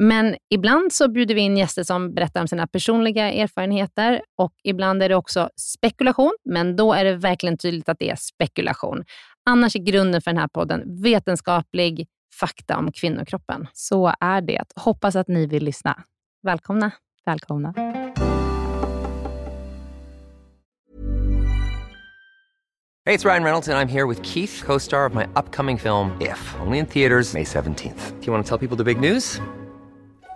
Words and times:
Men 0.00 0.36
ibland 0.50 0.92
så 0.92 1.08
bjuder 1.08 1.34
vi 1.34 1.40
in 1.40 1.56
gäster 1.56 1.82
som 1.82 2.14
berättar 2.14 2.40
om 2.40 2.48
sina 2.48 2.66
personliga 2.66 3.32
erfarenheter 3.32 4.22
och 4.36 4.52
ibland 4.64 5.02
är 5.02 5.08
det 5.08 5.14
också 5.14 5.50
spekulation, 5.56 6.36
men 6.44 6.76
då 6.76 6.92
är 6.92 7.04
det 7.04 7.16
verkligen 7.16 7.58
tydligt 7.58 7.88
att 7.88 7.98
det 7.98 8.10
är 8.10 8.16
spekulation. 8.16 9.04
Annars 9.50 9.76
är 9.76 9.80
grunden 9.80 10.22
för 10.22 10.30
den 10.30 10.40
här 10.40 10.48
podden 10.48 11.02
vetenskaplig 11.02 12.06
fakta 12.40 12.76
om 12.76 12.92
kvinnokroppen. 12.92 13.66
Så 13.72 14.12
är 14.20 14.40
det. 14.40 14.64
Hoppas 14.76 15.16
att 15.16 15.28
ni 15.28 15.46
vill 15.46 15.64
lyssna. 15.64 16.02
Välkomna. 16.42 16.90
Välkomna. 17.26 17.74
Hey, 23.04 23.14
it's 23.14 23.24
Ryan 23.24 23.44
Reynolds, 23.44 23.68
and 23.68 23.78
I'm 23.78 23.88
here 23.88 24.06
with 24.06 24.22
Keith, 24.22 24.62
co 24.66 24.78
star 24.78 25.06
of 25.06 25.14
my 25.14 25.24
upcoming 25.24 25.78
film, 25.78 26.10
If, 26.20 26.54
only 26.60 26.78
in 26.78 26.86
theaters, 26.86 27.34
May 27.34 27.44
17th. 27.44 28.20
Do 28.20 28.26
you 28.26 28.32
want 28.32 28.46
to 28.46 28.48
tell 28.48 28.68
people 28.68 28.84
the 28.84 28.94
big 28.94 29.00
news? 29.00 29.40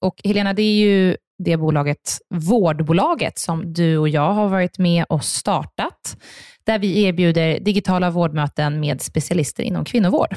Och 0.00 0.20
Helena, 0.24 0.52
det 0.52 0.62
är 0.62 0.74
ju 0.74 1.16
det 1.38 1.56
bolaget, 1.56 2.18
vårdbolaget, 2.34 3.38
som 3.38 3.72
du 3.72 3.98
och 3.98 4.08
jag 4.08 4.32
har 4.32 4.48
varit 4.48 4.78
med 4.78 5.04
och 5.08 5.24
startat, 5.24 6.16
där 6.64 6.78
vi 6.78 7.02
erbjuder 7.02 7.60
digitala 7.60 8.10
vårdmöten 8.10 8.80
med 8.80 9.02
specialister 9.02 9.62
inom 9.62 9.84
kvinnovård. 9.84 10.36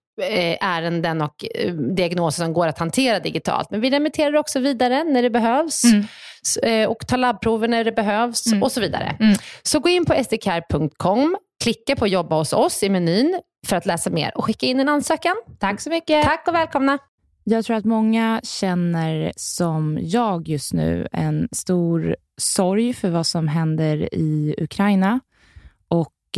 ärenden 0.61 1.21
och 1.21 1.45
eh, 1.55 1.73
diagnoser 1.73 2.43
som 2.43 2.53
går 2.53 2.67
att 2.67 2.79
hantera 2.79 3.19
digitalt. 3.19 3.71
Men 3.71 3.81
vi 3.81 3.89
remitterar 3.89 4.35
också 4.35 4.59
vidare 4.59 5.03
när 5.03 5.21
det 5.21 5.29
behövs 5.29 5.83
mm. 5.83 6.05
Eh, 6.63 6.89
och 6.89 7.07
tar 7.07 7.17
labbprover 7.17 7.67
när 7.67 7.83
det 7.83 7.91
behövs 7.91 8.47
mm. 8.47 8.63
och 8.63 8.71
så 8.71 8.81
vidare. 8.81 9.15
Mm. 9.19 9.35
Så 9.63 9.79
gå 9.79 9.89
in 9.89 10.05
på 10.05 10.23
sdcare.com, 10.23 11.37
klicka 11.63 11.95
på 11.95 12.07
jobba 12.07 12.35
hos 12.35 12.53
oss 12.53 12.83
i 12.83 12.89
menyn 12.89 13.39
för 13.67 13.75
att 13.75 13.85
läsa 13.85 14.09
mer 14.09 14.37
och 14.37 14.45
skicka 14.45 14.65
in 14.65 14.79
en 14.79 14.89
ansökan. 14.89 15.35
Tack 15.59 15.81
så 15.81 15.89
mycket. 15.89 16.23
Tack 16.23 16.47
och 16.47 16.55
välkomna. 16.55 16.97
Jag 17.43 17.65
tror 17.65 17.77
att 17.77 17.85
många 17.85 18.41
känner 18.43 19.31
som 19.35 19.99
jag 20.01 20.47
just 20.47 20.73
nu 20.73 21.07
en 21.11 21.49
stor 21.51 22.15
sorg 22.37 22.93
för 22.93 23.09
vad 23.09 23.27
som 23.27 23.47
händer 23.47 24.13
i 24.13 24.55
Ukraina 24.57 25.19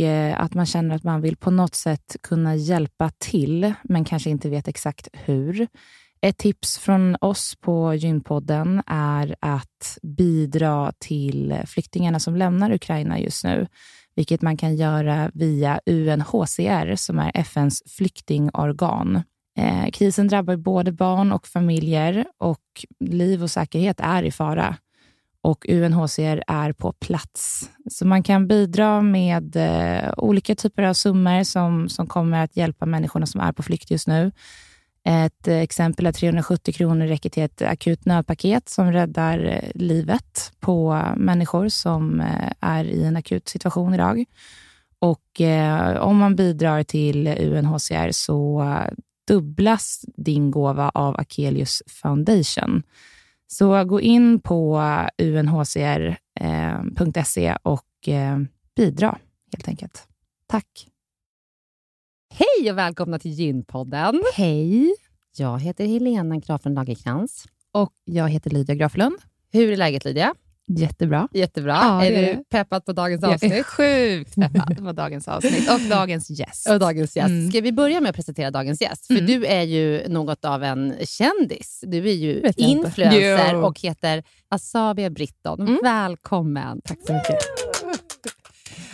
att 0.36 0.54
man 0.54 0.66
känner 0.66 0.94
att 0.94 1.04
man 1.04 1.20
vill 1.20 1.36
på 1.36 1.50
något 1.50 1.74
sätt 1.74 2.16
kunna 2.22 2.56
hjälpa 2.56 3.10
till, 3.18 3.74
men 3.82 4.04
kanske 4.04 4.30
inte 4.30 4.48
vet 4.48 4.68
exakt 4.68 5.08
hur. 5.12 5.66
Ett 6.20 6.38
tips 6.38 6.78
från 6.78 7.16
oss 7.20 7.54
på 7.60 7.94
Gynpodden 7.94 8.82
är 8.86 9.36
att 9.40 9.98
bidra 10.02 10.92
till 10.98 11.56
flyktingarna 11.66 12.20
som 12.20 12.36
lämnar 12.36 12.72
Ukraina 12.72 13.20
just 13.20 13.44
nu, 13.44 13.66
vilket 14.16 14.42
man 14.42 14.56
kan 14.56 14.76
göra 14.76 15.30
via 15.34 15.80
UNHCR, 15.86 16.96
som 16.96 17.18
är 17.18 17.30
FNs 17.34 17.82
flyktingorgan. 17.86 19.22
Eh, 19.58 19.90
krisen 19.90 20.28
drabbar 20.28 20.56
både 20.56 20.92
barn 20.92 21.32
och 21.32 21.46
familjer 21.46 22.24
och 22.38 22.84
liv 23.00 23.42
och 23.42 23.50
säkerhet 23.50 24.00
är 24.00 24.22
i 24.22 24.30
fara 24.30 24.76
och 25.44 25.66
UNHCR 25.68 26.42
är 26.46 26.72
på 26.72 26.92
plats. 26.92 27.70
Så 27.90 28.06
man 28.06 28.22
kan 28.22 28.46
bidra 28.48 29.02
med 29.02 29.56
eh, 29.56 30.12
olika 30.16 30.54
typer 30.54 30.82
av 30.82 30.94
summor 30.94 31.44
som, 31.44 31.88
som 31.88 32.06
kommer 32.06 32.44
att 32.44 32.56
hjälpa 32.56 32.86
människorna 32.86 33.26
som 33.26 33.40
är 33.40 33.52
på 33.52 33.62
flykt 33.62 33.90
just 33.90 34.08
nu. 34.08 34.32
Ett 35.04 35.48
eh, 35.48 35.60
exempel 35.60 36.06
är 36.06 36.12
370 36.12 36.74
kronor 36.74 37.06
räcker 37.06 37.30
till 37.30 37.42
ett 37.42 37.62
akut 37.62 38.04
nödpaket 38.04 38.68
som 38.68 38.92
räddar 38.92 39.44
eh, 39.44 39.70
livet 39.74 40.52
på 40.60 41.02
människor 41.16 41.68
som 41.68 42.20
eh, 42.20 42.52
är 42.60 42.84
i 42.84 43.04
en 43.04 43.16
akut 43.16 43.48
situation 43.48 43.94
idag. 43.94 44.24
Och 44.98 45.40
eh, 45.40 45.96
om 45.96 46.16
man 46.16 46.36
bidrar 46.36 46.82
till 46.82 47.28
UNHCR 47.28 48.10
så 48.12 48.64
dubblas 49.28 50.04
din 50.16 50.50
gåva 50.50 50.90
av 50.94 51.16
Akelius 51.16 51.82
Foundation. 51.86 52.82
Så 53.46 53.84
gå 53.84 54.00
in 54.00 54.40
på 54.40 54.80
unhcr.se 55.22 56.16
eh, 57.46 57.56
och 57.62 58.08
eh, 58.08 58.38
bidra 58.76 59.18
helt 59.52 59.68
enkelt. 59.68 60.08
Tack. 60.46 60.88
Hej 62.34 62.70
och 62.70 62.78
välkomna 62.78 63.18
till 63.18 63.30
Gynpodden. 63.30 64.22
Hej. 64.34 64.94
Jag 65.36 65.60
heter 65.60 65.86
Helena 65.86 66.36
Graflund 66.36 66.74
Lagerkrans. 66.74 67.46
Och 67.72 67.92
jag 68.04 68.28
heter 68.28 68.50
Lydia 68.50 68.74
Graflund. 68.74 69.16
Hur 69.52 69.72
är 69.72 69.76
läget 69.76 70.04
Lydia? 70.04 70.34
Jättebra. 70.66 71.28
Jättebra. 71.32 71.72
Ja, 71.72 72.04
är 72.04 72.22
du 72.22 72.44
peppad 72.44 72.84
på 72.84 72.92
dagens 72.92 73.24
avsnitt? 73.24 73.50
Jag 73.50 73.58
är 73.58 73.62
sjukt 74.18 74.34
peppad 74.34 74.78
på 74.78 74.92
dagens 74.92 75.28
avsnitt 75.28 75.70
och 75.70 75.80
dagens 75.80 76.30
gäst. 76.30 76.70
Och 76.70 76.78
dagens 76.78 77.16
gäst. 77.16 77.28
Mm. 77.28 77.50
Ska 77.50 77.60
vi 77.60 77.72
börja 77.72 78.00
med 78.00 78.10
att 78.10 78.16
presentera 78.16 78.50
dagens 78.50 78.80
gäst? 78.80 79.06
För 79.06 79.14
mm. 79.14 79.26
du 79.26 79.46
är 79.46 79.62
ju 79.62 80.08
något 80.08 80.44
av 80.44 80.62
en 80.62 80.94
kändis. 81.04 81.84
Du 81.86 82.08
är 82.08 82.14
ju 82.14 82.52
influencer 82.56 83.54
och 83.54 83.80
heter 83.80 84.24
Asabia 84.48 85.10
Britton. 85.10 85.60
Mm. 85.60 85.78
Välkommen. 85.82 86.80
Tack 86.84 86.98
så 87.06 87.12
mycket. 87.12 87.38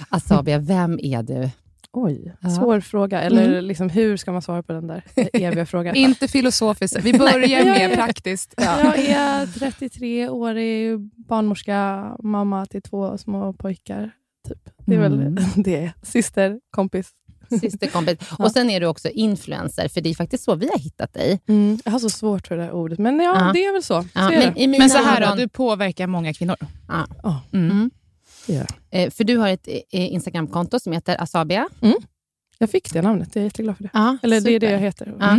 Asabia, 0.09 0.59
vem 0.59 0.99
är 1.03 1.23
du? 1.23 1.51
Oj, 1.93 2.35
Ja. 2.41 2.51
svår 2.51 2.81
fråga. 2.81 3.21
Eller 3.23 3.49
Mm. 3.49 3.65
liksom, 3.65 3.89
hur 3.89 4.17
ska 4.17 4.33
man 4.33 4.43
svara 4.43 4.63
på 4.63 4.73
den 4.73 4.87
där 4.87 5.03
eviga 5.33 5.67
frågan? 5.67 5.95
Inte 5.97 6.29
filosofiskt. 6.29 6.97
Vi 7.03 7.13
börjar 7.19 7.61
är- 7.61 7.95
praktiskt. 7.97 8.55
Jag 8.57 8.99
är 8.99 9.47
33 9.47 10.29
årig 10.29 10.99
barnmorska, 11.29 12.07
mamma 12.23 12.67
till 12.67 12.83
två 12.83 13.19
små 13.19 13.53
pojkar. 13.53 14.11
Typ. 14.49 14.71
Det 14.87 14.95
är 14.95 14.99
Mm. 15.07 15.35
väl 15.35 15.45
det. 15.65 15.93
Syster, 16.03 16.61
kompis. 16.71 17.11
Systerkompis. 17.61 18.19
Ja. 18.39 18.45
Och 18.45 18.51
sen 18.53 18.71
är 18.71 18.81
du 18.81 18.87
också 18.87 19.09
influencer, 19.09 19.89
för 19.89 20.01
det 20.01 20.11
är 20.11 20.15
faktiskt 20.15 20.45
så 20.45 20.55
vi 20.55 20.69
har 20.69 20.79
hittat 20.79 21.13
dig. 21.15 21.41
Mm. 21.49 21.79
Jag 21.85 21.93
har 21.93 21.99
så 21.99 22.11
svårt 22.11 22.47
för 22.47 22.57
det 22.57 22.63
där 22.63 22.73
ordet, 22.73 22.99
men 22.99 23.21
ja, 23.21 23.47
Ja. 23.47 23.53
det 23.53 23.65
är 23.65 23.73
väl 23.73 23.83
så. 23.83 24.03
så 24.03 24.09
Ja, 24.15 24.33
är 24.33 24.39
men, 24.39 24.55
det. 24.55 24.61
i 24.61 24.67
mina 24.67 24.83
Men 24.83 24.91
så 24.91 24.99
här 24.99 25.31
då, 25.31 25.35
du 25.37 25.49
påverkar 25.49 26.07
många 26.07 26.35
kvinnor. 26.35 26.57
Ja. 26.89 27.07
Ja, 27.23 27.43
Mm. 27.53 27.91
Mm. 28.49 28.61
jag. 28.91 29.01
Eh, 29.05 29.11
För 29.11 29.25
du 29.25 29.37
har 29.37 29.49
ett 29.49 29.69
eh, 29.69 30.13
Instagramkonto 30.13 30.81
som 30.81 30.93
heter 30.93 31.23
Asabia. 31.23 31.69
jag 32.59 32.71
fick 32.71 32.93
det 32.93 33.03
namnet, 33.03 33.29
jag 33.35 33.41
är 33.43 33.45
jätteglad 33.47 33.77
för 33.77 33.85
det. 33.85 33.91
Ja, 33.93 34.17
Eller 34.23 34.41
det 34.41 34.51
är 34.51 34.61
det 34.61 34.67
super. 34.67 34.73
jag 34.73 34.81
heter. 34.81 35.15
Ja. 35.21 35.39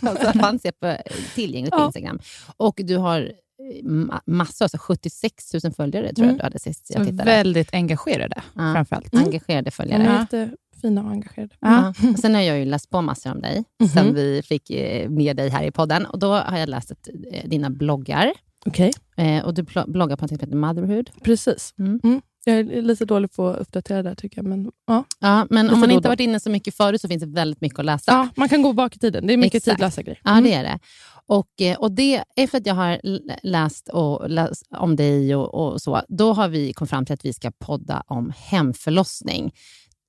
alltså, 0.10 0.38
fanns 0.38 0.62
det 0.62 0.72
på, 0.80 0.96
tillgängligt 1.34 1.72
på 1.72 1.78
Ja. 1.78 1.86
Instagram. 1.86 2.18
Och 2.56 2.80
du 2.84 2.96
har 2.96 3.20
eh, 3.20 3.84
ma- 3.84 4.20
massor, 4.26 4.64
alltså 4.64 4.78
76 4.80 5.54
000 5.64 5.72
följare 5.72 6.14
tror 6.14 6.16
jag 6.16 6.24
Mm. 6.24 6.36
du 6.36 6.42
hade 6.42 6.58
sist 6.58 6.90
jag 6.94 7.06
tittade. 7.06 7.24
väldigt 7.24 7.74
engagerade, 7.74 8.42
Ja. 8.54 8.72
framförallt. 8.74 9.14
Engagerade 9.14 9.62
De 9.64 9.70
följare. 9.70 10.26
Ja. 10.32 10.40
jättefina 10.40 11.02
och 11.04 11.10
engagerade. 11.10 11.54
Ja. 11.60 11.94
Ja. 12.02 12.08
Och 12.12 12.18
sen 12.18 12.34
har 12.34 12.40
jag 12.42 12.58
ju 12.58 12.64
läst 12.64 12.90
på 12.90 13.02
massor 13.02 13.30
om 13.32 13.40
dig 13.40 13.64
Mhm. 13.80 13.88
sen 13.88 14.14
vi 14.14 14.42
fick 14.44 14.70
eh, 14.70 15.08
med 15.10 15.36
dig 15.36 15.48
här 15.48 15.64
i 15.64 15.70
podden. 15.70 16.06
Och 16.06 16.18
Då 16.18 16.32
har 16.32 16.58
jag 16.58 16.68
läst 16.68 16.90
eh, 17.32 17.48
dina 17.48 17.70
bloggar. 17.70 18.32
Okej, 18.66 18.92
Eh, 19.16 19.44
och 19.44 19.54
Du 19.54 19.62
bloggar 19.86 20.16
på 20.16 20.22
något 20.22 20.28
som 20.28 20.38
heter 20.40 20.56
Motherhood. 20.56 21.10
precis. 21.22 21.74
Mm. 21.78 22.00
Mm. 22.04 22.22
Jag 22.46 22.58
är 22.58 22.82
lite 22.82 23.04
dålig 23.04 23.32
på 23.32 23.48
att 23.48 23.58
uppdatera 23.60 24.02
där 24.02 24.14
tycker 24.14 24.38
jag. 24.38 24.44
Men, 24.46 24.70
ja. 24.86 25.04
Ja, 25.20 25.46
men 25.50 25.64
Lite 25.64 25.74
om 25.74 25.80
man 25.80 25.90
inte 25.90 26.08
varit 26.08 26.20
inne 26.20 26.40
så 26.40 26.50
mycket 26.50 26.74
förut 26.74 27.00
så 27.00 27.08
finns 27.08 27.22
det 27.22 27.28
väldigt 27.28 27.60
mycket 27.60 27.78
att 27.78 27.84
läsa. 27.84 28.12
Ja, 28.12 28.28
man 28.36 28.48
kan 28.48 28.62
gå 28.62 28.72
bak 28.72 28.96
i 28.96 28.98
tiden. 28.98 29.26
Det 29.26 29.32
är 29.32 29.36
mycket 29.36 29.54
Exakt. 29.54 29.76
tidlösa 29.76 30.02
grejer. 30.02 30.20
Ja, 30.24 30.40
det 30.40 30.52
är 30.52 30.62
det. 30.62 30.78
Och, 31.26 31.60
eh, 31.60 31.76
och 31.78 31.92
det, 31.92 32.24
efter 32.36 32.58
att 32.58 32.66
jag 32.66 32.74
har 32.74 33.00
läst, 33.42 33.88
och 33.88 34.30
läst 34.30 34.66
om 34.70 34.96
dig 34.96 35.36
och, 35.36 35.54
och 35.54 35.82
så, 35.82 36.02
då 36.08 36.32
har 36.32 36.48
vi 36.48 36.72
kommit 36.72 36.90
fram 36.90 37.06
till 37.06 37.14
att 37.14 37.24
vi 37.24 37.32
ska 37.32 37.50
podda 37.58 38.02
om 38.06 38.32
hemförlossning. 38.36 39.52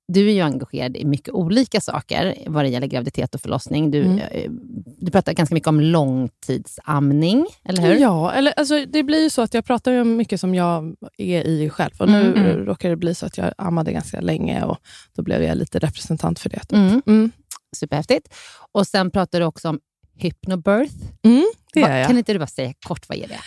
Du 0.08 0.28
är 0.28 0.32
ju 0.32 0.40
engagerad 0.40 0.96
i 0.96 1.04
mycket 1.04 1.34
olika 1.34 1.80
saker 1.80 2.34
vad 2.46 2.64
det 2.64 2.68
gäller 2.68 2.86
graviditet 2.86 3.34
och 3.34 3.40
förlossning. 3.40 3.90
Du, 3.90 4.02
Mm. 4.02 4.18
eh, 4.18 4.50
du 4.98 5.10
pratar 5.10 5.32
ganska 5.32 5.54
mycket 5.54 5.68
om 5.68 5.80
långtidsamning, 5.80 7.46
eller 7.64 7.82
hur? 7.82 7.96
Ja, 8.00 8.32
eller, 8.32 8.52
alltså, 8.56 8.84
det 8.86 9.02
blir 9.02 9.22
ju 9.22 9.30
så 9.30 9.42
att 9.42 9.54
jag 9.54 9.64
pratar 9.64 9.92
om 10.00 10.16
mycket 10.16 10.40
som 10.40 10.54
jag 10.54 10.94
är 11.18 11.42
i 11.46 11.70
själv. 11.70 11.92
Och 11.98 12.08
nu 12.08 12.20
Mm, 12.26 12.34
mm. 12.44 12.66
råkar 12.66 12.90
det 12.90 12.96
bli 12.96 13.14
så 13.14 13.26
att 13.26 13.38
jag 13.38 13.52
ammade 13.58 13.92
ganska 13.92 14.20
länge 14.20 14.64
och 14.64 14.78
då 15.16 15.22
blev 15.22 15.42
jag 15.42 15.56
lite 15.58 15.78
representant 15.78 16.38
för 16.38 16.48
det. 16.50 16.60
Typ. 16.60 16.72
Mm, 16.72 17.02
Mm. 17.06 17.30
superhäftigt. 17.76 18.34
Och 18.72 18.86
sen 18.86 19.10
pratar 19.10 19.40
du 19.40 19.46
också 19.46 19.68
om 19.68 19.80
hypnobirth. 20.18 20.94
Mm, 21.24 21.44
det 21.72 21.80
Va-. 21.80 22.04
Kan 22.06 22.18
inte 22.18 22.32
du 22.32 22.38
bara 22.38 22.46
säga 22.46 22.72
kort, 22.86 23.08
vad 23.08 23.18
är 23.18 23.28
det? 23.28 23.38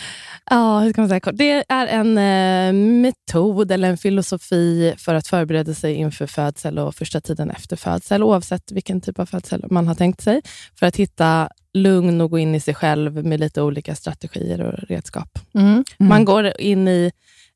Ja, 0.50 0.80
hur 0.80 0.90
ska 0.94 1.02
man 1.02 1.10
säga 1.10 1.20
kort? 1.20 1.38
Det 1.38 1.66
är 1.70 1.88
en 1.88 2.18
eh, 2.18 2.74
metod 3.02 3.72
eller 3.72 3.90
en 3.90 3.98
filosofi 3.98 4.94
för 4.98 5.16
att 5.16 5.28
förbereda 5.28 5.74
sig 5.74 5.94
inför 5.96 6.28
födsel 6.28 6.80
och 6.80 6.96
första 6.96 7.22
tiden 7.22 7.50
efter 7.52 7.76
födsel, 7.76 8.24
oavsett 8.24 8.72
vilken 8.72 9.02
typ 9.02 9.20
av 9.20 9.26
födsel 9.26 9.66
man 9.70 9.88
har 9.88 9.96
tänkt 9.96 10.22
sig, 10.22 10.42
för 10.80 10.86
att 10.86 10.96
hitta 10.96 11.50
lugn 11.74 12.22
och 12.22 12.30
gå 12.32 12.40
in 12.40 12.56
i 12.56 12.60
sig 12.60 12.76
själv 12.76 13.26
med 13.26 13.40
lite 13.40 13.62
olika 13.62 13.96
strategier 13.96 14.62
och 14.62 14.74
redskap. 14.90 15.40
Mm. 15.54 15.84
Man 15.98 16.26
går 16.26 16.62
in 16.62 16.88
i 16.88 17.12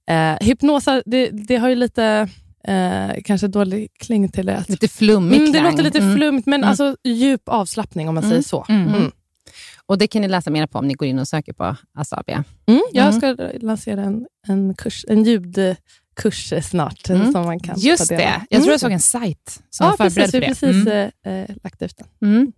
eh, 0.09 0.35
hypnosa, 0.47 1.01
det, 1.05 1.29
det 1.29 1.55
har 1.57 1.69
ju 1.69 1.75
lite 1.75 2.29
eh, 2.67 3.21
kanske 3.25 3.47
dålig 3.47 3.89
kling 3.99 4.29
till 4.29 4.45
det. 4.45 4.63
Lite 4.67 4.87
flummig 4.87 5.37
Mm, 5.37 5.51
det 5.51 5.61
låter 5.61 5.83
lite 5.83 5.99
Mm. 5.99 6.15
flummigt, 6.15 6.47
men 6.47 6.59
Mm. 6.59 6.69
alltså 6.69 6.95
djup 7.03 7.41
avslappning 7.49 8.09
om 8.09 8.15
man 8.15 8.23
Mm. 8.23 8.31
säger 8.31 8.43
så. 8.43 8.65
Mm. 9.45 9.53
Mm. 9.75 9.83
Och 9.85 9.97
Det 9.97 10.07
kan 10.07 10.21
ni 10.21 10.27
läsa 10.27 10.49
mer 10.49 10.67
på 10.67 10.79
om 10.79 10.87
ni 10.87 10.93
går 10.93 11.07
in 11.07 11.19
och 11.19 11.27
söker 11.27 11.53
på 11.53 11.75
Asabia. 11.97 12.43
Mm. 12.65 12.81
Jag 12.93 13.07
Mm. 13.07 13.19
ska 13.19 13.49
lansera 13.67 14.01
en, 14.01 14.25
en, 14.47 14.73
kurs, 14.75 15.05
en 15.07 15.23
ljudkurs 15.23 16.53
snart 16.63 17.09
Mm. 17.09 17.31
som 17.31 17.45
man 17.45 17.59
kan 17.59 17.75
Just 17.79 18.09
ta 18.09 18.15
del 18.17 18.27
av. 18.27 18.31
det. 18.39 18.45
Jag 18.49 18.61
tror 18.61 18.71
jag 18.73 18.79
såg 18.79 18.91
en 18.91 18.99
sajt 18.99 19.61
som 19.69 19.85
var 19.85 19.93
ja, 19.93 19.97
precis, 19.97 20.31
förberedd 20.31 20.57
för 20.57 20.67
det. 20.67 20.73
precis 20.73 20.87
Mm. 21.25 21.49
eh, 21.49 21.55
lagt 21.63 21.81
ut 21.81 21.97
den. 21.97 22.07
Mm. 22.31 22.51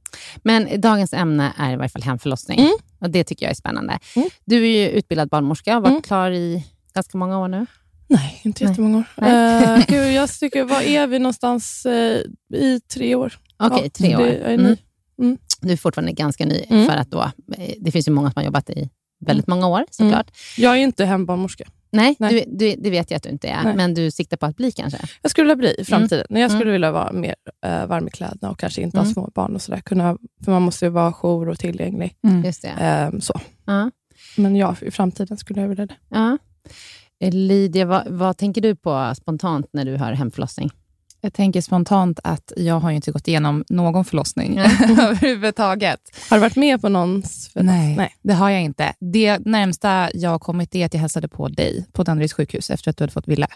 Men 0.44 0.82
dagens 0.82 1.14
ämne 1.14 1.54
är 1.58 1.74
i 1.74 1.76
varje 1.76 1.90
fall 1.90 2.04
hemförlossning. 2.04 2.60
Mm. 2.60 2.74
Och 3.00 3.10
Det 3.10 3.24
tycker 3.24 3.46
jag 3.46 3.52
är 3.52 3.56
spännande. 3.56 4.00
Mm. 4.16 4.30
Du 4.46 4.64
är 4.64 4.82
ju 4.84 4.90
utbildad 4.90 5.30
barnmorska 5.30 5.72
och 5.72 5.76
har 5.76 5.82
varit 5.82 5.90
Mm. 5.92 6.02
klar 6.02 6.32
i 6.32 6.66
ganska 6.94 7.18
många 7.18 7.40
år 7.40 7.48
nu. 7.48 7.66
Nej, 8.08 8.42
inte 8.44 8.64
Nej. 8.64 8.72
jättemånga 8.72 8.98
år. 8.98 9.04
Nej. 9.18 9.78
Uh, 9.80 9.86
gud, 9.88 10.14
jag 10.14 10.30
tycker, 10.30 10.64
var 10.64 10.82
är 10.82 11.08
vi 11.08 11.20
någonstans? 11.20 11.86
eh, 11.86 12.20
I 12.54 12.80
tre 12.94 13.16
år. 13.16 13.34
Okej, 13.58 13.82
Ja, 13.84 13.90
tre 13.90 14.16
år. 14.16 14.20
det- 14.22 14.38
jag 14.38 14.54
är 14.54 14.58
ny. 14.58 14.78
Mm. 15.20 15.38
Du 15.62 15.74
är 15.74 15.78
fortfarande 15.78 16.12
ganska 16.12 16.46
ny, 16.46 16.64
Mm. 16.70 16.86
för 16.86 16.94
att 16.96 17.12
då, 17.12 17.22
eh, 17.58 17.74
det 17.80 17.92
finns 17.92 18.08
ju 18.08 18.12
många 18.12 18.32
som 18.32 18.40
har 18.40 18.46
jobbat 18.46 18.70
i 18.70 18.90
väldigt 19.26 19.48
många 19.48 19.68
år 19.68 19.84
såklart. 19.92 20.32
Jag 20.58 20.74
är 20.74 20.78
ju 20.78 20.84
inte 20.84 21.06
hembarnmorska. 21.06 21.64
Nej, 21.92 22.16
Mm. 22.20 22.34
Nej. 22.34 22.46
Du, 22.48 22.58
du, 22.58 22.82
det 22.82 22.90
vet 22.90 23.12
jag 23.12 23.18
att 23.18 23.24
du 23.24 23.30
inte 23.30 23.48
är, 23.48 23.64
Nej. 23.64 23.76
men 23.76 23.94
du 23.94 24.12
siktar 24.12 24.38
på 24.38 24.46
att 24.46 24.56
bli 24.58 24.72
kanske? 24.72 25.00
Jag 25.22 25.32
skulle 25.32 25.44
vilja 25.46 25.56
bli 25.56 25.76
i 25.82 25.86
framtiden, 25.86 26.26
men 26.30 26.42
jag 26.42 26.52
skulle 26.52 26.64
Mm. 26.64 26.74
vilja 26.74 26.92
vara 26.92 27.12
mer 27.14 27.36
uh, 27.66 27.86
varm 27.86 28.08
i 28.08 28.12
kläderna 28.12 28.52
och 28.52 28.60
kanske 28.60 28.82
inte 28.82 28.98
Mm. 28.98 29.08
ha 29.08 29.14
små 29.14 29.32
barn 29.36 29.56
och 29.56 29.62
sådär. 29.62 29.80
Kunna, 29.82 30.18
för 30.46 30.52
man 30.52 30.62
måste 30.62 30.86
ju 30.86 30.90
vara 30.90 31.14
jour 31.14 31.50
och 31.50 31.60
tillgänglig. 31.60 32.16
Mm. 32.28 32.44
Just 32.46 32.62
det. 32.62 32.68
Ehm, 32.68 33.22
så. 33.22 33.40
Ja. 33.66 33.92
Men 34.38 34.56
ja, 34.56 34.76
i 34.82 34.92
framtiden 34.92 35.38
skulle 35.38 35.62
jag 35.62 35.68
vilja 35.70 35.86
det. 35.86 36.38
Eh, 37.22 37.34
Lydia, 37.34 37.86
vad, 37.86 38.08
vad 38.08 38.38
tänker 38.38 38.62
du 38.62 38.76
på 38.76 39.14
spontant 39.18 39.68
när 39.74 39.86
du 39.86 39.98
hör 39.98 40.14
hemförlossning? 40.14 40.72
Jag 41.26 41.34
tänker 41.34 41.62
spontant 41.62 42.20
att 42.24 42.52
jag 42.58 42.80
har 42.80 42.90
ju 42.90 42.96
inte 42.96 43.12
gått 43.12 43.28
igenom 43.28 43.64
någon 43.70 44.06
förlossning 44.06 44.58
överhuvudtaget. 45.00 46.00
Har 46.30 46.38
du 46.38 46.42
varit 46.42 46.56
med 46.56 46.82
på 46.82 46.90
någons 46.90 47.50
Nej, 47.56 47.96
Nej. 47.96 48.16
det 48.22 48.34
har 48.34 48.50
jag 48.50 48.62
inte. 48.62 48.94
Det 49.00 49.40
närmsta 49.46 50.10
jag 50.14 50.30
har 50.30 50.40
kommit 50.40 50.76
är 50.76 50.86
att 50.86 50.94
jag 50.94 51.02
hälsade 51.02 51.28
på 51.28 51.48
dig 51.48 51.86
på 51.94 52.04
Danderyds 52.04 52.34
sjukhus 52.34 52.70
efter 52.70 52.90
att 52.90 52.98
du 52.98 53.02
hade 53.04 53.14
fått 53.14 53.28
Ville. 53.28 53.48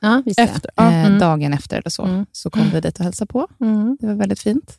Ja. 0.00 0.22
Efter? 0.36 0.70
Ja. 0.76 0.90
Eh, 0.92 1.06
Mm. 1.06 1.18
Dagen 1.18 1.52
efter 1.52 1.76
eller 1.78 1.90
så, 1.90 2.02
Mm. 2.04 2.26
så 2.32 2.50
kom 2.50 2.70
vi 2.72 2.80
dit 2.80 2.98
och 2.98 3.04
hälsade 3.04 3.32
på. 3.32 3.48
Mm. 3.60 3.96
Det 4.00 4.06
var 4.06 4.14
väldigt 4.14 4.40
fint. 4.40 4.76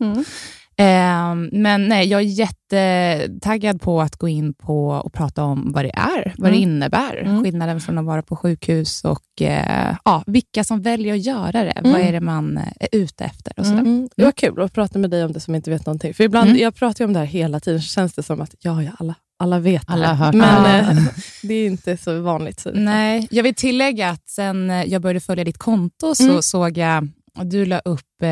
Mm. 0.79 1.49
Eh, 1.51 1.59
men 1.59 1.87
nej, 1.87 2.07
jag 2.07 2.21
är 2.21 2.25
jättetaggad 2.25 3.81
på 3.81 4.01
att 4.01 4.15
gå 4.15 4.27
in 4.27 4.53
på 4.53 4.87
och 4.89 5.13
prata 5.13 5.43
om 5.43 5.71
vad 5.71 5.85
det 5.85 5.91
är, 5.95 6.33
vad 6.37 6.51
det 6.51 6.57
Mm. 6.57 6.69
innebär. 6.69 7.15
Mm. 7.25 7.43
Skillnaden 7.43 7.79
från 7.81 7.97
att 7.97 8.05
vara 8.05 8.21
på 8.21 8.35
sjukhus 8.35 9.03
och 9.03 9.41
eh, 9.41 9.95
ja, 10.05 10.23
vilka 10.27 10.63
som 10.63 10.81
väljer 10.81 11.13
att 11.13 11.25
göra 11.25 11.63
det. 11.63 11.81
Vad 11.83 12.01
är 12.01 12.11
det 12.11 12.21
man 12.21 12.57
är 12.79 12.87
ute 12.91 13.23
efter 13.25 13.53
och 13.59 13.65
sådär. 13.65 13.79
Mm. 13.79 14.09
Det 14.15 14.23
var 14.23 14.31
kul 14.31 14.61
att 14.61 14.73
prata 14.73 14.99
med 14.99 15.09
dig 15.09 15.23
om 15.25 15.31
det 15.33 15.39
som 15.39 15.55
inte 15.55 15.69
vet 15.69 15.85
någonting. 15.85 16.13
För 16.13 16.23
ibland, 16.23 16.49
Mm. 16.49 16.61
Jag 16.61 16.75
pratar 16.75 17.05
om 17.05 17.13
det 17.13 17.19
här 17.19 17.25
hela 17.25 17.59
tiden, 17.59 17.81
så 17.81 17.87
känns 17.87 18.13
det 18.13 18.23
som 18.23 18.41
att 18.41 18.55
ja, 18.59 18.83
ja 18.83 18.91
alla, 18.99 19.15
alla 19.39 19.59
vet 19.59 19.87
det 19.87 19.93
Alla 19.93 20.13
hört 20.13 20.35
Men 20.35 20.63
det. 20.63 20.79
eh, 20.79 20.97
det 21.43 21.53
är 21.53 21.65
inte 21.67 21.97
så 21.97 22.21
vanligt. 22.21 22.59
Så. 22.59 22.71
Nej, 22.73 23.27
jag 23.31 23.43
vill 23.43 23.55
tillägga 23.55 24.09
att 24.09 24.29
sen 24.29 24.69
eh, 24.69 24.83
jag 24.83 25.01
började 25.01 25.19
följa 25.19 25.43
ditt 25.43 25.57
konto 25.57 26.15
så 26.15 26.23
Mm. 26.29 26.41
såg 26.41 26.77
jag 26.77 27.09
du 27.43 27.65
la 27.65 27.79
upp 27.79 28.21
eh, 28.21 28.29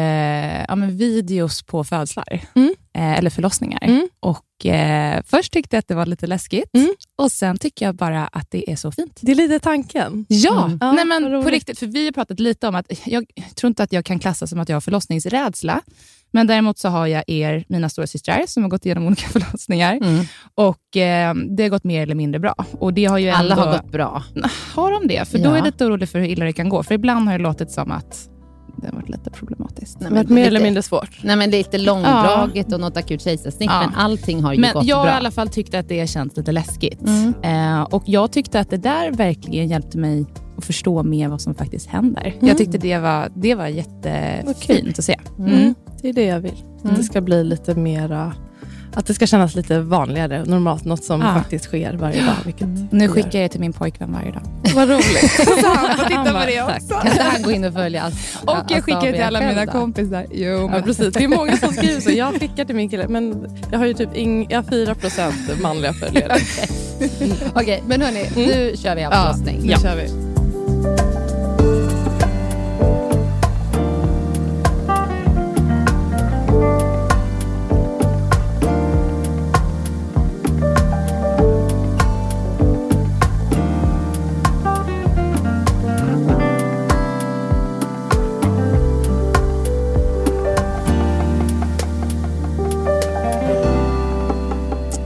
ja, 0.67 0.75
men 0.75 0.97
videos 0.97 1.63
på 1.63 1.83
födslar, 1.83 2.41
Mm. 2.55 2.73
eh, 2.97 3.17
eller 3.17 3.29
förlossningar. 3.29 3.79
Mm. 3.83 4.07
Och 4.19 4.65
eh, 4.65 5.21
Först 5.25 5.53
tyckte 5.53 5.75
jag 5.75 5.79
att 5.79 5.87
det 5.87 5.95
var 5.95 6.05
lite 6.05 6.27
läskigt 6.27 6.69
Mm. 6.77 6.93
och 7.15 7.31
sen 7.31 7.57
tycker 7.57 7.85
jag 7.85 7.95
bara 7.95 8.27
att 8.27 8.51
det 8.51 8.71
är 8.71 8.75
så 8.75 8.91
fint. 8.91 9.19
Det 9.21 9.31
är 9.31 9.35
lite 9.35 9.59
tanken. 9.59 10.25
Ja, 10.29 10.65
Mm. 10.65 10.77
Ja, 10.81 10.91
nej 10.91 11.05
men 11.05 11.43
på 11.43 11.49
riktigt. 11.49 11.79
För 11.79 11.85
vi 11.87 12.05
har 12.05 12.11
pratat 12.11 12.39
lite 12.39 12.67
om 12.67 12.75
att 12.75 12.85
jag 13.05 13.25
tror 13.55 13.67
inte 13.67 13.83
att 13.83 13.93
jag 13.93 14.05
kan 14.05 14.19
klassa 14.19 14.47
som 14.47 14.59
att 14.59 14.69
jag 14.69 14.75
har 14.75 14.81
förlossningsrädsla. 14.81 15.81
Men 16.31 16.47
däremot 16.47 16.77
så 16.77 16.89
har 16.89 17.07
jag 17.07 17.23
er, 17.27 17.65
mina 17.67 17.89
stora 17.89 18.07
systrar, 18.07 18.43
som 18.47 18.63
har 18.63 18.69
gått 18.69 18.85
igenom 18.85 19.07
olika 19.07 19.27
förlossningar. 19.29 19.93
Mm. 19.95 20.25
Och 20.55 20.97
eh, 20.97 21.33
det 21.35 21.63
har 21.63 21.69
gått 21.69 21.83
mer 21.83 22.01
eller 22.03 22.15
mindre 22.15 22.39
bra. 22.39 22.55
Och 22.79 22.93
det 22.93 23.05
har 23.05 23.17
ju 23.17 23.29
Alla 23.29 23.55
ändå... 23.55 23.65
har 23.65 23.77
gått 23.77 23.91
bra. 23.91 24.23
Har 24.75 24.91
de 24.91 25.07
det? 25.07 25.27
För 25.29 25.37
då 25.37 25.43
Ja. 25.43 25.51
är 25.51 25.55
jag 25.55 25.65
lite 25.65 25.85
orolig 25.85 26.09
för 26.09 26.19
hur 26.19 26.27
illa 26.27 26.45
det 26.45 26.53
kan 26.53 26.69
gå. 26.69 26.83
För 26.83 26.95
ibland 26.95 27.27
har 27.29 27.37
det 27.37 27.43
låtit 27.43 27.71
som 27.71 27.91
att 27.91 28.29
det 28.77 28.87
har 28.87 28.93
varit 28.93 29.09
lite 29.09 29.29
problematiskt. 29.29 29.97
Nej, 29.99 30.11
varit 30.11 30.25
men 30.27 30.35
mer 30.35 30.41
lite- 30.41 30.47
eller 30.49 30.63
mindre 30.63 30.83
svårt. 30.83 31.19
Nej, 31.23 31.35
men 31.35 31.49
lite 31.49 31.77
långdraget 31.77 32.73
och 32.73 32.79
något 32.79 32.97
akut 32.97 33.21
kejsarsnitt, 33.21 33.69
Ja. 33.73 33.79
men 33.79 33.95
allting 33.99 34.43
har 34.43 34.53
ju 34.53 34.59
Men 34.59 34.73
gått 34.73 34.85
jag 34.85 34.95
har 34.95 35.03
bra. 35.03 35.13
i 35.13 35.15
alla 35.17 35.31
fall 35.31 35.49
tyckt 35.49 35.73
att 35.73 35.89
det 35.89 36.07
känns 36.09 36.37
lite 36.37 36.51
läskigt. 36.51 37.01
Mm. 37.07 37.33
Eh, 37.41 37.81
och 37.81 38.03
jag 38.05 38.31
tyckte 38.31 38.59
att 38.59 38.69
det 38.69 38.77
där 38.77 39.11
verkligen 39.11 39.67
hjälpte 39.67 39.97
mig 39.97 40.25
att 40.57 40.65
förstå 40.65 41.03
mer 41.03 41.27
vad 41.29 41.41
som 41.41 41.55
faktiskt 41.55 41.87
händer. 41.87 42.33
Mm. 42.35 42.47
Jag 42.47 42.57
tyckte 42.57 42.77
det 42.77 42.97
var, 42.97 43.29
det 43.35 43.55
var 43.55 43.67
jättefint 43.67 44.59
kul. 44.61 44.93
att 44.97 45.03
se. 45.05 45.19
Mm. 45.39 45.75
Det 46.01 46.09
är 46.09 46.13
det 46.13 46.25
jag 46.25 46.39
vill. 46.39 46.63
Mm. 46.83 46.95
Det 46.95 47.03
ska 47.03 47.21
bli 47.21 47.43
lite 47.43 47.75
mera... 47.75 48.33
Att 48.97 49.05
det 49.05 49.13
ska 49.13 49.27
kännas 49.27 49.55
lite 49.55 49.79
vanligare, 49.79 50.45
normalt, 50.45 50.85
något 50.85 51.03
som 51.03 51.21
Ja. 51.21 51.33
faktiskt 51.33 51.65
sker 51.65 51.93
varje 51.93 52.21
dag. 52.25 52.35
Vilket 52.45 52.67
Nu 52.67 53.07
det 53.07 53.07
skickar 53.07 53.39
jag 53.39 53.43
det 53.45 53.49
till 53.49 53.59
min 53.59 53.73
pojkvän 53.73 54.13
varje 54.13 54.31
dag. 54.31 54.41
Vad 54.75 54.89
roligt. 54.89 55.31
Så 55.61 55.67
han 55.67 55.97
får 55.97 56.05
titta 56.05 56.23
på 56.23 56.45
det 56.45 56.61
tack. 56.61 56.75
också. 56.81 56.93
Kan 56.95 57.07
inte 57.11 57.23
han 57.23 57.41
gå 57.41 57.51
in 57.51 57.63
och 57.65 57.73
följa 57.73 58.01
allt? 58.03 58.15
Och 58.45 58.57
jag 58.71 58.83
skickar 58.83 59.01
det 59.01 59.11
till 59.13 59.23
alla 59.23 59.39
mina 59.41 59.65
kompisar. 59.65 60.25
Jo, 60.31 60.47
Ja, 60.51 60.67
men 60.67 60.83
precis. 60.83 61.13
Det 61.13 61.23
är 61.23 61.27
många 61.27 61.57
som 61.57 61.73
skriver 61.73 62.01
så. 62.01 62.11
Jag 62.15 62.33
skickar 62.39 62.65
till 62.65 62.75
min 62.75 62.89
kille, 62.89 63.07
men 63.07 63.47
jag 63.71 63.79
har 63.79 63.85
ju 63.85 63.93
typ 63.93 64.15
ing, 64.15 64.47
jag 64.49 64.57
har 64.63 64.69
4 64.69 64.95
manliga 65.61 65.93
följare. 65.93 66.37
Okej, 67.55 67.83
men 67.87 68.01
hörni, 68.01 68.25
nu 68.35 68.73
kör 68.77 68.95
vi 68.95 69.01
Ja, 69.01 69.27
avlossning. 69.29 69.59
nu 69.63 69.73
kör 69.81 69.95
vi. 69.95 70.09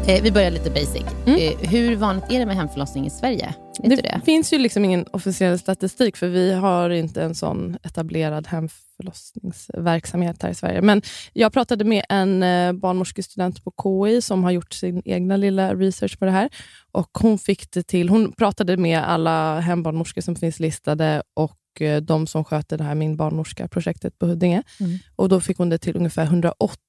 Eh, 0.09 0.23
vi 0.23 0.31
börjar 0.31 0.51
lite 0.51 0.69
basic. 0.69 1.03
Mm. 1.25 1.39
Eh, 1.39 1.57
hur 1.69 1.95
vanligt 1.95 2.25
är 2.29 2.39
det 2.39 2.45
med 2.45 2.55
hemförlossning 2.55 3.05
i 3.05 3.09
Sverige? 3.09 3.55
Det, 3.83 3.95
det? 3.95 4.21
finns 4.25 4.53
ju 4.53 4.57
liksom 4.57 4.85
ingen 4.85 5.05
officiell 5.11 5.59
statistik, 5.59 6.17
för 6.17 6.27
vi 6.27 6.53
har 6.53 6.89
inte 6.89 7.23
en 7.23 7.35
sån 7.35 7.77
etablerad 7.83 8.47
hemförlossningsverksamhet 8.47 10.43
här 10.43 10.49
i 10.49 10.55
Sverige. 10.55 10.81
Men 10.81 11.01
jag 11.33 11.53
pratade 11.53 11.83
med 11.83 12.05
en 12.09 12.43
eh, 12.43 12.73
barnmorskestudent 12.73 13.63
på 13.63 13.73
KI 13.83 14.21
som 14.21 14.43
har 14.43 14.51
gjort 14.51 14.73
sin 14.73 15.01
egna 15.05 15.37
lilla 15.37 15.75
research 15.75 16.19
på 16.19 16.25
det 16.25 16.31
här. 16.31 16.49
Och 16.91 17.17
Hon 17.21 17.37
fick 17.37 17.71
det 17.71 17.83
till, 17.83 18.09
hon 18.09 18.31
pratade 18.31 18.77
med 18.77 19.03
alla 19.03 19.59
hembarnmorskor 19.59 20.21
som 20.21 20.35
finns 20.35 20.59
listade 20.59 21.23
och 21.33 21.81
eh, 21.81 22.01
de 22.01 22.27
som 22.27 22.43
sköter 22.43 22.77
det 22.77 22.83
här 22.83 22.95
Min 22.95 23.17
barnmorska-projektet 23.17 24.19
på 24.19 24.25
Huddinge. 24.25 24.63
Mm. 24.79 24.97
Och 25.15 25.29
Då 25.29 25.41
fick 25.41 25.57
hon 25.57 25.69
det 25.69 25.77
till 25.77 25.97
ungefär 25.97 26.23
180 26.23 26.79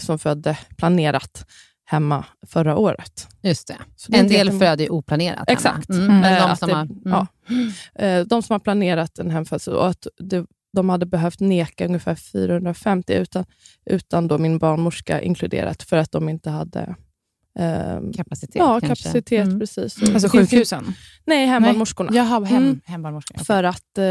som 0.00 0.18
födde 0.18 0.58
planerat 0.76 1.46
hemma 1.90 2.24
förra 2.46 2.76
året. 2.76 3.28
Just 3.42 3.68
det. 3.68 3.76
Det 4.08 4.18
En 4.18 4.28
del 4.28 4.58
föder 4.58 4.84
ju 4.84 4.90
oplanerat. 4.90 5.44
Exakt. 5.50 5.90
Mm. 5.90 6.04
Mm. 6.04 6.20
Men 6.20 6.34
de 6.34 6.40
att 6.50 6.58
som 6.58 6.68
det- 6.68 6.74
har... 6.74 6.82
Mm. 6.82 6.96
ja. 7.04 7.26
Eh, 8.04 8.26
De 8.26 8.42
som 8.42 8.54
har 8.54 8.58
planerat 8.60 9.18
en 9.18 9.30
hemfödsel 9.30 9.74
och 9.74 9.88
att 9.88 10.06
det, 10.18 10.46
de 10.72 10.88
hade 10.88 11.06
behövt 11.06 11.40
neka 11.40 11.84
ungefär 11.84 12.14
450 12.14 13.12
utan, 13.14 13.44
utan 13.86 14.28
då 14.28 14.38
min 14.38 14.58
barnmorska 14.58 15.20
inkluderat 15.22 15.82
för 15.82 15.96
att 15.96 16.12
de 16.12 16.28
inte 16.28 16.50
hade 16.50 16.94
ehm, 17.60 18.12
Kapacitet 18.12 18.54
ja, 18.56 18.80
kanske. 18.80 19.04
kapacitet. 19.04 19.46
Mm. 19.46 19.60
Precis. 19.60 20.02
Alltså 20.02 20.12
Det 20.12 20.30
finns 20.30 20.50
sjukhusen? 20.50 20.84
ju- 20.86 20.92
Nej, 21.26 21.46
hembarnmorskorna. 21.46 22.10
Jaha, 22.14 22.44
hem, 22.44 22.62
Mm. 22.62 22.80
hembarnmorska. 22.84 23.34
Okej. 23.34 23.44
För 23.44 23.64
att 23.64 23.98
eh, 23.98 24.04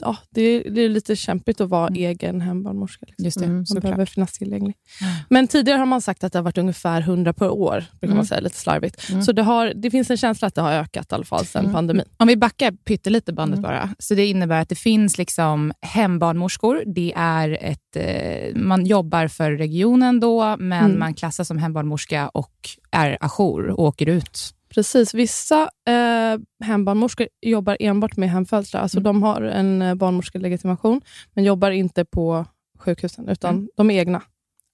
ja, 0.00 0.16
det, 0.30 0.42
är, 0.42 0.70
det 0.70 0.80
är 0.80 0.88
lite 0.88 1.16
kämpigt 1.16 1.60
att 1.60 1.68
vara 1.68 1.86
Mm. 1.88 2.02
egen 2.02 2.40
hembarnmorska. 2.40 3.06
Liksom. 3.06 3.24
Just 3.24 3.38
det, 3.38 3.44
Mm, 3.44 3.56
Man 3.56 3.66
såklart. 3.66 3.82
behöver 3.82 4.06
finnas 4.06 4.32
tillgänglig. 4.32 4.74
Mm. 5.02 5.12
Men 5.30 5.48
tidigare 5.48 5.78
har 5.78 5.86
man 5.86 6.00
sagt 6.02 6.24
att 6.24 6.32
det 6.32 6.38
har 6.38 6.44
varit 6.44 6.58
ungefär 6.58 7.00
100 7.00 7.32
per 7.32 7.50
år, 7.50 7.84
brukar 7.90 8.06
Mm. 8.06 8.16
man 8.16 8.26
säga 8.26 8.40
lite 8.40 8.56
slarvigt. 8.56 9.10
Mm. 9.10 9.22
Så 9.22 9.32
det, 9.32 9.42
har, 9.42 9.72
det 9.74 9.90
finns 9.90 10.10
en 10.10 10.16
känsla 10.16 10.48
att 10.48 10.54
det 10.54 10.60
har 10.62 10.72
ökat 10.72 11.12
i 11.12 11.14
alla 11.14 11.24
fall 11.24 11.46
sedan 11.46 11.60
Mm. 11.64 11.74
pandemin. 11.74 12.04
Om 12.16 12.28
vi 12.28 12.36
backar 12.36 12.70
pyttelite 12.72 13.32
bandet 13.32 13.58
Mm. 13.58 13.62
bara. 13.70 13.88
Så 13.98 14.14
det 14.14 14.26
innebär 14.26 14.60
att 14.62 14.68
det 14.68 14.74
finns 14.74 15.18
liksom 15.18 15.72
hembarnmorskor. 15.80 16.82
Det 16.86 17.12
är 17.16 17.58
ett, 17.60 17.96
eh, 17.96 18.56
man 18.60 18.86
jobbar 18.86 19.28
för 19.28 19.50
regionen 19.52 20.20
då, 20.20 20.56
men 20.58 20.84
Mm. 20.84 20.98
man 20.98 21.14
klassas 21.14 21.48
som 21.48 21.58
hembarnmorska 21.58 22.28
och 22.28 22.49
är 22.90 23.18
ajour 23.20 23.66
och 23.68 23.78
åker 23.84 24.06
ut. 24.08 24.54
Precis. 24.74 25.14
Vissa 25.14 25.62
eh, 25.88 26.38
hembarnmorskor 26.64 27.28
jobbar 27.42 27.76
enbart 27.80 28.16
med 28.16 28.30
hemfödslar. 28.30 28.80
Alltså 28.80 28.98
Mm. 28.98 29.04
De 29.04 29.22
har 29.22 29.42
en 29.42 29.82
eh, 29.82 29.94
barnmorskelegitimation, 29.94 31.00
men 31.34 31.44
jobbar 31.44 31.70
inte 31.70 32.04
på 32.04 32.44
sjukhusen, 32.78 33.28
utan 33.28 33.54
Mm. 33.54 33.68
de 33.76 33.90
är 33.90 33.94
egna. 33.98 34.22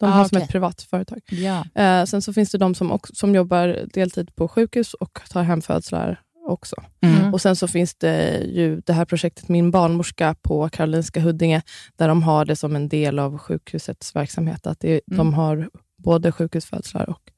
De 0.00 0.06
Ah, 0.06 0.08
har 0.10 0.24
som 0.24 0.36
okej. 0.36 0.44
ett 0.44 0.50
privat 0.52 0.82
företag. 0.82 1.20
Ja. 1.30 1.64
Eh, 1.82 2.04
sen 2.04 2.22
så 2.22 2.32
finns 2.32 2.50
det 2.50 2.58
de 2.58 2.74
som, 2.74 2.92
också, 2.92 3.14
som 3.14 3.34
jobbar 3.34 3.86
deltid 3.94 4.34
på 4.36 4.48
sjukhus 4.48 4.94
och 4.94 5.20
tar 5.30 5.42
hemfödslar 5.42 6.20
också. 6.48 6.76
Mm. 7.00 7.34
Och 7.34 7.40
Sen 7.40 7.56
så 7.56 7.68
finns 7.68 7.94
det 7.94 8.38
ju 8.38 8.80
det 8.86 8.92
här 8.92 9.04
projektet 9.04 9.48
Min 9.48 9.70
barnmorska 9.70 10.34
på 10.42 10.68
Karolinska 10.68 11.20
Huddinge, 11.20 11.62
där 11.96 12.08
de 12.08 12.22
har 12.22 12.44
det 12.44 12.56
som 12.56 12.76
en 12.76 12.88
del 12.88 13.18
av 13.18 13.38
sjukhusets 13.38 14.14
verksamhet. 14.16 14.66
Att 14.66 14.80
det, 14.80 15.00
Mm. 15.10 15.16
De 15.18 15.34
har 15.34 15.70
både 15.98 16.32
sjukhusfödslar 16.32 17.08
och 17.10 17.30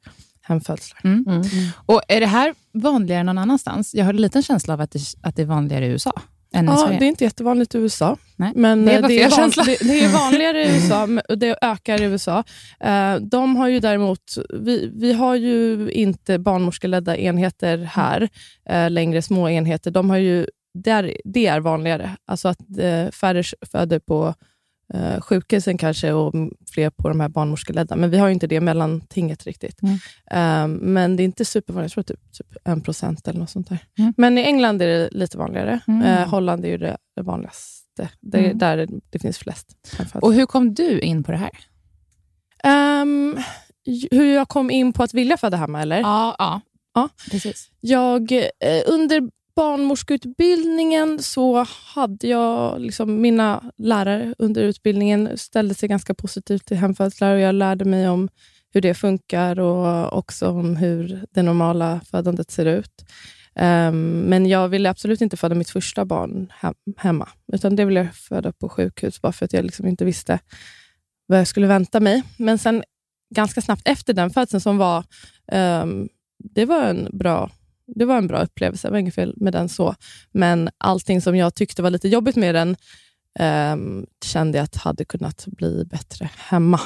hemfödslar. 0.48 1.00
Mm. 1.04 1.24
Mm. 1.28 1.42
Och 1.86 2.00
Är 2.08 2.20
det 2.20 2.26
här 2.26 2.54
vanligare 2.72 3.22
någon 3.22 3.38
annanstans? 3.38 3.94
Jag 3.94 4.04
har 4.04 4.12
en 4.14 4.20
liten 4.20 4.42
känsla 4.42 4.74
av 4.74 4.80
att 4.80 4.90
det, 4.90 5.00
att 5.22 5.36
det 5.36 5.42
är 5.42 5.46
vanligare 5.46 5.86
i 5.86 5.88
USA 5.88 6.12
än 6.54 6.64
i 6.64 6.68
Ja, 6.68 6.76
Sverige. 6.76 6.98
det 6.98 7.04
är 7.04 7.08
inte 7.08 7.24
jättevanligt 7.24 7.74
i 7.74 7.78
USA. 7.78 8.16
Nej, 8.36 8.52
Men 8.54 8.84
det 8.84 8.90
det 8.90 8.96
är, 8.98 9.08
fel 9.08 9.30
van, 9.30 9.38
känsla. 9.38 9.62
det, 9.62 9.76
det 9.80 10.04
är 10.04 10.08
vanligare 10.12 10.64
i 10.64 10.74
USA 10.74 11.08
och 11.28 11.38
det 11.38 11.58
ökar 11.62 12.00
i 12.00 12.04
USA. 12.04 12.44
Eh, 12.80 13.14
de 13.16 13.56
har 13.56 13.68
ju 13.68 13.80
däremot, 13.80 14.20
vi, 14.60 14.90
vi 14.94 15.12
har 15.12 15.34
ju 15.34 15.90
inte 15.90 16.38
barnmorskeledda 16.38 17.16
enheter 17.16 17.78
här 17.78 18.28
eh, 18.68 18.90
längre, 18.90 19.22
små 19.22 19.48
enheter. 19.48 19.90
De 19.90 20.10
har 20.10 20.16
ju, 20.16 20.46
där, 20.74 21.16
det 21.24 21.46
är 21.46 21.60
vanligare. 21.60 22.16
Alltså 22.26 22.48
att 22.48 22.60
eh, 22.78 23.10
färre 23.10 23.42
föder 23.72 23.98
på 23.98 24.34
eh, 24.94 25.20
sjukhusen 25.20 25.78
kanske 25.78 26.12
och 26.12 26.34
fler 26.74 26.90
på 26.90 27.08
de 27.08 27.20
här 27.20 27.28
barnmorskeledda. 27.28 27.96
Men 27.96 28.10
vi 28.10 28.18
har 28.18 28.28
ju 28.28 28.34
inte 28.34 28.46
det 28.46 28.60
mellantinget 28.60 29.44
riktigt. 29.46 29.78
Mm. 29.82 29.94
Eh, 30.30 30.78
men 30.80 31.16
det 31.16 31.22
är 31.22 31.24
inte 31.24 31.44
supervanligt. 31.44 31.96
Jag 31.96 32.06
tror 32.06 32.16
typ, 32.16 32.32
typ 32.32 32.56
en 32.64 32.80
procent 32.80 33.28
eller 33.28 33.40
något 33.40 33.50
sånt 33.50 33.68
där. 33.68 33.78
Mm. 33.98 34.14
Men 34.16 34.38
i 34.38 34.42
England 34.42 34.82
är 34.82 34.86
det 34.86 35.08
lite 35.12 35.38
vanligare. 35.38 35.80
Mm. 35.88 36.02
Eh, 36.02 36.28
Holland 36.28 36.64
är 36.64 36.68
ju 36.68 36.78
det, 36.78 36.96
det 37.16 37.22
vanligaste. 37.22 38.08
Det 38.20 38.38
är 38.38 38.44
Mm. 38.44 38.58
där 38.58 38.88
det 39.10 39.18
finns 39.18 39.38
flest. 39.38 39.68
Och 40.14 40.34
hur 40.34 40.46
kom 40.46 40.74
du 40.74 41.00
in 41.00 41.24
på 41.24 41.32
det 41.32 41.38
här? 41.38 41.50
J- 43.84 44.08
hur 44.10 44.34
jag 44.34 44.48
kom 44.48 44.70
in 44.70 44.92
på 44.92 45.02
att 45.02 45.14
vilja 45.14 45.36
föda 45.36 45.56
hemma, 45.56 45.82
eller? 45.82 46.00
Ja, 46.00 46.36
ja. 46.38 46.60
Ja. 46.94 47.08
precis. 47.30 47.70
Jag, 47.80 48.32
eh, 48.32 48.82
under 48.86 49.30
barnmorskeutbildningen 49.58 51.22
så 51.22 51.66
hade 51.94 52.26
jag, 52.26 52.80
liksom, 52.80 53.20
mina 53.20 53.72
lärare 53.76 54.34
under 54.38 54.62
utbildningen 54.62 55.38
ställde 55.38 55.74
sig 55.74 55.88
ganska 55.88 56.14
positivt 56.14 56.66
till 56.66 56.76
hemfödslar 56.76 57.34
och 57.34 57.40
jag 57.40 57.54
lärde 57.54 57.84
mig 57.84 58.08
om 58.08 58.28
hur 58.72 58.80
det 58.80 58.94
funkar 58.94 59.60
och 59.60 60.18
också 60.18 60.48
om 60.48 60.76
hur 60.76 61.24
det 61.30 61.42
normala 61.42 62.00
födandet 62.10 62.50
ser 62.50 62.66
ut. 62.66 63.04
Um, 63.54 64.20
men 64.20 64.46
jag 64.46 64.68
ville 64.68 64.90
absolut 64.90 65.20
inte 65.20 65.36
föda 65.36 65.54
mitt 65.54 65.70
första 65.70 66.04
barn 66.04 66.52
hem, 66.58 66.74
hemma, 66.96 67.28
utan 67.52 67.76
det 67.76 67.84
ville 67.84 68.00
jag 68.00 68.14
föda 68.14 68.52
på 68.52 68.68
sjukhus, 68.68 69.20
bara 69.20 69.32
för 69.32 69.44
att 69.44 69.52
jag 69.52 69.64
liksom 69.64 69.86
inte 69.86 70.04
visste 70.04 70.38
vad 71.26 71.38
jag 71.38 71.48
skulle 71.48 71.66
vänta 71.66 72.00
mig. 72.00 72.22
Men 72.36 72.58
sen 72.58 72.82
ganska 73.34 73.60
snabbt 73.60 73.88
efter 73.88 74.12
den 74.12 74.30
födseln, 74.30 74.60
som 74.60 74.78
var, 74.78 75.04
um, 75.52 76.08
det 76.54 76.64
var 76.64 76.82
en 76.82 77.08
bra 77.12 77.50
det 77.94 78.04
var 78.04 78.18
en 78.18 78.26
bra 78.26 78.42
upplevelse, 78.42 78.88
det 78.88 78.92
var 78.92 78.98
inget 78.98 79.14
fel 79.14 79.34
med 79.36 79.52
den 79.52 79.68
så. 79.68 79.94
Men 80.32 80.70
allting 80.78 81.20
som 81.20 81.36
jag 81.36 81.54
tyckte 81.54 81.82
var 81.82 81.90
lite 81.90 82.08
jobbigt 82.08 82.36
med 82.36 82.54
den 82.54 82.76
ehm, 83.38 84.06
kände 84.24 84.58
jag 84.58 84.64
att 84.64 84.76
hade 84.76 85.04
kunnat 85.04 85.46
bli 85.46 85.84
bättre 85.84 86.30
hemma. 86.36 86.80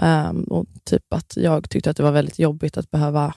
Ehm, 0.00 0.42
och 0.44 0.66
typ 0.84 1.12
att 1.12 1.32
Jag 1.36 1.70
tyckte 1.70 1.90
att 1.90 1.96
det 1.96 2.02
var 2.02 2.12
väldigt 2.12 2.38
jobbigt 2.38 2.76
att 2.76 2.90
behöva 2.90 3.34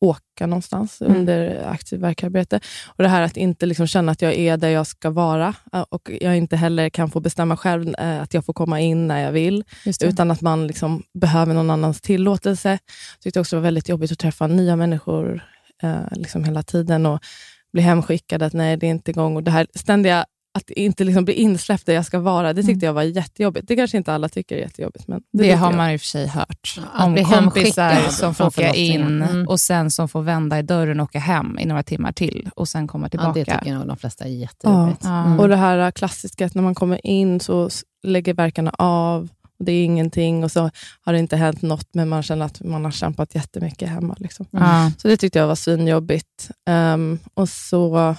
åka 0.00 0.46
någonstans 0.46 1.00
Mm. 1.00 1.16
under 1.16 1.68
aktiv 1.68 2.00
verkarbete. 2.00 2.60
Och 2.86 3.02
det 3.02 3.08
här 3.08 3.22
att 3.22 3.36
inte 3.36 3.66
liksom 3.66 3.86
känna 3.86 4.12
att 4.12 4.22
jag 4.22 4.34
är 4.34 4.56
där 4.56 4.68
jag 4.68 4.86
ska 4.86 5.10
vara 5.10 5.54
eh, 5.72 5.84
och 5.88 6.10
jag 6.20 6.36
inte 6.36 6.56
heller 6.56 6.88
kan 6.90 7.10
få 7.10 7.20
bestämma 7.20 7.56
själv 7.56 7.94
eh, 7.98 8.22
att 8.22 8.34
jag 8.34 8.44
får 8.44 8.52
komma 8.52 8.80
in 8.80 9.08
när 9.08 9.20
jag 9.20 9.32
vill 9.32 9.64
utan 10.04 10.30
att 10.30 10.40
man 10.40 10.66
liksom 10.66 11.02
behöver 11.14 11.54
någon 11.54 11.70
annans 11.70 12.00
tillåtelse. 12.00 12.68
Jag 12.70 13.20
tyckte 13.20 13.40
också 13.40 13.56
det 13.56 13.60
var 13.60 13.64
väldigt 13.64 13.88
jobbigt 13.88 14.12
att 14.12 14.18
träffa 14.18 14.46
nya 14.46 14.76
människor 14.76 15.42
eh, 15.82 16.00
liksom 16.10 16.44
hela 16.44 16.62
tiden 16.62 17.06
och 17.06 17.20
bli 17.72 17.82
hemskickad 17.82 18.42
att 18.42 18.52
nej, 18.52 18.76
det 18.76 18.86
är 18.86 18.90
inte 18.90 19.10
igång. 19.10 19.36
Och 19.36 19.42
det 19.42 19.50
här 19.50 19.66
ständiga 19.74 20.26
att 20.58 20.70
inte 20.70 21.04
liksom 21.04 21.24
bli 21.24 21.34
insläppt 21.34 21.86
där 21.86 21.94
jag 21.94 22.04
ska 22.06 22.18
vara, 22.18 22.52
det 22.52 22.62
tyckte 22.62 22.72
Mm. 22.72 22.86
jag 22.86 22.92
var 22.92 23.02
jättejobbigt. 23.02 23.68
Det 23.68 23.76
kanske 23.76 23.96
inte 23.96 24.12
alla 24.12 24.28
tycker 24.28 24.56
är 24.56 24.60
jättejobbigt. 24.60 25.08
Men 25.08 25.20
det, 25.32 25.42
Det 25.42 25.52
har 25.54 25.70
jag. 25.70 25.76
man 25.76 25.90
i 25.90 25.96
och 25.96 26.00
för 26.00 26.06
sig 26.06 26.26
hört. 26.26 26.74
Ja, 26.76 26.82
att 26.94 27.04
om 27.06 27.12
bli 27.12 27.24
kompisar 27.24 28.10
som 28.10 28.34
får 28.34 28.46
åka 28.46 28.74
in 28.74 29.22
Mm. 29.22 29.48
och 29.48 29.60
sen 29.60 29.90
som 29.90 30.08
får 30.08 30.22
vända 30.22 30.58
i 30.58 30.62
dörren 30.62 31.00
och 31.00 31.04
åka 31.04 31.18
hem 31.18 31.58
i 31.58 31.66
några 31.66 31.82
timmar 31.82 32.12
till 32.12 32.50
och 32.56 32.68
sen 32.68 32.86
komma 32.86 33.04
Ja, 33.06 33.08
tillbaka. 33.10 33.32
det 33.32 33.44
tycker 33.58 33.74
nog 33.74 33.86
de 33.86 33.96
flesta 33.96 34.24
är 34.24 34.28
jätteroligt. 34.28 35.00
Ja. 35.04 35.24
Mm. 35.26 35.40
Och 35.40 35.48
det 35.48 35.56
här 35.56 35.90
klassiska 35.90 36.46
att 36.46 36.54
när 36.54 36.62
man 36.62 36.74
kommer 36.74 37.06
in 37.06 37.40
så 37.40 37.70
lägger 38.02 38.34
verkarna 38.34 38.70
av 38.78 39.28
och 39.58 39.64
det 39.64 39.72
är 39.72 39.84
ingenting 39.84 40.44
och 40.44 40.52
så 40.52 40.70
har 41.00 41.12
det 41.12 41.18
inte 41.18 41.36
hänt 41.36 41.62
något 41.62 41.88
men 41.94 42.08
man 42.08 42.22
känner 42.22 42.46
att 42.46 42.60
man 42.62 42.84
har 42.84 42.92
kämpat 42.92 43.34
jättemycket 43.34 43.88
hemma. 43.88 44.16
Liksom. 44.18 44.46
Ja. 44.50 44.92
Så 44.98 45.08
det 45.08 45.16
tyckte 45.16 45.38
jag 45.38 45.46
var 45.46 45.54
svinjobbigt. 45.54 46.50
Um, 46.70 47.18
och 47.34 47.48
så 47.48 48.14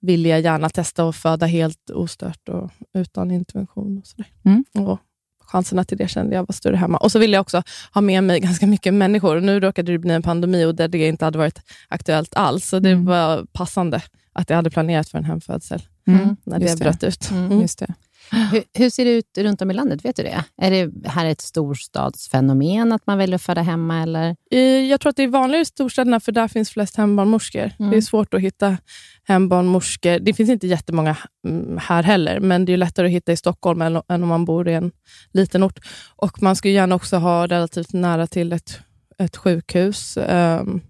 ville 0.00 0.28
jag 0.28 0.40
gärna 0.40 0.68
testa 0.70 1.08
att 1.08 1.16
föda 1.16 1.46
helt 1.46 1.90
ostört 1.90 2.48
och 2.48 2.70
utan 2.94 3.30
intervention. 3.30 3.98
Och 3.98 4.06
sådär. 4.06 4.26
Mm. 4.44 4.64
Och 4.88 4.98
chanserna 5.44 5.84
till 5.84 5.98
det 5.98 6.08
kände 6.08 6.34
jag 6.36 6.46
var 6.48 6.52
större 6.52 6.76
hemma. 6.76 6.98
Och 6.98 7.12
så 7.12 7.18
ville 7.18 7.36
jag 7.36 7.40
också 7.40 7.62
ha 7.94 8.00
med 8.00 8.24
mig 8.24 8.40
ganska 8.40 8.66
mycket 8.66 8.94
människor. 8.94 9.40
Nu 9.40 9.60
råkade 9.60 9.92
det 9.92 9.98
bli 9.98 10.10
en 10.14 10.22
pandemi 10.22 10.64
och 10.64 10.74
där 10.74 10.88
det 10.88 11.06
inte 11.08 11.24
hade 11.24 11.38
varit 11.38 11.60
aktuellt 11.88 12.34
alls. 12.34 12.68
Så 12.68 12.78
det 12.78 12.90
Mm. 12.90 13.04
var 13.04 13.44
passande 13.52 14.02
att 14.32 14.50
jag 14.50 14.56
hade 14.56 14.70
planerat 14.70 15.08
för 15.08 15.18
en 15.18 15.24
hemfödsel 15.24 15.82
Mm. 16.06 16.36
när 16.44 16.58
det 16.58 16.66
det. 16.66 16.78
bröt 16.78 17.02
ut. 17.04 17.30
Mm. 17.30 17.44
Mm. 17.46 17.60
Just 17.60 17.78
det. 17.78 17.94
Hur, 18.30 18.62
hur 18.74 18.90
ser 18.90 19.04
det 19.04 19.10
ut 19.10 19.38
runt 19.38 19.62
om 19.62 19.70
i 19.70 19.74
landet? 19.74 20.04
Vet 20.04 20.16
du 20.16 20.22
det? 20.22 20.44
Är 20.62 20.70
det 20.70 21.08
här 21.08 21.26
ett 21.26 21.40
storstadsfenomen 21.40 22.92
att 22.92 23.06
man 23.06 23.18
väljer 23.18 23.34
att 23.34 23.42
föda 23.42 23.62
hemma? 23.62 24.02
Eller? 24.02 24.36
Eh, 24.50 24.58
Jag 24.60 25.00
tror 25.00 25.10
att 25.10 25.16
det 25.16 25.22
är 25.22 25.28
vanligare 25.28 25.62
i 25.62 25.64
storstäderna, 25.64 26.20
för 26.20 26.32
där 26.32 26.48
finns 26.48 26.70
flest 26.70 26.96
hembarnmorskor. 26.96 27.70
Mm. 27.78 27.90
Det 27.90 27.96
är 27.96 28.00
svårt 28.00 28.34
att 28.34 28.40
hitta 28.40 28.76
hembarnmorskor. 29.24 30.18
Det 30.18 30.34
finns 30.34 30.50
inte 30.50 30.66
jättemånga 30.66 31.16
mm, 31.46 31.78
här 31.82 32.02
heller, 32.02 32.40
men 32.40 32.64
det 32.64 32.72
är 32.72 32.76
lättare 32.76 33.06
att 33.06 33.12
hitta 33.12 33.32
i 33.32 33.36
Stockholm 33.36 33.82
än, 33.82 33.96
om 34.08 34.28
man 34.28 34.44
bor 34.44 34.68
i 34.68 34.74
en 34.74 34.92
liten 35.32 35.62
ort. 35.64 35.78
Och 36.16 36.42
Man 36.42 36.56
skulle 36.56 36.74
gärna 36.74 36.94
också 36.94 37.16
ha 37.16 37.46
relativt 37.46 37.92
nära 37.92 38.26
till 38.26 38.52
ett, 38.52 38.78
ett 39.18 39.36
sjukhus. 39.36 40.16
Ehm, 40.16 40.80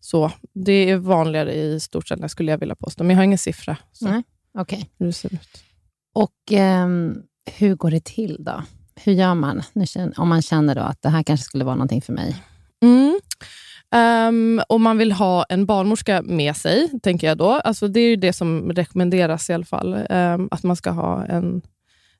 så 0.00 0.32
Det 0.54 0.90
är 0.90 0.96
vanligare 0.96 1.54
i 1.54 1.80
storstäderna, 1.80 2.28
skulle 2.28 2.50
jag 2.50 2.58
vilja 2.58 2.74
påstå. 2.74 3.04
Men 3.04 3.10
jag 3.10 3.18
har 3.18 3.24
ingen 3.24 3.38
siffra. 3.38 3.76
Så 3.92 4.04
Nej. 4.04 4.22
Okej. 4.58 4.90
hur 4.98 5.06
det 5.06 5.12
ser 5.12 5.34
ut. 5.34 5.62
Och 6.14 6.34
ehm, 6.50 7.22
hur 7.56 7.74
går 7.74 7.90
det 7.90 8.04
till 8.04 8.36
då? 8.40 8.62
Hur 9.04 9.12
gör 9.12 9.34
man 9.34 9.62
nu 9.72 9.84
om 10.16 10.28
man 10.28 10.42
känner 10.42 10.74
då 10.74 10.80
att 10.80 11.02
det 11.02 11.08
här 11.08 11.22
kanske 11.22 11.44
skulle 11.44 11.64
vara 11.64 11.74
någonting 11.74 12.02
för 12.02 12.12
mig? 12.12 12.42
Mm. 12.82 13.20
Ehm, 13.94 14.60
och 14.68 14.80
man 14.80 14.98
vill 14.98 15.12
ha 15.12 15.44
en 15.48 15.66
barnmorska 15.66 16.22
med 16.22 16.56
sig, 16.56 17.00
tänker 17.02 17.26
jag 17.26 17.38
då. 17.38 17.52
Alltså, 17.52 17.88
det 17.88 18.00
är 18.00 18.08
ju 18.08 18.16
det 18.16 18.32
som 18.32 18.72
rekommenderas 18.72 19.50
i 19.50 19.52
alla 19.52 19.64
fall. 19.64 19.98
Ehm, 20.10 20.48
att 20.50 20.62
man 20.62 20.76
ska 20.76 20.90
ha 20.90 21.24
en, 21.24 21.62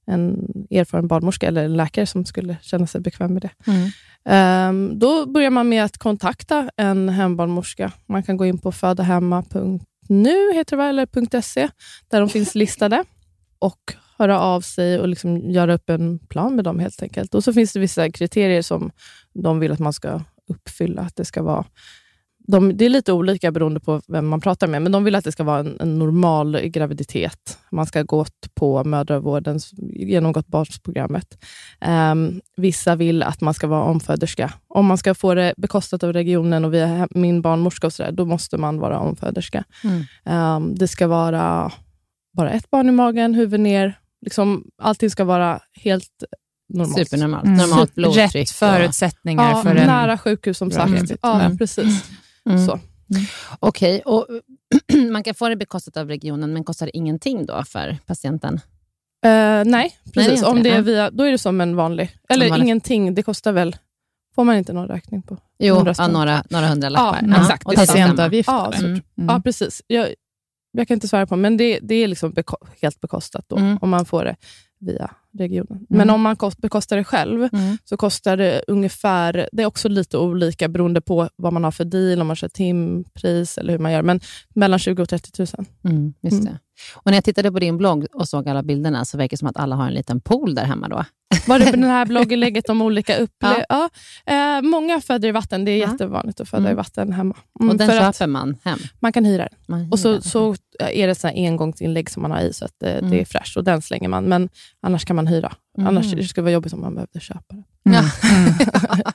en 0.07 0.53
erfaren 0.71 1.09
barnmorska 1.09 1.47
eller 1.49 1.65
en 1.65 1.77
läkare 1.77 2.07
som 2.07 2.25
skulle 2.25 2.57
känna 2.63 2.87
sig 2.87 3.01
bekväm 3.01 3.33
med 3.33 3.43
det. 3.43 3.51
Mm. 3.71 3.91
Ehm, 4.25 4.99
då 4.99 5.27
börjar 5.27 5.51
man 5.51 5.69
med 5.69 5.85
att 5.85 5.99
kontakta 5.99 6.71
en 6.77 7.09
hembarnmorska. 7.09 7.93
Man 8.07 8.23
kan 8.23 8.37
gå 8.37 8.47
in 8.47 8.59
på 8.59 8.73
födahemma.nu 8.73 10.53
heter 10.55 10.77
det, 10.77 10.85
eller 10.85 11.41
.se, 11.41 11.69
där 12.09 12.21
de 12.21 12.29
finns 12.29 12.55
listade. 12.55 13.05
Och 13.59 13.95
höra 14.19 14.41
av 14.41 14.61
sig 14.61 15.01
och 15.01 15.09
liksom 15.09 15.51
göra 15.51 15.75
upp 15.75 15.91
en 15.91 16.19
plan 16.19 16.57
med 16.57 16.65
dem 16.65 16.79
helt 16.79 17.03
enkelt. 17.03 17.35
Och 17.35 17.45
så 17.45 17.53
finns 17.53 17.73
det 17.73 17.81
vissa 17.81 18.11
kriterier 18.11 18.63
som 18.63 18.91
de 19.35 19.61
vill 19.61 19.73
att 19.73 19.79
man 19.79 19.93
ska 19.93 20.21
uppfylla. 20.49 21.03
Att 21.03 21.17
det 21.17 21.25
ska 21.25 21.43
vara 21.43 21.65
de, 22.49 22.77
det 22.77 22.85
är 22.85 22.89
lite 22.89 23.13
olika 23.13 23.53
beroende 23.53 23.81
på 23.81 24.01
vem 24.09 24.27
man 24.29 24.41
pratar 24.41 24.67
med, 24.67 24.83
men 24.83 24.93
de 24.93 25.05
vill 25.05 25.15
att 25.15 25.25
det 25.25 25.33
ska 25.33 25.45
vara 25.45 25.59
en, 25.59 25.77
en 25.81 25.99
normal 25.99 26.61
graviditet. 26.61 27.59
Man 27.71 27.87
ska 27.87 27.99
ha 27.99 28.05
gått 28.05 28.55
på 28.55 28.85
mödravården, 28.85 29.59
genomgått 29.93 30.47
basprogrammet. 30.47 31.45
Um, 32.13 32.41
vissa 32.57 32.97
vill 32.97 33.23
att 33.23 33.41
man 33.41 33.55
ska 33.55 33.67
vara 33.67 33.83
omföderska. 33.83 34.53
Om 34.69 34.87
man 34.87 34.99
ska 34.99 35.15
få 35.15 35.35
det 35.35 35.55
bekostat 35.57 36.03
av 36.03 36.13
regionen 36.13 36.65
och 36.65 36.75
via 36.75 37.09
min 37.11 37.43
barnmorska, 37.43 37.87
och 37.87 37.93
så 37.93 38.03
där, 38.03 38.13
då 38.13 38.25
måste 38.25 38.57
man 38.57 38.79
vara 38.79 38.99
omföderska. 38.99 39.65
Mm. 39.85 40.57
Um, 40.57 40.75
det 40.75 40.89
ska 40.89 41.07
vara 41.07 41.73
bara 42.39 42.51
ett 42.51 42.71
barn 42.71 42.89
i 42.89 42.93
magen, 42.93 43.35
huvud 43.35 43.61
ner. 43.61 43.99
Liksom, 44.25 44.65
allting 44.83 45.11
ska 45.11 45.25
vara 45.25 45.61
helt 45.75 46.25
normalt. 46.69 46.97
Supernormalt. 47.09 47.45
Mm. 47.45 47.57
Normalt 47.57 47.81
Rätt 47.89 47.95
blodtryck. 47.95 48.49
och- 48.51 48.55
förutsättningar 48.55 49.51
Ja, 49.51 49.63
för 49.63 49.75
en... 49.77 49.87
nära 49.87 50.19
sjukhus 50.19 50.59
som 50.59 50.71
sagt. 50.71 50.93
Ja, 51.23 51.41
Mm. 51.41 51.59
precis. 51.59 52.05
Mm. 52.51 52.67
Så. 52.67 52.81
Okej, 53.61 54.01
och 54.05 54.27
man 55.13 55.23
kan 55.23 55.35
få 55.35 55.49
det 55.49 55.57
bekostat 55.57 55.97
av 55.97 56.09
regionen, 56.09 56.53
men 56.53 56.65
kostar 56.65 56.87
det 56.87 56.97
ingenting 56.97 57.47
då 57.47 57.65
för 57.65 57.99
patienten? 58.07 58.61
Eh, 59.25 59.63
nej, 59.65 59.97
precis. 60.15 60.33
inte 60.33 60.47
Om 60.47 60.63
det. 60.63 60.69
är 60.71 60.73
Nej. 60.75 60.83
via, 60.83 61.11
då 61.11 61.25
är 61.25 61.31
det 61.31 61.39
som 61.39 61.61
en 61.61 61.77
vanlig. 61.77 62.17
Eller 62.29 62.49
vanlig. 62.49 62.65
ingenting. 62.65 63.15
Det 63.15 63.23
kostar 63.23 63.53
väl... 63.53 63.77
Får 64.35 64.45
man 64.45 64.57
inte 64.57 64.73
någon 64.73 64.89
räkning 64.89 65.23
på? 65.23 65.39
Jo, 65.59 65.75
Hundra 65.75 65.95
ja, 65.99 66.07
några, 66.09 66.45
några 66.51 66.67
hundralappar. 66.67 67.21
Ja, 67.29 67.41
exakt. 67.41 67.67
och. 67.67 67.75
Patientavgift. 67.75 68.47
Ja, 68.49 68.73
så- 68.77 68.85
Mm. 68.87 69.01
Ja, 69.17 69.41
precis. 69.45 69.83
Jag, 69.87 70.09
jag 70.81 70.89
kan 70.89 70.95
inte 70.95 71.09
svara 71.09 71.27
på, 71.27 71.37
men 71.37 71.57
det, 71.57 71.79
det 71.83 71.95
är 71.95 72.09
liksom 72.09 72.33
beko- 72.33 72.67
helt 72.83 73.01
bekostat 73.01 73.45
då, 73.49 73.57
Mm. 73.57 73.79
om 73.81 73.91
man 73.91 74.05
får 74.05 74.25
det 74.25 74.37
via 74.81 75.11
regionen. 75.39 75.87
Men 75.89 76.11
om 76.11 76.21
man 76.21 76.37
kost, 76.37 76.59
bekostar 76.59 76.97
det 76.97 77.05
själv, 77.05 77.49
Mm. 77.53 77.79
så 77.85 77.97
kostar 77.97 78.37
det 78.37 78.63
ungefär, 78.69 79.49
det 79.53 79.63
är 79.63 79.67
också 79.67 79.89
lite 79.89 80.19
olika 80.19 80.69
beroende 80.69 81.01
på 81.01 81.29
vad 81.37 81.53
man 81.53 81.65
har 81.65 81.71
för 81.71 81.85
deal, 81.85 82.21
om 82.21 82.27
man 82.27 82.37
kör 82.37 82.49
timpris 82.49 83.59
eller 83.59 83.73
hur 83.73 83.79
man 83.79 83.93
gör, 83.93 84.03
men 84.03 84.21
mellan 84.55 84.79
20 84.79 85.03
och 85.03 85.09
30 85.09 85.31
000. 85.57 85.67
Mm, 85.85 86.15
just 86.23 86.33
Mm. 86.33 86.45
det. 86.45 86.59
Och 86.95 87.07
när 87.07 87.15
jag 87.15 87.25
tittade 87.25 87.53
på 87.53 87.59
din 87.59 87.77
blogg 87.79 88.07
och 88.13 88.29
såg 88.29 88.49
alla 88.49 88.63
bilderna 88.63 89.05
så 89.05 89.19
verkar 89.19 89.31
det 89.31 89.37
som 89.39 89.49
att 89.49 89.57
alla 89.57 89.77
har 89.77 89.87
en 89.87 89.95
liten 89.95 90.21
pool 90.21 90.55
där 90.55 90.65
hemma 90.65 90.89
då. 90.89 91.05
Var 91.47 91.59
det 91.59 91.65
på 91.65 91.71
den 91.71 91.85
här 91.85 92.07
blogginlägget 92.07 92.69
om 92.69 92.83
olika 92.83 93.19
upple- 93.19 93.65
ja. 93.69 93.89
eh, 94.27 94.63
Många 94.63 95.01
föder 95.01 95.29
i 95.29 95.33
vatten, 95.33 95.65
det 95.65 95.71
är 95.71 95.77
Ja. 95.79 95.91
jättevanligt 95.93 96.41
att 96.41 96.49
föda 96.49 96.61
Mm. 96.63 96.73
i 96.73 96.75
vatten 96.75 97.13
hemma. 97.13 97.35
Mm, 97.61 97.71
Och 97.71 97.77
den 97.77 97.89
köper 97.89 98.27
man 98.27 98.57
hem. 98.65 98.79
man 99.01 99.13
kan 99.13 99.25
hyra 99.25 99.43
den. 99.51 99.59
Man 99.69 99.89
Och 99.93 99.99
så, 99.99 100.13
den. 100.13 100.23
så 100.23 100.55
är 100.79 101.07
det 101.07 101.15
så 101.15 101.27
här 101.29 101.35
engångsinlägg 101.35 102.11
som 102.11 102.23
man 102.23 102.31
har 102.31 102.41
i, 102.41 102.53
så 102.53 102.65
att 102.65 102.83
eh, 102.83 102.93
Mm. 102.99 103.11
det 103.11 103.21
är 103.21 103.25
fräscht. 103.25 103.57
Och 103.57 103.65
den 103.65 103.83
slänger 103.83 104.09
man, 104.09 104.25
men 104.25 104.49
annars 104.83 105.05
kan 105.05 105.17
man 105.17 105.27
hyra. 105.27 105.53
Mm. 105.79 105.89
Annars 105.89 106.11
det 106.13 106.25
skulle 106.25 106.43
vara 106.43 106.53
jobbigt 106.53 106.73
om 106.73 106.81
man 106.81 106.95
behövde 106.95 107.21
köpa 107.21 107.55
den. 107.55 107.65
Ja. 107.95 108.03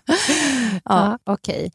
Ja. 0.85 1.17
ja, 1.25 1.33
Okej. 1.33 1.63
Eh, 1.65 1.71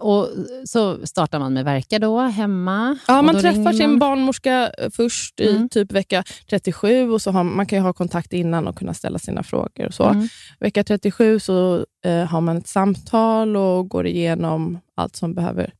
Och 0.00 0.28
så 0.64 1.06
startar 1.06 1.38
man 1.38 1.52
med 1.52 1.64
verka 1.64 1.98
då, 1.98 2.20
hemma. 2.20 2.98
Ja, 3.08 3.22
man 3.22 3.34
träffar 3.34 3.52
ringer 3.52 3.72
sin 3.72 3.90
man. 3.90 3.98
barnmorska 3.98 4.70
eh, 4.78 4.90
först 4.90 5.40
i 5.40 5.50
Mm. 5.56 5.68
typ 5.68 5.92
vecka 5.92 6.24
37 6.50 7.10
och 7.10 7.22
så 7.22 7.30
har, 7.30 7.44
man 7.44 7.66
kan 7.66 7.82
ha 7.82 7.92
kontakt 7.92 8.32
innan 8.32 8.68
och 8.68 8.76
kunna 8.76 8.94
ställa 8.94 9.18
sina 9.18 9.42
frågor. 9.42 9.86
och 9.86 9.94
så. 9.94 10.04
Mm. 10.04 10.28
Vecka 10.60 10.84
37 10.84 11.40
så 11.40 11.86
eh, 12.04 12.24
har 12.24 12.40
man 12.40 12.56
ett 12.56 12.68
samtal 12.68 13.56
och 13.56 13.88
går 13.88 14.06
igenom 14.06 14.78
allt 14.94 15.16
som 15.16 15.34
behöver 15.34 15.72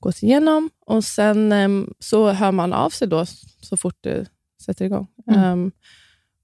gås 0.00 0.22
igenom. 0.22 0.70
Och 0.86 1.04
Sen 1.04 1.52
em, 1.52 1.94
så 1.98 2.30
hör 2.30 2.52
man 2.52 2.72
av 2.72 2.90
sig 2.90 3.08
då 3.08 3.26
så 3.60 3.76
fort 3.76 3.96
det 4.00 4.26
sätter 4.66 4.84
igång 4.84 5.06
Mm. 5.30 5.40
Em, 5.44 5.72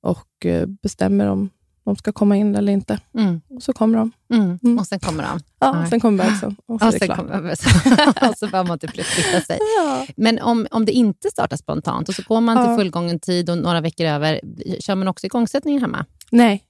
och 0.00 0.46
eh, 0.46 0.66
bestämmer 0.66 1.26
om 1.26 1.50
de 1.90 1.96
ska 1.96 2.12
komma 2.12 2.36
in 2.36 2.54
eller 2.56 2.72
inte. 2.72 2.98
Mm. 3.18 3.40
Och 3.50 3.62
så 3.62 3.72
kommer 3.72 3.98
de. 3.98 4.12
Mm. 4.32 4.58
Mm. 4.64 4.78
Och 4.78 4.86
sen 4.86 5.00
kommer 5.00 5.22
de. 5.22 5.40
Ja, 5.60 5.72
Nej. 5.72 5.90
Sen 5.90 6.00
kommer 6.00 6.24
bebisen 6.24 6.56
och 6.66 6.80
så 6.80 6.86
Och 6.86 6.92
sen 6.94 7.08
kommer 7.08 7.50
och 8.30 8.36
så 8.38 8.46
behöver 8.48 8.68
man 8.68 8.78
typ 8.78 8.90
flytta 8.90 9.40
sig. 9.40 9.58
Ja. 9.78 10.06
Men 10.16 10.38
om, 10.40 10.66
om 10.70 10.84
det 10.84 10.92
inte 10.92 11.28
startar 11.30 11.56
spontant 11.56 12.08
och 12.08 12.14
så 12.14 12.22
går 12.22 12.40
man 12.40 12.56
till 12.56 12.70
Ja. 12.70 12.76
fullgången 12.76 13.20
tid 13.20 13.50
och 13.50 13.58
några 13.58 13.80
veckor 13.80 14.06
över, 14.06 14.40
kör 14.80 14.94
man 14.94 15.08
också 15.08 15.26
igångsättningen 15.26 15.80
hemma? 15.80 16.04
Nej, 16.30 16.62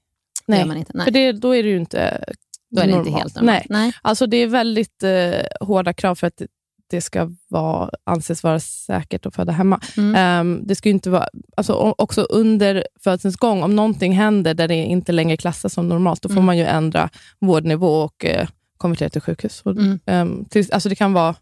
Det 0.46 0.52
gör 0.52 0.58
nej. 0.58 0.68
man 0.68 0.76
inte. 0.76 0.92
Nej. 0.94 1.04
för 1.04 1.10
det, 1.10 1.32
då 1.32 1.54
är 1.56 1.62
det 1.62 1.68
ju 1.68 1.76
inte 1.76 2.24
Då 2.70 2.82
är 2.82 2.86
det 2.86 2.92
inte 2.92 3.04
normalt. 3.10 3.22
helt 3.22 3.34
normalt. 3.34 3.66
Nej. 3.68 3.80
Nej. 3.84 3.92
Alltså 4.02 4.26
det 4.26 4.36
är 4.36 4.46
väldigt 4.46 5.02
eh, 5.02 5.66
hårda 5.66 5.92
krav 5.92 6.14
för 6.14 6.26
att 6.26 6.42
det- 6.90 6.96
det 6.96 7.00
ska 7.00 7.30
vara, 7.48 7.90
anses 8.04 8.42
vara 8.42 8.60
säkert 8.60 9.26
att 9.26 9.34
föda 9.34 9.52
hemma. 9.52 9.80
Mm. 9.96 10.14
Ehm, 10.14 10.66
det 10.66 10.74
ska 10.74 10.88
ju 10.88 10.92
inte 10.94 11.10
vara, 11.10 11.28
alltså, 11.56 11.72
också 11.98 12.20
under 12.22 12.86
födselns 13.04 13.36
gång, 13.36 13.62
om 13.62 13.76
någonting 13.76 14.12
händer 14.12 14.54
där 14.54 14.68
det 14.68 14.74
inte 14.74 15.12
längre 15.12 15.36
klassas 15.36 15.72
som 15.72 15.88
normalt, 15.88 16.22
då 16.22 16.28
får 16.28 16.32
Mm. 16.34 16.44
man 16.44 16.58
ju 16.58 16.64
ändra 16.64 17.08
vårdnivå 17.40 17.86
och 18.02 18.24
eh, 18.24 18.48
konvertera 18.78 19.08
till 19.08 19.20
sjukhus. 19.20 19.62
Och, 19.64 19.70
Mm. 19.72 19.98
ehm, 20.06 20.44
till, 20.44 20.72
alltså 20.72 20.88
det 20.88 20.94
kan 20.94 21.12
vara, 21.12 21.34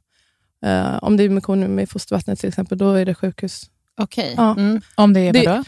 eh, 0.66 0.98
om 1.02 1.16
det 1.16 1.22
är 1.24 1.28
mekonium 1.28 1.78
i 1.78 1.86
fostervattnet 1.86 2.38
till 2.40 2.48
exempel, 2.48 2.78
då 2.78 2.92
är 2.92 3.04
det 3.06 3.14
sjukhus. 3.14 3.70
Okej. 4.00 4.34
Ja. 4.36 4.50
Mm. 4.58 4.80
Om 4.94 5.12
det 5.12 5.20
är 5.20 5.32
vadå? 5.46 5.64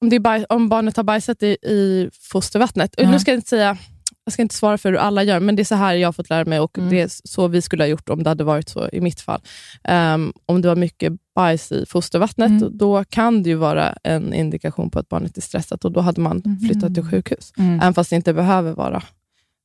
Om, 0.00 0.08
det 0.10 0.16
är 0.16 0.20
baj, 0.20 0.44
om 0.48 0.68
barnet 0.68 0.96
har 0.96 1.04
bajsat 1.04 1.42
i, 1.42 1.46
i 1.46 2.10
fostervattnet, 2.12 2.94
nu 2.98 3.18
ska 3.18 3.30
jag 3.30 3.38
inte 3.38 3.48
säga 3.48 3.78
jag 4.26 4.32
ska 4.32 4.42
inte 4.42 4.54
svara 4.54 4.78
för 4.78 4.88
hur 4.90 4.98
alla 4.98 5.22
gör, 5.22 5.40
men 5.40 5.56
det 5.56 5.62
är 5.62 5.64
så 5.64 5.74
här 5.74 5.94
jag 5.94 6.08
har 6.08 6.12
fått 6.12 6.30
lära 6.30 6.44
mig 6.44 6.60
och 6.60 6.78
Mm. 6.78 6.90
det 6.90 7.00
är 7.00 7.10
så 7.24 7.48
vi 7.48 7.62
skulle 7.62 7.82
ha 7.82 7.88
gjort 7.88 8.08
om 8.08 8.22
det 8.22 8.30
hade 8.30 8.44
varit 8.44 8.68
så 8.68 8.88
i 8.92 9.00
mitt 9.00 9.20
fall. 9.20 9.40
Ehm, 9.84 10.32
om 10.46 10.62
det 10.62 10.68
var 10.68 10.76
mycket 10.76 11.12
bajs 11.34 11.72
i 11.72 11.84
fostervattnet, 11.88 12.50
Mm. 12.62 12.78
då 12.78 13.04
kan 13.04 13.42
det 13.42 13.48
ju 13.48 13.54
vara 13.54 13.92
en 14.02 14.34
indikation 14.34 14.90
på 14.90 14.98
att 14.98 15.08
barnet 15.08 15.36
är 15.36 15.40
stressat 15.42 15.84
och 15.84 15.92
då 15.92 16.00
hade 16.00 16.20
man 16.20 16.42
Mhm. 16.44 16.58
flyttat 16.60 16.94
till 16.94 17.04
sjukhus. 17.10 17.52
Mm. 17.58 17.80
Även 17.80 17.94
fast 17.94 18.10
det 18.10 18.16
inte 18.16 18.32
behöver 18.34 18.72
vara 18.72 19.02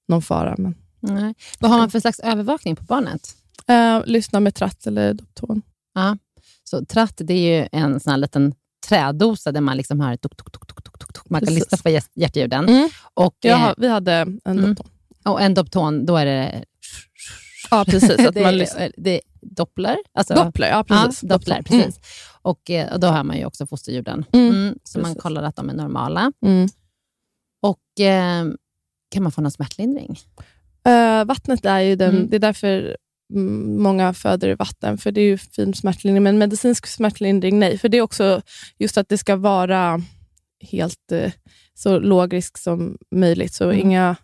någon 0.08 0.22
fara. 0.22 0.56
Men, 0.58 0.76
Nej. 1.00 1.34
Vad 1.60 1.72
har 1.72 1.78
man 1.78 1.92
för 1.92 2.00
slags 2.00 2.20
övervakning 2.20 2.76
på 2.76 2.84
barnet? 2.84 3.36
Eh, 3.68 4.02
lyssna 4.06 4.40
med 4.40 4.56
tratt 4.56 4.88
eller 4.88 5.14
Dopton. 5.14 5.62
Ja. 5.94 6.18
Så 6.64 6.86
tratt, 6.86 7.14
det 7.18 7.34
är 7.34 7.62
ju 7.62 7.68
en 7.72 8.00
sån 8.00 8.12
här 8.12 8.18
liten 8.18 8.54
trädosa 8.88 9.52
där 9.52 9.62
man 9.62 9.78
liksom 9.78 10.00
hör 10.00 10.16
tuk, 10.18 10.36
tuk, 10.38 10.52
tuk, 10.52 10.68
tuk. 10.68 10.81
Man 11.30 11.42
kan 11.46 11.54
lyssna 11.54 11.78
på 11.78 11.90
hjärt- 11.90 12.12
hjärtljuden. 12.16 12.70
Mm. 12.70 12.90
Och, 13.14 13.36
Ja, 13.42 13.70
eh, 13.70 13.74
vi 13.78 13.88
hade 13.88 14.14
en 14.14 14.40
Mm. 14.46 14.66
Dopton. 14.76 14.88
och 15.26 15.42
en 15.42 15.54
Dopton, 15.54 16.06
då 16.06 16.18
är 16.18 16.26
det... 16.26 16.64
Ja, 17.72 17.86
precis. 17.88 18.20
Att 18.20 18.34
det, 18.34 18.42
man 18.42 18.58
lyssnar. 18.58 18.92
det 18.98 19.12
är 19.16 19.22
Doppler. 19.42 19.98
Alltså, 20.14 20.34
Doppler, 20.34 20.68
ja 20.70 20.84
precis. 20.84 21.24
Ja, 21.24 21.30
Doppler, 21.30 21.62
precis. 21.62 22.00
Och, 22.42 22.70
eh, 22.70 22.94
och 22.94 23.00
då 23.00 23.08
hör 23.08 23.24
man 23.24 23.38
ju 23.38 23.46
också 23.46 23.68
fosterljuden. 23.68 24.26
Mm. 24.34 24.50
Mm, 24.56 24.76
så 24.84 25.00
man 25.00 25.06
Precis. 25.06 25.22
kollar 25.24 25.44
att 25.44 25.56
de 25.56 25.70
är 25.70 25.74
normala. 25.74 26.32
Mm. 26.46 26.56
Mm. 26.58 26.70
Och 27.62 28.00
eh, 28.06 28.46
Kan 29.12 29.24
man 29.24 29.32
få 29.32 29.42
någon 29.42 29.52
smärtlindring? 29.52 30.20
Eh, 30.88 31.26
vattnet 31.26 31.66
är 31.66 31.80
ju 31.80 31.96
den, 31.96 32.10
Mm. 32.16 32.30
det 32.30 32.36
är 32.36 32.40
därför 32.40 32.98
mm, 33.34 33.82
många 33.84 34.14
föder 34.14 34.50
i 34.50 34.56
vatten, 34.56 34.98
för 34.98 35.12
det 35.12 35.22
är 35.22 35.26
ju 35.26 35.38
fin 35.38 35.74
smärtlindring. 35.74 36.24
Men 36.24 36.38
medicinsk 36.38 36.88
smärtlindring, 36.88 37.60
nej. 37.60 37.78
För 37.78 37.90
det 37.90 37.98
är 37.98 38.02
också 38.02 38.42
just 38.80 38.98
att 38.98 39.10
det 39.10 39.18
ska 39.18 39.36
vara 39.36 40.02
helt 40.62 41.12
eh, 41.12 41.32
så 41.74 42.00
låg 42.00 42.34
risk 42.34 42.58
som 42.58 42.98
möjligt. 43.12 43.54
Så 43.54 43.64
Mm. 43.64 43.80
inga, 43.80 44.16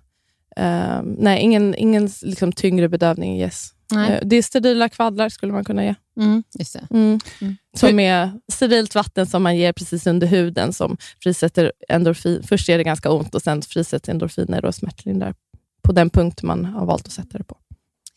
eh, 0.57 1.01
nej, 1.03 1.41
ingen, 1.41 1.75
ingen 1.75 2.09
liksom, 2.21 2.51
tyngre 2.51 2.89
bedövning 2.89 3.37
ges. 3.37 3.73
Eh, 4.09 4.19
det 4.27 4.35
är 4.35 4.41
sterila 4.41 4.89
kvaddlar 4.89 5.29
skulle 5.29 5.51
man 5.53 5.63
kunna 5.65 5.83
ge. 5.85 5.95
Mm. 6.19 6.43
Mm. 6.89 7.19
Mm. 7.41 7.55
Som 7.77 7.99
är 7.99 8.31
sterilt 8.51 8.95
vatten 8.95 9.25
som 9.27 9.43
man 9.43 9.57
ger 9.57 9.73
precis 9.73 10.07
under 10.07 10.27
huden 10.27 10.73
som 10.73 10.97
frisätter 11.23 11.71
endorfin. 11.89 12.43
Först 12.43 12.69
är 12.69 12.77
det 12.77 12.83
ganska 12.83 13.11
ont 13.11 13.35
och 13.35 13.41
sen 13.41 13.61
frisätter 13.61 14.11
endorfiner 14.11 14.65
och 14.65 14.75
smärtlindrar 14.75 15.35
på 15.83 15.91
den 15.91 16.09
punkt 16.09 16.43
man 16.43 16.65
har 16.65 16.85
valt 16.85 17.07
att 17.07 17.13
sätta 17.13 17.37
det 17.37 17.43
på. 17.43 17.57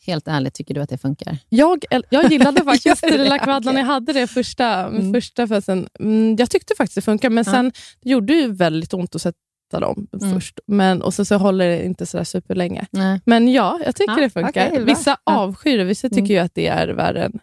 Helt 0.05 0.27
ärligt, 0.27 0.53
tycker 0.53 0.73
du 0.73 0.81
att 0.81 0.89
det 0.89 0.97
funkar? 0.97 1.37
Jag, 1.49 1.85
jag 2.09 2.31
gillade 2.31 2.61
faktiskt 2.65 2.97
sterila 2.97 3.39
kvaddlar 3.39 3.73
när 3.73 3.79
jag 3.79 3.87
hade 3.87 4.13
det 4.13 4.27
första, 4.27 4.65
Mm. 4.67 5.13
första 5.13 5.47
födseln. 5.47 5.87
Mm, 5.99 6.35
jag 6.39 6.49
tyckte 6.49 6.73
faktiskt 6.77 6.95
det 6.95 7.01
funkar, 7.01 7.29
men 7.29 7.43
Ja. 7.47 7.51
sen 7.51 7.71
det 8.01 8.09
gjorde 8.09 8.33
ju 8.33 8.51
väldigt 8.53 8.93
ont 8.93 9.15
att 9.15 9.21
sätta 9.21 9.79
dem 9.79 10.07
Mm. 10.21 10.33
först. 10.33 10.59
Men, 10.67 11.01
och 11.01 11.13
sen 11.13 11.25
så 11.25 11.35
håller 11.37 11.67
det 11.67 11.85
inte 11.85 12.05
så 12.05 12.17
där 12.17 12.23
superlänge. 12.23 12.85
Nej. 12.91 13.21
Men 13.25 13.51
ja, 13.51 13.79
jag 13.85 13.95
tycker 13.95 14.13
Ja, 14.13 14.19
det 14.19 14.29
funkar. 14.29 14.69
bra. 14.69 14.79
vissa 14.79 15.17
Ja. 15.25 15.37
avskyr 15.37 15.77
det, 15.77 15.83
vissa 15.83 16.09
tycker 16.09 16.19
Mm. 16.19 16.31
ju 16.31 16.37
att 16.37 16.55
det 16.55 16.67
är 16.67 16.87
värre 16.87 17.23
än 17.25 17.39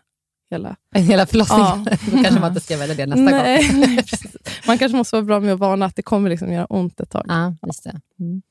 hela... 0.50 0.76
Hela 0.94 1.26
förlossningen. 1.26 1.86
Ja. 1.90 1.96
Då 2.16 2.22
kanske 2.22 2.40
man 2.40 2.48
inte 2.50 2.60
ska 2.60 2.76
välja 2.76 2.94
det 2.94 3.06
nästa 3.06 3.22
gång. 3.22 3.30
Nej, 3.42 3.96
precis. 3.96 4.36
Man 4.66 4.78
kanske 4.78 4.96
måste 4.96 5.16
vara 5.16 5.24
bra 5.24 5.40
med 5.40 5.52
att 5.54 5.58
varna 5.60 5.86
att 5.86 5.96
det 5.96 6.02
kommer 6.02 6.30
liksom 6.30 6.52
göra 6.52 6.66
ont 6.66 7.00
ett 7.00 7.10
tag. 7.10 7.24
Ja, 7.28 7.54
just 7.66 7.84
det. 7.84 8.00
Mm. 8.20 8.42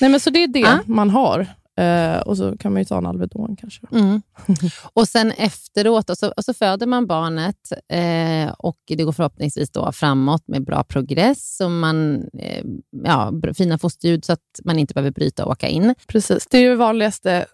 Nej, 0.00 0.10
men 0.10 0.20
så 0.20 0.30
det 0.30 0.42
är 0.42 0.48
det 0.48 0.78
man 0.86 1.10
har. 1.10 1.46
Eh, 1.80 2.20
och 2.20 2.36
så 2.36 2.56
kan 2.58 2.72
man 2.72 2.80
ju 2.80 2.84
ta 2.84 2.98
en 2.98 3.06
Alvedon 3.06 3.56
kanske. 3.56 3.86
Mm. 3.92 4.22
Och 4.92 5.08
sen 5.08 5.30
efteråt, 5.30 6.10
och 6.10 6.18
så, 6.18 6.32
och 6.36 6.44
så 6.44 6.54
föder 6.54 6.86
man 6.86 7.06
barnet 7.06 7.72
eh, 7.88 8.52
och 8.58 8.78
det 8.86 9.04
går 9.04 9.12
förhoppningsvis 9.12 9.70
då 9.70 9.92
framåt 9.92 10.48
med 10.48 10.64
bra 10.64 10.84
progress 10.84 11.60
och 11.60 11.70
man, 11.70 12.28
eh, 12.38 12.64
ja, 13.04 13.32
fina 13.54 13.78
fosterljud 13.78 14.24
så 14.24 14.32
att 14.32 14.60
man 14.64 14.78
inte 14.78 14.94
behöver 14.94 15.10
bryta 15.10 15.44
och 15.44 15.50
åka 15.50 15.68
in. 15.68 15.94
Precis, 16.06 16.46
det 16.50 16.58
är 16.58 16.70
det 16.70 16.76
vanligaste 16.76 17.46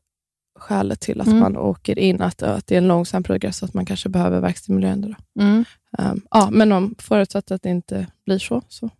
skälet 0.59 1.01
till 1.01 1.21
att 1.21 1.27
Mm. 1.27 1.39
man 1.39 1.57
åker 1.57 1.99
in, 1.99 2.23
att, 2.23 2.43
att 2.43 2.67
det 2.67 2.75
är 2.75 2.79
en 2.79 2.89
långsam 2.89 3.23
progress 3.23 3.63
och 3.63 3.69
att 3.69 3.75
man 3.75 3.87
kanske 3.87 4.09
behöver 4.09 4.41
verkstimulerande. 4.41 5.09
Då. 5.09 5.43
Mm. 5.43 5.65
Um, 5.99 6.23
ja, 6.31 6.49
men 6.53 6.73
om 6.73 6.95
förutsatt 6.99 7.51
att 7.51 7.63
det 7.63 7.71
inte 7.71 8.07
blir 8.27 8.39
så, 8.39 8.63
så 8.69 8.91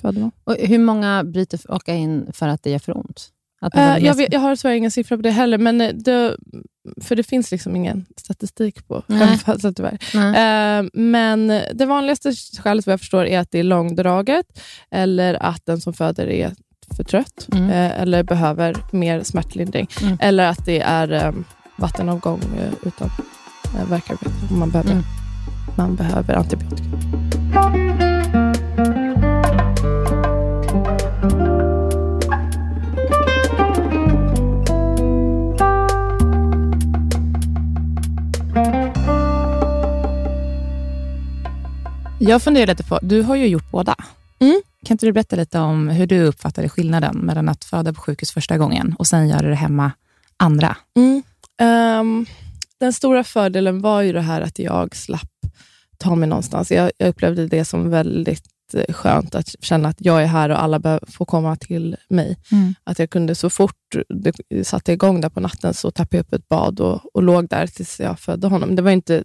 föder 0.00 0.20
man. 0.20 0.30
Och 0.44 0.56
hur 0.58 0.78
många 0.78 1.24
bryter 1.24 1.58
att 1.58 1.76
åka 1.76 1.94
in 1.94 2.32
för 2.32 2.48
att 2.48 2.62
det 2.62 2.70
gör 2.70 2.78
för 2.78 2.96
ont? 2.96 3.32
Behöver 3.72 4.00
jag, 4.00 4.14
vet, 4.14 4.32
jag 4.32 4.40
har 4.40 4.56
tyvärr 4.56 4.74
ingen 4.74 4.90
siffra 4.90 5.16
på 5.16 5.22
det 5.22 5.30
heller, 5.30 5.58
men 5.58 5.80
eh, 5.80 5.88
det, 5.94 6.36
för 7.02 7.16
det 7.16 7.22
finns 7.22 7.50
liksom 7.50 7.76
ingen 7.76 8.06
statistik 8.16 8.88
på 8.88 9.02
hemfödslar 9.08 9.72
tyvärr. 9.72 9.98
Eh, 10.14 10.86
men 10.92 11.48
det 11.74 11.86
vanligaste 11.86 12.32
skälet 12.62 12.86
vad 12.86 12.92
jag 12.92 13.00
förstår 13.00 13.26
är 13.26 13.38
att 13.38 13.50
det 13.50 13.58
är 13.58 13.62
långdraget, 13.64 14.46
eller 14.90 15.42
att 15.42 15.66
den 15.66 15.80
som 15.80 15.92
föder 15.92 16.26
är 16.30 16.52
för 16.96 17.04
trött, 17.04 17.48
Mm. 17.52 17.70
eh, 17.70 18.00
eller 18.00 18.22
behöver 18.22 18.76
mer 18.92 19.22
smärtlindring, 19.22 19.88
Mm. 20.02 20.16
eller 20.20 20.46
att 20.46 20.64
det 20.66 20.80
är 20.80 21.12
eh, 21.12 21.32
vattenavgång 21.76 22.40
utan 22.82 23.10
eh, 23.78 23.84
värkarbete. 23.90 24.30
Man 24.54 24.70
behöver, 24.70 24.90
Mm. 24.92 25.04
man 25.76 25.96
behöver 25.96 26.34
antibiotika. 26.34 26.84
Jag 42.28 42.42
funderar 42.42 42.66
lite 42.66 42.84
på, 42.84 42.98
du 43.02 43.22
har 43.22 43.36
ju 43.36 43.46
gjort 43.46 43.70
båda. 43.70 43.96
Mm. 44.38 44.62
Kan 44.84 44.94
inte 44.94 45.06
du 45.06 45.12
berätta 45.12 45.36
lite 45.36 45.58
om 45.58 45.88
hur 45.88 46.06
du 46.06 46.22
uppfattade 46.22 46.68
skillnaden 46.68 47.16
mellan 47.16 47.48
att 47.48 47.64
föda 47.64 47.92
på 47.92 48.00
sjukhus 48.00 48.32
första 48.32 48.58
gången 48.58 48.94
och 48.98 49.06
sen 49.06 49.28
göra 49.28 49.48
det 49.48 49.54
hemma 49.54 49.92
andra? 50.36 50.76
Mm. 50.96 51.22
Ehm, 51.60 52.26
den 52.80 52.92
stora 52.92 53.24
fördelen 53.24 53.80
var 53.80 54.02
ju 54.02 54.12
det 54.12 54.20
här 54.20 54.40
att 54.40 54.58
jag 54.58 54.96
slapp 54.96 55.30
ta 55.98 56.14
mig 56.14 56.28
någonstans. 56.28 56.70
Jag, 56.70 56.90
jag 56.98 57.08
upplevde 57.08 57.46
det 57.46 57.64
som 57.64 57.90
väldigt 57.90 58.44
skönt 58.88 59.34
att 59.34 59.64
känna 59.64 59.88
att 59.88 59.96
jag 59.98 60.22
är 60.22 60.26
här 60.26 60.48
och 60.48 60.62
alla 60.62 61.00
får 61.06 61.24
komma 61.24 61.56
till 61.56 61.96
mig. 62.08 62.38
Mm. 62.52 62.74
Att 62.84 62.98
jag 62.98 63.10
kunde 63.10 63.34
så 63.34 63.50
fort 63.50 63.96
det 64.08 64.64
satte 64.64 64.92
igång 64.92 65.20
där 65.20 65.28
på 65.28 65.40
natten 65.40 65.74
så 65.74 65.90
tappade 65.90 66.16
jag 66.16 66.24
upp 66.24 66.32
ett 66.32 66.48
bad 66.48 66.80
och, 66.80 67.16
och 67.16 67.22
låg 67.22 67.48
där 67.48 67.66
tills 67.66 68.00
jag 68.00 68.18
födde 68.18 68.46
honom. 68.46 68.76
Det 68.76 68.82
var 68.82 68.90
inte 68.90 69.24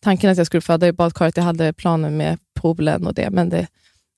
tanken 0.00 0.30
att 0.30 0.38
jag 0.38 0.46
skulle 0.46 0.60
föda 0.60 0.86
i 0.86 0.92
badkaret. 0.92 1.36
Jag 1.36 1.44
hade 1.44 1.72
planer 1.72 2.10
med 2.10 2.38
poolen 2.60 3.06
och 3.06 3.14
det, 3.14 3.30
men 3.30 3.48
det, 3.48 3.66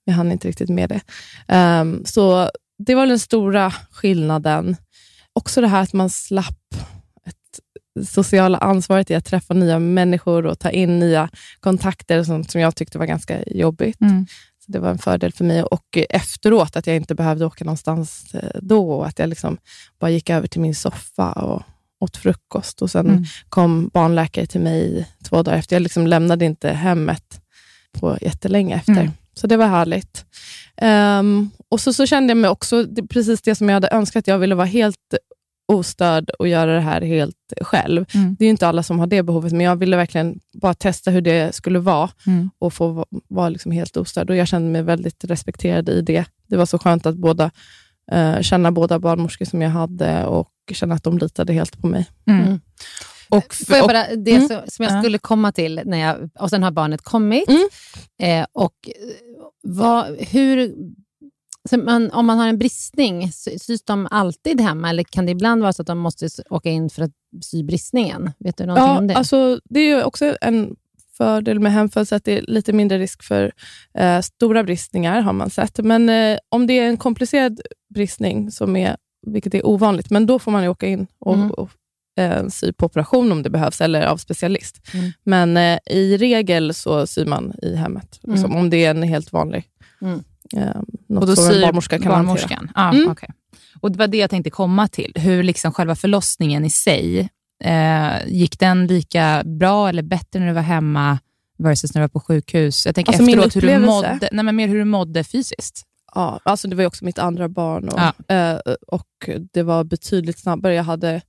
jag 0.05 0.15
hann 0.15 0.33
inte 0.33 0.49
riktigt 0.49 0.71
med 0.71 0.89
det. 0.89 1.01
Ehm, 1.49 2.05
så 2.05 2.51
det 2.79 2.95
var 2.95 3.07
den 3.07 3.19
stora 3.19 3.71
skillnaden. 3.91 4.77
Också 5.33 5.61
det 5.61 5.69
här 5.69 5.83
att 5.83 5.93
man 5.93 6.11
slapp 6.11 6.75
sociala 8.03 8.59
ansvaret 8.59 9.11
i 9.11 9.15
att 9.15 9.25
träffa 9.25 9.55
nya 9.55 9.79
människor 9.79 10.47
och 10.47 10.59
ta 10.59 10.71
in 10.71 10.99
nya 10.99 11.29
kontakter, 11.61 12.19
och 12.19 12.27
sånt 12.27 12.51
som 12.51 12.61
jag 12.61 12.77
tyckte 12.77 12.99
var 12.99 13.07
ganska 13.07 13.43
jobbigt. 13.47 14.01
Mm. 14.01 14.27
Så 14.67 14.73
Det 14.73 14.79
var 14.79 14.91
en 14.91 14.99
fördel 14.99 15.33
för 15.33 15.45
mig. 15.45 15.63
Och 15.63 15.99
efteråt, 16.11 16.77
att 16.77 16.87
jag 16.87 16.97
inte 16.97 17.15
behövde 17.15 17.47
åka 17.47 17.65
någonstans 17.65 18.35
eh, 18.35 18.61
då. 18.63 18.93
Och 18.93 19.07
att 19.07 19.19
jag 19.19 19.29
liksom 19.29 19.59
bara 20.01 20.11
gick 20.11 20.31
över 20.31 20.47
till 20.47 20.61
min 20.61 20.75
soffa 20.75 21.33
och 21.33 21.63
åt 22.01 22.17
frukost. 22.17 22.83
Och 22.83 22.91
Sen 22.91 23.07
Mm. 23.07 23.25
kom 23.49 23.89
barnläkare 23.93 24.47
till 24.47 24.61
mig 24.61 25.09
två 25.25 25.43
dagar 25.43 25.59
efter. 25.59 25.77
Jag 25.77 25.83
liksom 25.83 26.07
lämnade 26.07 26.45
inte 26.45 26.71
hemmet 26.71 27.41
på 27.93 28.19
jättelänge 28.21 28.75
efter. 28.77 28.93
Mm. 28.93 29.11
Så 29.35 29.47
det 29.47 29.57
var 29.57 29.67
härligt. 29.67 30.25
Ehm, 30.77 31.51
och 31.69 31.81
så, 31.81 31.93
så 31.93 32.07
kände 32.07 32.31
jag 32.31 32.37
mig 32.37 32.51
också, 32.51 32.83
det, 32.83 33.03
precis 33.07 33.43
det 33.43 33.55
som 33.55 33.69
jag 33.69 33.77
hade 33.77 33.89
önskat. 33.89 34.27
Jag 34.27 34.39
ville 34.39 34.55
vara 34.55 34.67
helt 34.67 35.15
ostörd 35.73 36.31
och 36.31 36.49
göra 36.49 36.75
det 36.75 36.81
här 36.81 37.01
helt 37.01 37.37
själv. 37.61 38.05
Mm. 38.15 38.37
Det 38.39 38.45
är 38.45 38.47
ju 38.47 38.51
inte 38.51 38.69
alla 38.69 38.83
som 38.83 38.99
har 38.99 39.07
det 39.07 39.23
behovet, 39.23 39.53
men 39.53 39.61
jag 39.61 39.77
ville 39.77 39.97
verkligen 39.97 40.41
bara 40.53 40.75
testa 40.75 41.11
hur 41.11 41.21
det 41.21 41.55
skulle 41.55 41.79
vara 41.79 42.11
Mm. 42.27 42.51
och 42.59 42.73
få 42.75 42.89
va- 42.89 43.05
vara 43.29 43.49
liksom 43.49 43.73
helt 43.73 43.97
ostörd. 43.97 44.31
Och 44.31 44.37
jag 44.37 44.49
kände 44.49 44.71
mig 44.71 44.83
väldigt 44.83 45.25
respekterad 45.25 45.89
i 45.89 46.01
det. 46.01 46.25
Det 46.49 46.57
var 46.57 46.67
så 46.67 46.79
skönt 46.79 47.07
att 47.07 47.17
båda, 47.17 47.51
eh, 48.13 48.41
känna 48.41 48.73
båda 48.73 48.99
barnmorskor 48.99 49.45
som 49.45 49.63
jag 49.63 49.71
hade 49.71 50.25
och 50.27 50.51
känna 50.73 50.95
att 50.95 51.05
de 51.05 51.19
litade 51.19 51.53
helt 51.53 51.81
på 51.81 51.87
mig. 51.87 52.07
Mm. 52.27 52.43
Mm. 52.47 52.61
Och, 53.29 53.55
Får 53.55 53.77
jag 53.77 53.85
och, 53.85 53.89
bara, 53.89 54.07
det 54.17 54.35
Mm. 54.35 54.49
som, 54.49 54.61
som 54.69 54.85
jag 54.85 54.93
Ja. 54.97 55.03
skulle 55.03 55.19
komma 55.19 55.53
till, 55.53 55.81
när 55.85 55.99
jag, 55.99 56.31
och 56.39 56.51
sen 56.51 56.63
har 56.63 56.71
barnet 56.71 57.03
kommit. 57.03 57.49
Mm. 57.49 57.69
Eh, 58.43 58.47
och 58.53 58.75
vad, 59.63 60.07
hur, 60.21 60.75
så 61.71 61.77
man, 61.79 62.11
om 62.11 62.27
man 62.27 62.39
har 62.39 62.49
en 62.49 62.59
bristning, 62.59 63.33
sy- 63.33 63.59
sys 63.59 63.83
de 63.85 64.09
alltid 64.11 64.61
hemma 64.61 64.91
eller 64.91 65.03
kan 65.05 65.27
det 65.27 65.33
ibland 65.33 65.63
vara 65.63 65.73
så 65.73 65.83
att 65.83 65.87
de 65.87 65.99
måste 65.99 66.29
åka 66.51 66.71
in 66.71 66.91
för 66.91 67.03
att 67.03 67.11
sy 67.45 67.63
bristningen? 67.63 68.31
Vet 68.39 68.57
du 68.57 68.67
någonting 68.67 68.87
Ja, 68.89 68.99
om 68.99 69.07
det? 69.07 69.15
alltså, 69.15 69.61
det 69.65 69.81
är 69.81 69.97
ju 69.97 70.03
också 70.03 70.37
en 70.41 70.77
fördel 71.17 71.61
med 71.61 71.73
hemfödsel, 71.73 72.17
att 72.17 72.25
det 72.25 72.39
är 72.39 72.43
lite 72.43 72.73
mindre 72.73 72.99
risk 72.99 73.23
för 73.23 73.53
eh, 73.99 74.21
stora 74.21 74.65
bristningar, 74.65 75.21
har 75.21 75.33
man 75.33 75.51
sett. 75.51 75.79
Men 75.79 76.09
eh, 76.09 76.39
om 76.49 76.67
det 76.67 76.79
är 76.79 76.89
en 76.89 76.97
komplicerad 76.97 77.61
bristning, 77.95 78.51
som 78.51 78.77
är, 78.77 78.97
vilket 79.27 79.55
är 79.55 79.67
ovanligt, 79.67 80.11
men 80.11 80.27
då 80.27 80.39
får 80.39 80.53
man 80.53 80.69
åka 80.69 80.87
in 80.87 81.07
och, 81.19 81.35
Mm. 81.35 81.51
och 81.51 81.71
eh, 82.19 82.47
sy 82.49 82.73
på 82.73 82.87
operation 82.87 83.33
om 83.33 83.43
det 83.43 83.51
behövs, 83.51 83.81
eller 83.81 84.03
av 84.07 84.17
specialist. 84.17 84.81
Mm. 84.95 85.11
Men 85.25 85.57
eh, 85.57 85.79
i 85.97 86.17
regel 86.17 86.75
så 86.75 87.07
syr 87.07 87.27
man 87.27 87.53
i 87.63 87.77
hemmet, 87.77 88.21
liksom, 88.23 88.51
Mm. 88.51 88.57
om 88.59 88.71
det 88.71 88.85
är 88.85 88.91
en 88.91 89.03
helt 89.03 89.33
vanlig 89.33 89.65
Mm. 90.01 90.23
eh, 90.57 90.83
något 91.09 91.21
och 91.23 91.27
då 91.29 91.37
som 91.37 91.55
en 91.55 91.61
barnmorska 91.61 91.99
kan 91.99 92.13
hantera. 92.13 92.23
barnmorskan. 92.25 92.73
Ja, 92.75 92.89
Mm. 92.95 93.11
okej. 93.11 93.29
Och 93.81 93.93
Det 93.93 93.99
var 93.99 94.07
det 94.09 94.17
jag 94.17 94.31
tänkte 94.31 94.51
komma 94.51 94.89
till. 94.89 95.13
Hur 95.17 95.43
liksom 95.43 95.73
själva 95.73 95.95
förlossningen 95.97 96.65
i 96.65 96.71
sig, 96.71 97.29
eh, 97.65 98.27
gick 98.27 98.59
den 98.59 98.87
lika 98.87 99.43
bra 99.45 99.89
eller 99.89 100.03
bättre 100.03 100.41
när 100.41 100.47
du 100.47 100.53
var 100.53 100.63
hemma 100.63 101.19
versus 101.59 101.95
när 101.95 102.01
du 102.01 102.03
var 102.05 102.09
på 102.09 102.21
sjukhus? 102.21 102.87
Jag 102.87 102.95
tänker 102.95 103.13
Alltså 103.13 103.25
efteråt 103.31 103.57
hur 103.57 103.61
du, 103.61 103.79
mådde, 103.79 104.29
nej, 104.33 104.45
men 104.45 104.57
mer 104.57 104.69
hur 104.69 104.79
du 104.79 104.85
mådde 104.85 105.25
fysiskt. 105.25 105.83
Ja, 106.15 106.41
alltså 106.43 106.69
det 106.69 106.77
var 106.77 106.83
ju 106.83 106.87
också 106.87 107.05
mitt 107.05 107.19
andra 107.19 107.49
barn 107.49 107.89
och, 107.89 108.01
Ja. 108.29 108.35
eh, 108.35 108.59
och 108.87 109.29
det 109.53 109.63
var 109.63 109.85
betydligt 109.85 110.39
snabbare. 110.39 110.75
Jag 110.75 110.85
hade 110.85 111.21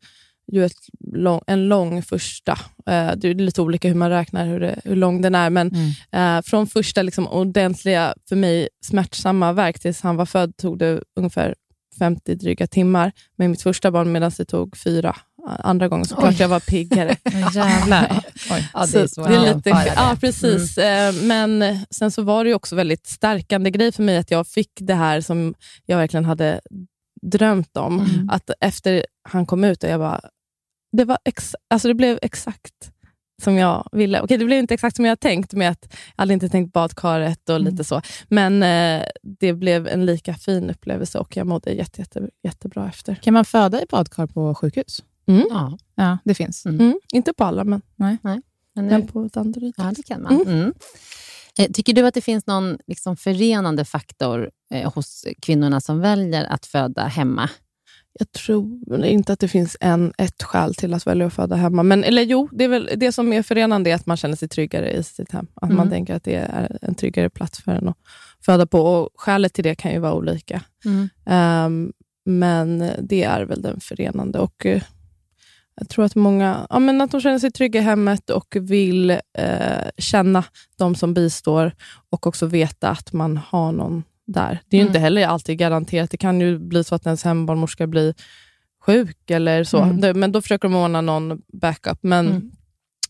ju 0.51 0.65
ett 0.65 0.77
lång, 1.13 1.41
en 1.47 1.67
lång 1.67 2.01
första. 2.01 2.51
Eh, 2.85 3.11
det 3.15 3.27
är 3.27 3.33
lite 3.33 3.61
olika 3.61 3.87
hur 3.87 3.95
man 3.95 4.09
räknar 4.09 4.45
hur, 4.45 4.59
det, 4.59 4.79
hur 4.83 4.95
lång 4.95 5.21
den 5.21 5.35
är, 5.35 5.49
men 5.49 5.71
eh, 6.11 6.41
från 6.41 6.67
första 6.67 7.01
liksom, 7.01 7.27
ordentliga, 7.27 8.13
för 8.29 8.35
mig 8.35 8.69
smärtsamma 8.85 9.53
verk 9.53 9.79
tills 9.79 10.01
han 10.01 10.15
var 10.15 10.25
född 10.25 10.57
tog 10.57 10.79
det 10.79 11.01
ungefär 11.15 11.55
50 11.99 12.35
dryga 12.35 12.67
timmar 12.67 13.11
med 13.35 13.49
mitt 13.49 13.61
första 13.61 13.91
barn, 13.91 14.11
medan 14.11 14.31
det 14.37 14.45
tog 14.45 14.77
fyra 14.77 15.15
andra 15.47 15.87
gången. 15.87 16.05
Såklart 16.05 16.39
jag 16.39 16.47
var 16.47 16.59
piggare. 16.59 17.15
Jävlar. 17.53 18.23
Oj. 18.51 18.69
ja, 18.73 18.85
det 18.85 18.99
är 18.99 19.07
så 19.07 19.27
det 19.27 19.35
är 19.35 19.55
lite, 19.55 19.69
ja, 19.95 20.17
precis. 20.21 20.77
Eh, 20.77 21.13
Men 21.13 21.79
sen 21.89 22.11
så 22.11 22.21
var 22.21 22.43
det 22.43 22.49
ju 22.49 22.55
också 22.55 22.75
väldigt 22.75 23.07
stärkande 23.07 23.71
grej 23.71 23.91
för 23.91 24.03
mig 24.03 24.17
att 24.17 24.31
jag 24.31 24.47
fick 24.47 24.71
det 24.79 24.93
här 24.93 25.21
som 25.21 25.53
jag 25.85 25.97
verkligen 25.97 26.25
hade 26.25 26.61
drömt 27.21 27.77
om. 27.77 27.99
Mm. 27.99 28.29
Att 28.29 28.49
efter 28.59 29.05
han 29.29 29.45
kom 29.45 29.63
ut, 29.63 29.83
och 29.83 29.89
jag 29.89 29.99
bara, 29.99 30.21
det, 30.95 31.05
var 31.05 31.17
ex, 31.25 31.55
alltså 31.69 31.87
det 31.87 31.93
blev 31.93 32.19
exakt 32.21 32.91
som 33.43 33.55
jag 33.57 33.89
ville. 33.91 34.21
Okej, 34.21 34.37
det 34.37 34.45
blev 34.45 34.59
inte 34.59 34.73
exakt 34.73 34.95
som 34.95 35.05
jag 35.05 35.19
tänkt, 35.19 35.53
med 35.53 35.69
att 35.71 35.87
jag 36.15 36.21
hade 36.21 36.33
inte 36.33 36.49
tänkt 36.49 36.73
badkaret 36.73 37.49
och 37.49 37.55
Mm. 37.55 37.71
lite 37.71 37.83
så. 37.83 38.01
Men 38.27 38.63
eh, 38.63 39.05
det 39.39 39.53
blev 39.53 39.87
en 39.87 40.05
lika 40.05 40.33
fin 40.33 40.69
upplevelse 40.69 41.19
och 41.19 41.37
jag 41.37 41.47
mådde 41.47 41.71
jätte, 41.71 42.01
jätte, 42.01 42.29
jättebra 42.43 42.87
efter. 42.89 43.15
Kan 43.15 43.33
man 43.33 43.45
föda 43.45 43.81
i 43.81 43.85
badkar 43.89 44.27
på 44.27 44.55
sjukhus? 44.55 45.03
Ja, 45.49 45.77
Ja, 45.95 46.17
det 46.25 46.33
finns. 46.35 46.65
Mm. 46.65 46.79
Mm. 46.81 46.99
Inte 47.13 47.33
på 47.33 47.43
alla, 47.43 47.63
men, 47.63 47.81
men 47.95 48.17
men 48.73 48.87
nu, 48.87 49.01
på 49.07 49.29
Danderyd. 49.33 49.73
ja, 49.77 49.91
det 49.95 50.03
kan 50.03 50.21
man. 50.21 50.41
Mm. 50.41 50.73
Eh, 51.59 51.71
Tycker 51.71 51.93
du 51.93 52.07
att 52.07 52.13
det 52.13 52.21
finns 52.21 52.47
någon 52.47 52.77
liksom 52.87 53.17
förenande 53.17 53.85
faktor 53.85 54.49
eh, 54.73 54.93
hos 54.93 55.25
kvinnorna 55.41 55.81
som 55.81 55.99
väljer 55.99 56.45
att 56.45 56.65
föda 56.65 57.03
hemma? 57.05 57.49
Jag 58.19 58.31
tror 58.31 59.05
inte 59.05 59.33
att 59.33 59.39
det 59.39 59.47
finns 59.47 59.77
en, 59.81 60.13
ett 60.17 60.43
skäl 60.43 60.75
till 60.75 60.93
att 60.93 61.07
välja 61.07 61.27
att 61.27 61.33
föda 61.33 61.55
hemma. 61.55 61.83
Men, 61.83 62.03
eller 62.03 62.21
jo, 62.21 62.49
det, 62.51 62.63
är 62.63 62.67
väl, 62.67 62.89
det 62.97 63.11
som 63.11 63.33
är 63.33 63.41
förenande 63.43 63.89
är 63.89 63.95
att 63.95 64.05
man 64.05 64.17
känner 64.17 64.35
sig 64.35 64.47
tryggare 64.49 64.91
i 64.91 65.03
sitt 65.03 65.31
hem. 65.31 65.47
Att 65.53 65.69
man 65.69 65.79
Mm. 65.79 65.89
tänker 65.89 66.15
att 66.15 66.23
det 66.23 66.35
är 66.35 66.77
en 66.81 66.95
tryggare 66.95 67.29
plats 67.29 67.59
för 67.63 67.71
en 67.71 67.87
att 67.89 67.97
föda 68.45 68.65
på. 68.65 68.79
Och 68.81 69.09
Skälet 69.15 69.53
till 69.53 69.63
det 69.63 69.75
kan 69.75 69.91
ju 69.91 69.99
vara 69.99 70.13
olika. 70.13 70.61
Ehm, 71.25 71.93
men 72.25 72.89
det 73.01 73.23
är 73.23 73.41
väl 73.45 73.61
den 73.61 73.79
förenande. 73.79 74.39
Och 74.39 74.65
eh, 74.65 74.81
Jag 75.79 75.89
tror 75.89 76.05
att 76.05 76.15
många 76.15 76.67
ja, 76.69 76.79
men 76.79 77.01
att 77.01 77.11
de 77.11 77.21
känner 77.21 77.39
sig 77.39 77.51
trygga 77.51 77.79
i 77.79 77.83
hemmet 77.83 78.29
och 78.29 78.55
vill 78.61 79.09
eh, 79.11 79.89
känna 79.97 80.43
de 80.77 80.95
som 80.95 81.13
bistår 81.13 81.71
och 82.09 82.27
också 82.27 82.45
veta 82.45 82.89
att 82.89 83.13
man 83.13 83.37
har 83.37 83.71
någon 83.71 84.03
där. 84.27 84.59
Det 84.69 84.77
är 84.77 84.79
ju 84.79 84.81
Mm. 84.81 84.89
inte 84.89 84.99
heller 84.99 85.27
alltid 85.27 85.57
garanterat. 85.57 86.11
Det 86.11 86.17
kan 86.17 86.41
ju 86.41 86.59
bli 86.59 86.83
så 86.83 86.95
att 86.95 87.05
ens 87.05 87.23
hembarnmorska 87.23 87.87
blir 87.87 88.13
sjuk 88.85 89.29
eller 89.31 89.63
så. 89.63 89.81
Mm. 89.81 90.19
Men 90.19 90.31
då 90.31 90.41
försöker 90.41 90.67
de 90.69 90.75
ordna 90.75 91.01
någon 91.01 91.41
backup. 91.53 91.97
Men 92.01 92.51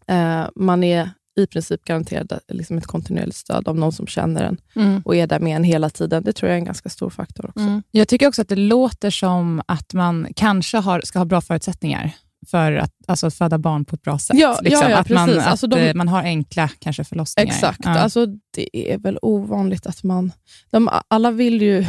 eh, 0.07 0.45
man 0.55 0.83
är 0.83 1.09
i 1.37 1.47
princip 1.47 1.83
garanterad 1.85 2.39
liksom 2.47 2.77
ett 2.77 2.85
kontinuerligt 2.87 3.37
stöd 3.37 3.67
av 3.67 3.77
någon 3.77 3.91
som 3.91 4.07
känner 4.07 4.43
en 4.43 4.57
Mm. 4.75 5.01
och 5.05 5.15
är 5.15 5.27
där 5.27 5.39
med 5.39 5.55
en 5.55 5.63
hela 5.63 5.89
tiden. 5.89 6.23
Det 6.23 6.33
tror 6.33 6.49
jag 6.49 6.55
är 6.55 6.59
en 6.59 6.65
ganska 6.65 6.89
stor 6.89 7.09
faktor 7.09 7.45
också. 7.45 7.59
Mm. 7.65 7.83
Jag 7.91 8.07
tycker 8.07 8.27
också 8.27 8.41
att 8.41 8.49
det 8.49 8.55
låter 8.55 9.09
som 9.09 9.61
att 9.65 9.93
man 9.93 10.27
kanske 10.35 10.77
har, 10.77 11.01
ska 11.01 11.19
ha 11.19 11.25
bra 11.25 11.41
förutsättningar 11.41 12.11
för 12.45 12.71
att, 12.71 12.91
alltså, 13.07 13.27
att 13.27 13.33
föda 13.35 13.57
barn 13.57 13.85
på 13.85 13.95
ett 13.95 14.01
bra 14.01 14.19
sätt. 14.19 14.37
Ja, 14.39 14.59
liksom. 14.61 14.81
ja, 14.83 14.89
ja, 14.89 14.97
att 14.97 15.09
man, 15.09 15.29
att 15.39 15.47
Alltså 15.47 15.67
de- 15.67 15.79
eh, 15.79 15.93
man 15.95 16.07
har 16.07 16.23
enkla 16.23 16.69
kanske 16.79 17.03
förlossningar. 17.03 17.47
Exakt. 17.53 17.79
Ja. 17.83 17.99
Alltså, 17.99 18.25
det 18.55 18.93
är 18.93 18.97
väl 18.97 19.19
ovanligt 19.21 19.85
att 19.85 20.03
man... 20.03 20.31
De, 20.71 20.89
alla 21.07 21.31
vill 21.31 21.61
ju 21.61 21.79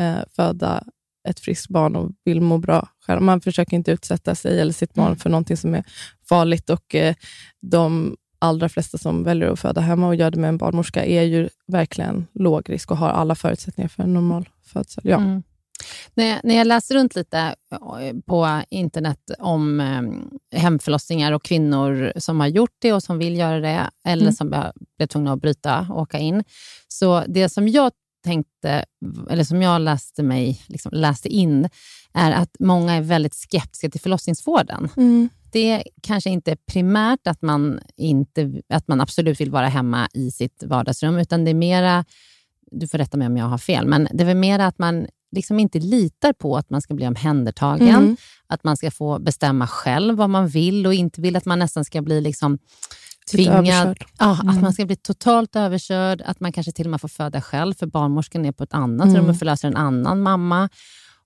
eh, 0.00 0.16
föda 0.36 0.84
ett 1.28 1.40
friskt 1.40 1.68
barn 1.68 1.96
och 1.96 2.10
vill 2.24 2.40
må 2.40 2.58
bra 2.58 2.88
själv. 3.06 3.22
Man 3.22 3.40
försöker 3.40 3.76
inte 3.76 3.90
utsätta 3.92 4.34
sig 4.34 4.60
eller 4.60 4.72
sitt 4.72 4.94
barn 4.94 5.06
Mm. 5.06 5.18
för 5.18 5.30
någonting 5.30 5.56
som 5.56 5.74
är 5.74 5.84
farligt. 6.28 6.70
Och 6.70 6.94
eh, 6.94 7.14
De 7.62 8.16
allra 8.38 8.68
flesta 8.68 8.98
som 8.98 9.24
väljer 9.24 9.48
att 9.48 9.60
föda 9.60 9.80
hemma 9.80 10.06
och 10.06 10.14
gör 10.14 10.30
det 10.30 10.40
med 10.40 10.48
en 10.48 10.58
barnmorska 10.58 11.04
är 11.04 11.22
ju 11.22 11.48
verkligen 11.66 12.26
låg 12.34 12.70
risk 12.70 12.90
och 12.90 12.96
har 12.96 13.08
alla 13.08 13.34
förutsättningar 13.34 13.88
för 13.88 14.02
en 14.02 14.14
normal 14.14 14.48
födsel. 14.66 15.04
Ja. 15.06 15.16
Mm. 15.16 15.42
När, 16.14 16.24
jag, 16.24 16.40
när 16.44 16.54
jag 16.54 16.66
läste 16.66 16.94
runt 16.94 17.14
lite 17.14 17.38
eh, 17.72 18.16
på 18.26 18.62
internet 18.70 19.30
om 19.38 19.80
eh, 19.80 20.60
hemförlossningar 20.60 21.32
och 21.32 21.44
kvinnor 21.44 22.12
som 22.16 22.40
har 22.40 22.46
gjort 22.46 22.76
det 22.78 22.92
och 22.92 23.02
som 23.02 23.18
vill 23.18 23.36
göra 23.38 23.60
det, 23.60 23.90
eller 24.04 24.22
Mm. 24.22 24.32
som 24.34 24.48
blev 24.98 25.06
tvungna 25.06 25.32
att 25.32 25.40
bryta 25.40 25.86
och 25.90 26.00
åka 26.00 26.18
in. 26.18 26.44
Så 26.88 27.24
det 27.28 27.48
som 27.48 27.68
jag 27.68 27.92
tänkte, 28.24 28.84
eller 29.30 29.44
som 29.44 29.62
jag 29.62 29.80
läste, 29.80 30.22
mig, 30.22 30.60
liksom 30.66 30.92
läste 30.94 31.28
in, 31.28 31.68
är 32.14 32.32
att 32.32 32.56
många 32.58 32.94
är 32.94 33.00
väldigt 33.02 33.34
skeptiska 33.34 33.90
till 33.90 34.00
förlossningsvården. 34.00 34.88
Mm. 34.96 35.28
Det 35.52 35.84
kanske 36.02 36.30
inte 36.30 36.50
är 36.50 36.58
primärt 36.72 37.26
att 37.26 37.42
man, 37.42 37.80
inte, 37.96 38.62
att 38.68 38.88
man 38.88 39.00
absolut 39.00 39.40
vill 39.40 39.50
vara 39.50 39.68
hemma 39.68 40.08
i 40.14 40.30
sitt 40.30 40.62
vardagsrum, 40.66 41.18
utan 41.18 41.44
det 41.44 41.50
är 41.50 41.54
mera, 41.54 42.04
du 42.70 42.88
får 42.88 42.98
rätta 42.98 43.16
mig 43.16 43.26
om 43.26 43.36
jag 43.36 43.46
har 43.46 43.58
fel, 43.58 43.86
men 43.86 44.08
det 44.12 44.22
är 44.22 44.26
väl 44.26 44.36
mera 44.36 44.66
att 44.66 44.78
man 44.78 45.06
liksom 45.34 45.60
inte 45.60 45.78
litar 45.78 46.32
på 46.32 46.56
att 46.56 46.70
man 46.70 46.82
ska 46.82 46.94
bli 46.94 47.06
omhändertagen, 47.06 47.88
Mm. 47.88 48.16
att 48.46 48.64
man 48.64 48.76
ska 48.76 48.90
få 48.90 49.18
bestämma 49.18 49.66
själv 49.66 50.16
vad 50.16 50.30
man 50.30 50.48
vill 50.48 50.86
och 50.86 50.94
inte 50.94 51.20
vill 51.20 51.36
att 51.36 51.44
man 51.44 51.58
nästan 51.58 51.84
ska 51.84 52.02
bli 52.02 52.20
liksom 52.20 52.58
Lite 53.32 53.44
tvingad. 53.50 53.96
Ja, 54.18 54.30
Att 54.32 54.42
Mm. 54.42 54.60
man 54.60 54.72
ska 54.72 54.86
bli 54.86 54.96
totalt 54.96 55.56
överkörd, 55.56 56.22
att 56.26 56.40
man 56.40 56.52
kanske 56.52 56.72
till 56.72 56.86
och 56.86 56.90
med 56.90 57.00
får 57.00 57.08
föda 57.08 57.40
själv, 57.40 57.74
för 57.74 57.86
barnmorskan 57.86 58.44
är 58.44 58.52
på 58.52 58.64
ett 58.64 58.74
annat 58.74 59.08
Mm. 59.08 59.16
rum 59.20 59.30
och 59.30 59.38
förlöser 59.38 59.68
en 59.68 59.76
annan 59.76 60.20
mamma. 60.22 60.68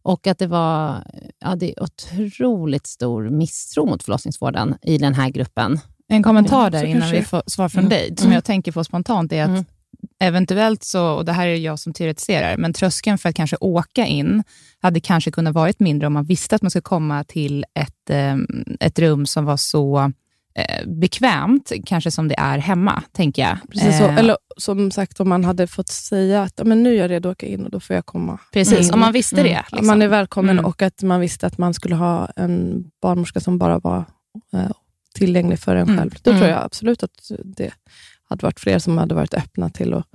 Och 0.02 0.26
att 0.26 0.38
det 0.38 0.46
var 0.46 1.04
ja, 1.40 1.54
det 1.56 1.70
är 1.78 1.82
otroligt 1.82 2.86
stor 2.86 3.30
misstro 3.30 3.86
mot 3.86 4.02
förlossningsvården 4.02 4.74
i 4.82 4.98
den 4.98 5.14
här 5.14 5.28
gruppen. 5.28 5.80
En 6.08 6.22
kommentar 6.22 6.64
Ja, 6.64 6.70
där 6.70 6.84
innan 6.84 7.10
vi 7.10 7.22
får 7.22 7.42
svar 7.46 7.68
från 7.68 7.80
Mm. 7.80 7.90
dig, 7.90 8.14
som 8.16 8.26
Mm. 8.26 8.34
jag 8.34 8.44
tänker 8.44 8.72
på 8.72 8.84
spontant, 8.84 9.32
är 9.32 9.42
att 9.42 9.48
Mm. 9.48 9.64
Eventuellt 10.20 10.84
så, 10.84 11.08
och 11.10 11.24
det 11.24 11.32
här 11.32 11.46
är 11.46 11.54
jag 11.56 11.78
som 11.78 11.92
teoretiserar, 11.92 12.56
men 12.56 12.72
tröskeln 12.72 13.18
för 13.18 13.28
att 13.28 13.34
kanske 13.34 13.56
åka 13.60 14.06
in 14.06 14.42
hade 14.80 15.00
kanske 15.00 15.30
kunnat 15.30 15.54
varit 15.54 15.80
mindre 15.80 16.06
om 16.06 16.12
man 16.12 16.24
visste 16.24 16.56
att 16.56 16.62
man 16.62 16.70
skulle 16.70 16.82
komma 16.82 17.24
till 17.24 17.64
ett, 17.74 18.10
eh, 18.10 18.36
ett 18.80 18.98
rum 18.98 19.26
som 19.26 19.44
var 19.44 19.56
så 19.56 20.12
eh, 20.54 20.86
bekvämt, 20.88 21.72
kanske 21.86 22.10
som 22.10 22.28
det 22.28 22.34
är 22.38 22.58
hemma, 22.58 23.02
tänker 23.12 23.42
jag. 23.42 23.58
Precis 23.72 23.98
så. 23.98 24.04
Eh, 24.04 24.16
Eller 24.18 24.36
som 24.56 24.90
sagt, 24.90 25.20
om 25.20 25.28
man 25.28 25.44
hade 25.44 25.66
fått 25.66 25.88
säga 25.88 26.42
att 26.42 26.52
"Ja, 26.56 26.64
men 26.64 26.82
nu 26.82 26.94
är 26.94 26.98
jag 26.98 27.10
redo 27.10 27.28
att 27.28 27.32
åka 27.36 27.46
in 27.46 27.64
och 27.64 27.70
då 27.70 27.80
får 27.80 27.96
jag 27.96 28.06
komma. 28.06 28.38
Precis, 28.52 28.78
Mm. 28.80 28.94
om 28.94 29.00
man 29.00 29.12
visste 29.12 29.40
Mm. 29.40 29.52
det. 29.52 29.58
Att 29.58 29.72
Liksom. 29.72 29.86
Man 29.86 30.02
är 30.02 30.08
välkommen 30.08 30.50
Mm. 30.58 30.64
och 30.64 30.82
att 30.82 31.02
man 31.02 31.20
visste 31.20 31.46
att 31.46 31.58
man 31.58 31.74
skulle 31.74 31.94
ha 31.94 32.26
en 32.36 32.84
barnmorska 33.02 33.40
som 33.40 33.58
bara 33.58 33.78
var 33.78 34.04
eh, 34.54 34.70
tillgänglig 35.14 35.58
för 35.58 35.76
en 35.76 35.82
Mm. 35.88 35.98
själv. 35.98 36.14
Då 36.22 36.30
Mm. 36.30 36.40
tror 36.40 36.50
jag 36.52 36.64
absolut 36.64 37.02
att 37.02 37.30
det 37.44 37.70
hade 38.28 38.46
varit 38.46 38.60
fler 38.60 38.78
som 38.78 38.98
hade 38.98 39.14
varit 39.14 39.34
öppna 39.34 39.70
till 39.70 39.94
att 39.94 40.06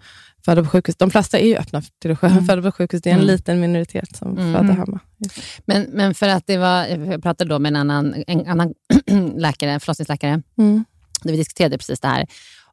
föda 0.45 0.63
på 0.63 0.69
sjukhus. 0.69 0.95
De 0.95 1.12
flesta 1.12 1.39
är 1.39 1.47
ju 1.47 1.56
öppna 1.58 1.82
till 2.02 2.12
att 2.12 2.23
Mm. 2.23 2.45
föda 2.45 2.62
på 2.62 2.71
sjukhus. 2.71 3.02
Det 3.02 3.10
är 3.10 3.13
en 3.13 3.19
Mm. 3.19 3.28
liten 3.28 3.60
minoritet 3.60 4.15
som 4.15 4.38
Mm. 4.38 4.54
föder 4.54 4.73
hemma. 4.73 4.99
Men, 5.65 5.84
men 5.84 6.13
för 6.13 6.28
att 6.30 6.47
det 6.47 6.58
var, 6.58 6.86
jag 6.86 7.23
pratade 7.23 7.49
då 7.49 7.60
med 7.60 7.69
en 7.69 7.76
annan, 7.76 8.23
en 8.28 8.47
annan 8.47 8.73
läkare, 9.38 9.80
förlossningsläkare, 9.80 10.41
Mm. 10.58 10.84
där 11.23 11.32
vi 11.32 11.38
diskuterade 11.38 11.78
precis 11.78 11.99
det 11.99 12.08
här. 12.08 12.26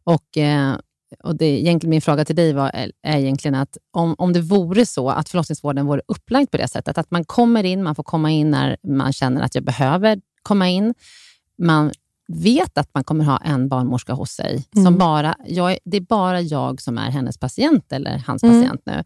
Och, 0.04 0.38
eh, 0.38 0.76
och 1.24 1.36
det, 1.36 1.44
egentligen 1.46 1.90
min 1.90 2.00
fråga 2.00 2.24
till 2.24 2.36
dig 2.36 2.52
var, 2.52 2.70
är 3.02 3.18
egentligen 3.18 3.54
att 3.54 3.76
om, 3.90 4.14
om 4.18 4.32
det 4.32 4.40
vore 4.40 4.86
så 4.86 5.10
att 5.10 5.28
förlossningsvården 5.28 5.86
vore 5.86 6.02
upplagd 6.08 6.50
på 6.50 6.56
det 6.56 6.68
sättet, 6.68 6.98
att 6.98 7.10
man 7.10 7.24
kommer 7.24 7.64
in, 7.64 7.82
man 7.82 7.94
får 7.94 8.02
komma 8.02 8.30
in 8.30 8.50
när 8.50 8.76
man 8.82 9.12
känner 9.12 9.42
att 9.42 9.54
jag 9.54 9.64
behöver 9.64 10.20
komma 10.42 10.68
in. 10.68 10.94
Man 11.58 11.92
vet 12.32 12.78
att 12.78 12.90
man 12.94 13.04
kommer 13.04 13.24
ha 13.24 13.38
en 13.38 13.68
barnmorska 13.68 14.12
hos 14.12 14.30
sig. 14.30 14.64
Som 14.72 14.86
Mm. 14.86 14.98
bara, 14.98 15.34
jag, 15.46 15.78
det 15.84 15.96
är 15.96 16.00
bara 16.00 16.40
jag 16.40 16.80
som 16.80 16.98
är 16.98 17.10
hennes 17.10 17.38
patient, 17.38 17.92
eller 17.92 18.18
hans 18.26 18.42
Mm. 18.42 18.60
patient 18.62 18.82
nu. 18.86 19.04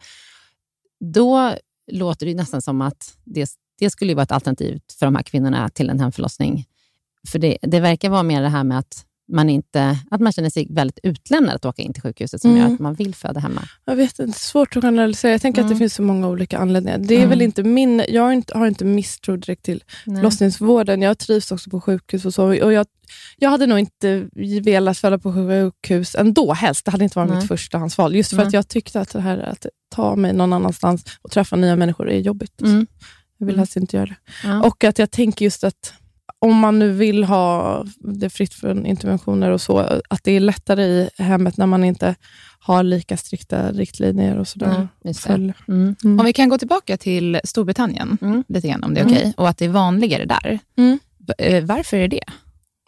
Då 1.13 1.55
låter 1.93 2.27
det 2.27 2.35
nästan 2.35 2.63
som 2.63 2.81
att 2.83 3.17
det, 3.25 3.51
det 3.79 3.91
skulle 3.91 4.15
vara 4.15 4.23
ett 4.23 4.33
alternativ 4.33 4.81
för 4.99 5.07
de 5.07 5.15
här 5.15 5.23
kvinnorna 5.23 5.69
till 5.69 5.91
en 5.91 6.01
hemförlossning. 6.01 6.65
För 7.29 7.39
det, 7.39 7.59
det 7.63 7.81
verkar 7.81 8.09
vara 8.11 8.23
mer 8.23 8.43
det 8.43 8.49
här 8.49 8.65
med 8.65 8.79
att 8.79 9.07
man, 9.33 9.51
inte, 9.51 9.99
att 10.11 10.21
man 10.21 10.33
känner 10.33 10.51
sig 10.51 10.67
väldigt 10.71 10.99
utlämnad 11.03 11.55
att 11.55 11.65
åka 11.65 11.83
in 11.83 11.93
till 11.93 12.03
sjukhuset 12.03 12.41
som 12.41 12.51
Mm. 12.51 12.63
gör 12.63 12.75
att 12.75 12.81
man 12.81 12.95
vill 12.95 13.15
föda 13.15 13.41
hemma. 13.41 13.63
Jag 13.85 13.97
vet 13.97 14.19
inte, 14.19 14.39
svårt 14.39 14.77
att 14.77 14.83
generalisera. 14.83 15.33
Jag 15.33 15.41
tänker 15.43 15.61
att 15.61 15.65
Mm. 15.67 15.75
det 15.75 15.79
finns 15.79 15.95
så 15.95 16.03
många 16.03 16.29
olika 16.29 16.59
anledningar. 16.59 16.99
Det 16.99 17.15
är 17.15 17.19
Mm. 17.19 17.31
väl 17.31 17.43
inte 17.43 17.63
min, 17.63 18.05
jag 18.09 18.23
har 18.23 18.33
inte, 18.33 18.59
har 18.59 18.67
inte 18.67 18.85
misstro 18.85 19.37
direkt 19.37 19.63
till 19.63 19.85
förlossningsvården. 20.05 21.03
Jag 21.03 21.19
trivs 21.19 21.53
också 21.53 21.71
på 21.71 21.81
sjukhus 21.81 22.25
och 22.25 22.35
så. 22.35 22.45
Och 22.65 22.73
jag, 22.73 22.87
jag 23.37 23.51
hade 23.51 23.67
nog 23.67 23.79
inte 23.79 24.29
velat 24.63 24.99
föda 24.99 25.19
på 25.19 25.33
sjukhus 25.33 26.15
ändå, 26.15 26.53
helst. 26.53 26.85
Det 26.85 26.91
hade 26.91 27.05
inte 27.05 27.19
varit 27.19 27.31
Nej. 27.31 27.39
mitt 27.39 27.49
förstahandsval. 27.49 28.17
Just 28.17 28.31
för 28.31 28.37
Nej. 28.37 28.47
att 28.47 28.53
jag 28.53 28.69
tyckte 28.69 29.01
att 29.01 29.13
det 29.13 29.21
här 29.21 29.39
att 29.39 29.67
ta 29.95 30.17
mig 30.17 30.33
någon 30.33 30.53
annanstans 30.53 31.05
och 31.23 31.31
träffa 31.31 31.57
nya 31.57 31.77
människor 31.77 32.11
är 32.11 32.19
jobbigt. 32.21 32.61
Mm. 32.61 32.87
Jag 33.39 33.47
vill 33.47 33.55
Mm. 33.55 33.59
helst 33.59 33.77
inte 33.77 33.97
göra 33.97 34.07
det. 34.07 34.17
Ja. 34.45 34.63
Och 34.63 34.85
att 34.85 34.99
jag 34.99 35.11
tänker 35.11 35.45
just 35.45 35.65
att 35.65 35.95
om 36.39 36.57
man 36.57 36.79
nu 36.79 36.93
vill 36.93 37.25
ha 37.25 37.85
det 37.99 38.31
fritt 38.31 38.55
från 38.55 38.87
interventioner 38.87 39.51
och 39.51 39.61
så, 39.61 39.79
att 40.09 40.25
det 40.25 40.33
är 40.33 40.41
lättare 40.41 40.83
i 40.85 41.09
hemmet 41.19 41.57
när 41.57 41.67
man 41.67 41.85
inte 41.85 42.15
har 42.59 42.83
lika 42.83 43.17
strikta 43.17 43.73
riktlinjer 43.73 44.39
och 44.39 44.49
sådär. 44.49 44.89
Följ. 45.19 45.53
Mm. 45.69 45.97
Mm. 46.05 46.19
Om 46.21 46.27
vi 46.27 46.33
kan 46.33 46.49
gå 46.49 46.59
tillbaka 46.59 46.97
till 46.97 47.41
Storbritannien, 47.45 48.19
Mm. 48.23 48.45
lite 48.49 48.69
grann, 48.69 48.85
om 48.85 48.95
det 48.95 49.01
är 49.01 49.05
Mm. 49.05 49.17
okej, 49.17 49.35
och 49.37 49.49
att 49.49 49.59
det 49.59 49.65
är 49.65 49.69
vanligare 49.69 50.25
där. 50.25 50.59
Mm. 50.77 50.99
Eh, 51.39 51.65
Varför 51.65 51.97
är 51.97 52.09
det? 52.09 52.25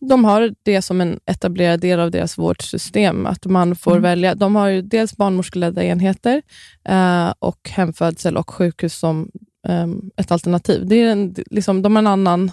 De 0.08 0.24
har 0.24 0.54
det 0.62 0.82
som 0.82 1.00
en 1.00 1.20
etablerad 1.26 1.80
del 1.80 2.00
av 2.00 2.10
deras 2.10 2.38
vårdsystem, 2.38 3.26
att 3.26 3.44
man 3.44 3.76
får 3.76 3.90
Mm. 3.92 4.02
välja. 4.02 4.34
De 4.34 4.56
har 4.56 4.68
ju 4.68 4.82
dels 4.82 5.16
barnmorskeledda 5.16 5.84
enheter 5.84 6.42
eh, 6.88 7.32
och 7.38 7.68
hemfödsel 7.70 8.36
och 8.36 8.50
sjukhus 8.50 8.94
som 8.98 9.30
eh, 9.68 9.86
ett 10.16 10.30
alternativ. 10.30 10.86
Det 10.86 10.96
är 11.02 11.06
en, 11.12 11.34
liksom, 11.50 11.82
de 11.82 11.96
har 11.96 11.98
en 12.02 12.06
annan 12.06 12.50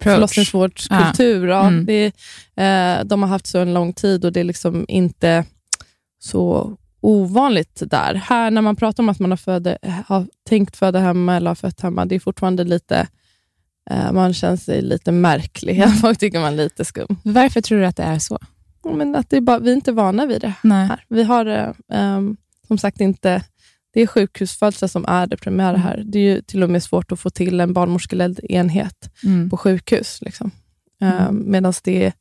förlossningsvårdskultur. 0.00 1.48
Ja. 1.48 1.66
Mm. 1.66 1.86
det 1.86 2.12
är, 2.56 3.00
eh, 3.00 3.04
de 3.04 3.22
har 3.22 3.28
haft 3.28 3.46
så 3.46 3.58
en 3.58 3.74
lång 3.74 3.92
tid 3.92 4.24
och 4.24 4.32
det 4.32 4.40
är 4.40 4.44
liksom 4.44 4.84
inte 4.88 5.44
så 6.18 6.76
ovanligt 7.00 7.82
där. 7.86 8.14
Här 8.14 8.50
när 8.50 8.62
man 8.62 8.76
pratar 8.76 9.02
om 9.02 9.08
att 9.08 9.18
man 9.18 9.30
har, 9.30 9.36
föde, 9.36 9.78
har 10.06 10.26
tänkt 10.48 10.76
föda 10.76 10.98
hemma 10.98 11.36
eller 11.36 11.50
har 11.50 11.54
fött 11.54 11.80
hemma, 11.80 12.06
det 12.06 12.14
är 12.14 12.20
fortfarande 12.20 12.64
lite 12.64 13.08
eh, 13.90 14.12
man 14.12 14.34
känner 14.34 14.56
sig 14.56 14.82
lite 14.82 15.12
märklig. 15.12 15.84
Folk 16.00 16.18
tycker 16.18 16.40
man 16.40 16.52
är 16.52 16.56
lite 16.56 16.84
skum. 16.84 17.16
Varför 17.22 17.60
tror 17.60 17.78
du 17.78 17.86
att 17.86 17.96
det 17.96 18.02
är 18.02 18.18
så? 18.18 18.38
Ja, 18.84 18.92
Men 18.92 19.16
att 19.16 19.30
det 19.30 19.36
är 19.36 19.40
bara, 19.40 19.58
vi 19.58 19.70
är 19.70 19.74
inte 19.74 19.92
vana 19.92 20.26
vid 20.26 20.40
det 20.40 20.54
Nej. 20.62 20.86
här. 20.86 21.04
Vi 21.08 21.22
har 21.22 21.46
eh, 21.46 21.70
ehm, 21.92 22.36
som 22.66 22.78
sagt 22.78 23.00
inte 23.00 23.42
det 23.94 24.02
är 24.02 24.06
sjukhusfödslar 24.06 24.88
som 24.88 25.04
är 25.08 25.26
det 25.26 25.36
primära 25.36 25.68
Mm. 25.70 25.80
här. 25.80 26.02
Det 26.06 26.18
är 26.18 26.22
ju 26.34 26.40
till 26.42 26.62
och 26.62 26.70
med 26.70 26.82
svårt 26.82 27.12
att 27.12 27.20
få 27.20 27.30
till 27.30 27.60
en 27.60 27.72
barnmorskeledd 27.72 28.40
enhet 28.42 29.10
Mm. 29.24 29.50
på 29.50 29.56
sjukhus. 29.56 30.18
Liksom. 30.22 30.50
Mm. 31.02 31.14
Uh, 31.16 31.32
Medan 31.32 31.72
det 31.84 32.12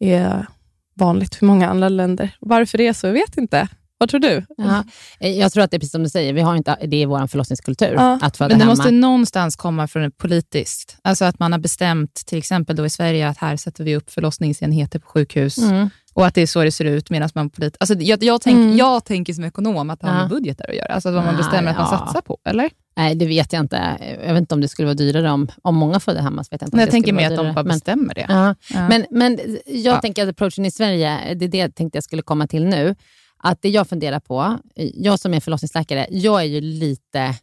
är 0.00 0.46
vanligt 0.94 1.34
för 1.34 1.46
många 1.46 1.68
andra 1.68 1.88
länder. 1.88 2.36
Varför 2.40 2.78
det 2.78 2.86
är 2.86 2.92
så, 2.92 3.06
jag 3.06 3.12
vet 3.12 3.36
inte. 3.38 3.68
Vad 3.98 4.08
tror 4.08 4.20
du? 4.20 4.44
Ja. 4.56 4.84
Eh, 5.20 5.30
Jag 5.38 5.52
tror 5.52 5.64
att 5.64 5.70
det 5.70 5.76
är 5.76 5.78
precis 5.78 5.92
som 5.92 6.02
du 6.02 6.08
säger, 6.10 6.32
vi 6.32 6.40
har 6.40 6.56
inte, 6.56 6.76
det 6.86 6.96
är 7.02 7.06
vår 7.06 7.26
förlossningskultur 7.26 7.92
Ja, 7.94 8.18
att 8.22 8.36
föda 8.36 8.48
Men 8.48 8.58
det 8.58 8.64
hemma. 8.64 8.72
måste 8.76 8.90
någonstans 8.90 9.56
komma 9.56 9.88
från 9.88 10.12
politiskt. 10.12 10.96
Alltså 11.02 11.24
att 11.24 11.38
man 11.38 11.52
har 11.52 11.58
bestämt, 11.58 12.14
till 12.26 12.38
exempel 12.38 12.76
då 12.76 12.86
i 12.86 12.90
Sverige, 12.90 13.28
att 13.28 13.38
här 13.38 13.56
sätter 13.56 13.84
vi 13.84 13.96
upp 13.96 14.10
förlossningsenheter 14.10 14.98
på 14.98 15.06
sjukhus. 15.08 15.58
Mm. 15.58 15.90
Och 16.16 16.26
att 16.26 16.34
det 16.34 16.42
är 16.42 16.46
så 16.46 16.64
det 16.64 16.72
ser 16.72 16.84
ut 16.84 17.10
medan 17.10 17.28
man 17.34 17.50
polit... 17.50 17.76
alltså 17.80 17.94
jag, 17.94 18.22
jag, 18.24 18.40
tänk, 18.40 18.56
Mm. 18.56 18.76
jag 18.76 19.04
tänker 19.04 19.32
som 19.32 19.44
ekonom 19.44 19.90
att 19.90 20.00
det 20.00 20.06
har 20.06 20.20
med 20.20 20.28
budgetar 20.28 20.68
att 20.68 20.74
göra. 20.76 20.94
Alltså 20.94 21.10
vad 21.10 21.24
man 21.24 21.36
bestämmer 21.36 21.70
att 21.70 21.76
man 21.76 21.88
ja. 21.92 21.98
satsar 21.98 22.20
på, 22.20 22.38
eller? 22.44 22.70
Nej, 22.96 23.14
det 23.14 23.26
vet 23.26 23.52
jag 23.52 23.60
inte. 23.60 23.96
Jag 24.26 24.32
vet 24.32 24.40
inte 24.40 24.54
om 24.54 24.60
det 24.60 24.68
skulle 24.68 24.86
vara 24.86 24.94
dyrare 24.94 25.30
om, 25.30 25.48
om 25.62 25.74
många 25.74 26.00
födde 26.00 26.20
hemma. 26.22 26.44
Jag 26.50 26.62
inte 26.62 26.76
Men 26.76 26.80
jag 26.80 26.90
tänker 26.90 27.12
mer 27.12 27.30
att 27.30 27.36
de 27.36 27.54
bara 27.54 27.62
Men- 27.64 27.74
bestämmer 27.74 28.14
det. 28.14 28.26
Ja. 28.28 28.54
Ja. 28.74 28.88
Men, 28.88 29.06
men 29.10 29.38
jag 29.66 29.94
Ja. 29.96 30.00
tänker 30.00 30.22
att 30.22 30.28
approachen 30.28 30.66
i 30.66 30.70
Sverige, 30.70 31.34
det 31.34 31.44
är 31.44 31.48
det 31.48 31.58
jag 31.58 31.74
tänkte 31.74 31.96
jag 31.96 32.04
skulle 32.04 32.22
komma 32.22 32.46
till 32.46 32.64
nu. 32.66 32.94
Att 33.38 33.62
det 33.62 33.68
jag 33.68 33.88
funderar 33.88 34.20
på, 34.20 34.58
jag 34.94 35.20
som 35.20 35.34
är 35.34 35.40
förlossningsläkare, 35.40 36.06
jag 36.10 36.40
är 36.40 36.46
ju 36.46 36.60
lite 36.60 37.20
eh, 37.20 37.34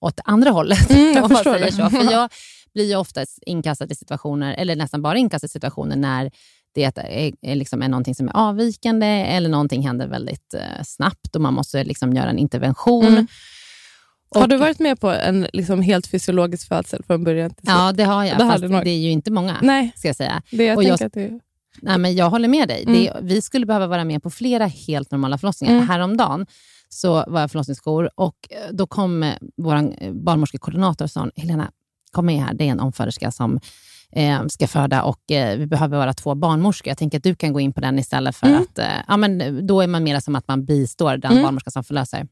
åt 0.00 0.20
andra 0.24 0.50
hållet. 0.50 0.90
Mm, 0.90 1.12
jag 1.16 1.28
förstår 1.30 1.58
det. 1.58 1.72
Så. 1.72 1.90
För 1.90 2.12
jag 2.12 2.30
blir 2.74 2.84
ju 2.84 2.96
oftast 2.96 3.38
inkastad 3.46 3.86
i 3.90 3.94
situationer, 3.94 4.54
eller 4.54 4.76
nästan 4.76 5.02
bara 5.02 5.16
inkastad 5.18 5.46
i 5.46 5.48
situationer 5.48 5.96
när 5.96 6.30
det 6.74 6.84
är, 6.98 7.32
är, 7.42 7.54
liksom 7.54 7.82
är 7.82 7.88
någonting 7.88 8.14
som 8.14 8.28
är 8.28 8.36
avvikande 8.36 9.06
eller 9.06 9.48
någonting 9.48 9.86
händer 9.86 10.06
väldigt 10.06 10.54
eh, 10.54 10.82
snabbt 10.84 11.36
och 11.36 11.42
man 11.42 11.54
måste 11.54 11.84
liksom 11.84 12.12
göra 12.12 12.30
en 12.30 12.38
intervention. 12.38 13.06
Mm. 13.06 13.26
Och, 14.34 14.40
har 14.40 14.48
du 14.48 14.56
varit 14.56 14.78
med 14.78 15.00
på 15.00 15.10
en 15.10 15.46
liksom 15.52 15.82
helt 15.82 16.06
fysiologisk 16.06 16.68
födsel 16.68 17.02
från 17.06 17.24
början 17.24 17.50
till 17.50 17.66
slut? 17.66 17.74
Ja, 17.78 17.92
det 17.92 18.04
har 18.04 18.24
jag. 18.24 18.38
Det 18.38 18.44
fast 18.44 18.62
det 18.84 18.90
är 18.90 18.98
ju 18.98 19.10
inte 19.10 19.30
många, 19.30 19.56
Nej, 19.62 19.92
ska 19.96 20.08
jag 20.08 20.16
säga. 20.16 20.42
det 20.50 20.64
jag 20.64 20.76
Och 20.76 20.84
jag- 20.84 21.02
att 21.02 21.12
det 21.12 21.40
Nej, 21.82 21.98
men 21.98 22.14
jag 22.14 22.30
håller 22.30 22.48
med 22.48 22.68
dig. 22.68 22.82
Mm. 22.82 22.94
Det, 22.94 23.16
vi 23.22 23.42
skulle 23.42 23.66
behöva 23.66 23.86
vara 23.86 24.04
med 24.04 24.22
på 24.22 24.30
flera 24.30 24.66
helt 24.66 25.10
normala 25.10 25.38
förlossningar. 25.38 25.74
Mm. 25.74 25.88
Häromdagen 25.88 26.46
så 26.88 27.24
var 27.28 27.40
jag 27.40 27.50
förlossningsjour 27.50 28.10
och 28.14 28.36
eh, 28.50 28.72
då 28.72 28.86
kom 28.86 29.22
eh, 29.22 29.34
vår 29.56 30.12
barnmorskekoordinator 30.12 31.04
och 31.04 31.10
sa, 31.10 31.30
Helena, 31.36 31.70
kom 32.10 32.26
med 32.26 32.44
här. 32.44 32.54
Det 32.54 32.64
är 32.64 32.68
en 32.68 32.80
omföderska 32.80 33.30
som 33.30 33.60
eh, 34.12 34.46
ska 34.46 34.66
föda 34.68 35.02
och 35.02 35.30
eh, 35.30 35.58
vi 35.58 35.66
behöver 35.66 35.98
vara 35.98 36.12
två 36.14 36.34
barnmorskor. 36.34 36.88
Jag 36.90 36.98
tänker 36.98 37.18
att 37.18 37.24
du 37.24 37.34
kan 37.34 37.52
gå 37.52 37.60
in 37.60 37.72
på 37.72 37.80
den 37.80 37.98
istället 37.98 38.36
för 38.36 38.46
Mm. 38.46 38.62
att... 38.62 38.78
Eh, 38.78 38.86
ja, 39.08 39.16
men 39.16 39.66
då 39.66 39.80
är 39.80 39.86
man 39.86 40.04
mer 40.04 40.20
som 40.20 40.34
att 40.36 40.48
man 40.48 40.64
bistår 40.64 41.16
den 41.16 41.32
Mm. 41.32 41.42
barnmorskan 41.42 41.72
som 41.72 41.84
förlöser. 41.84 42.28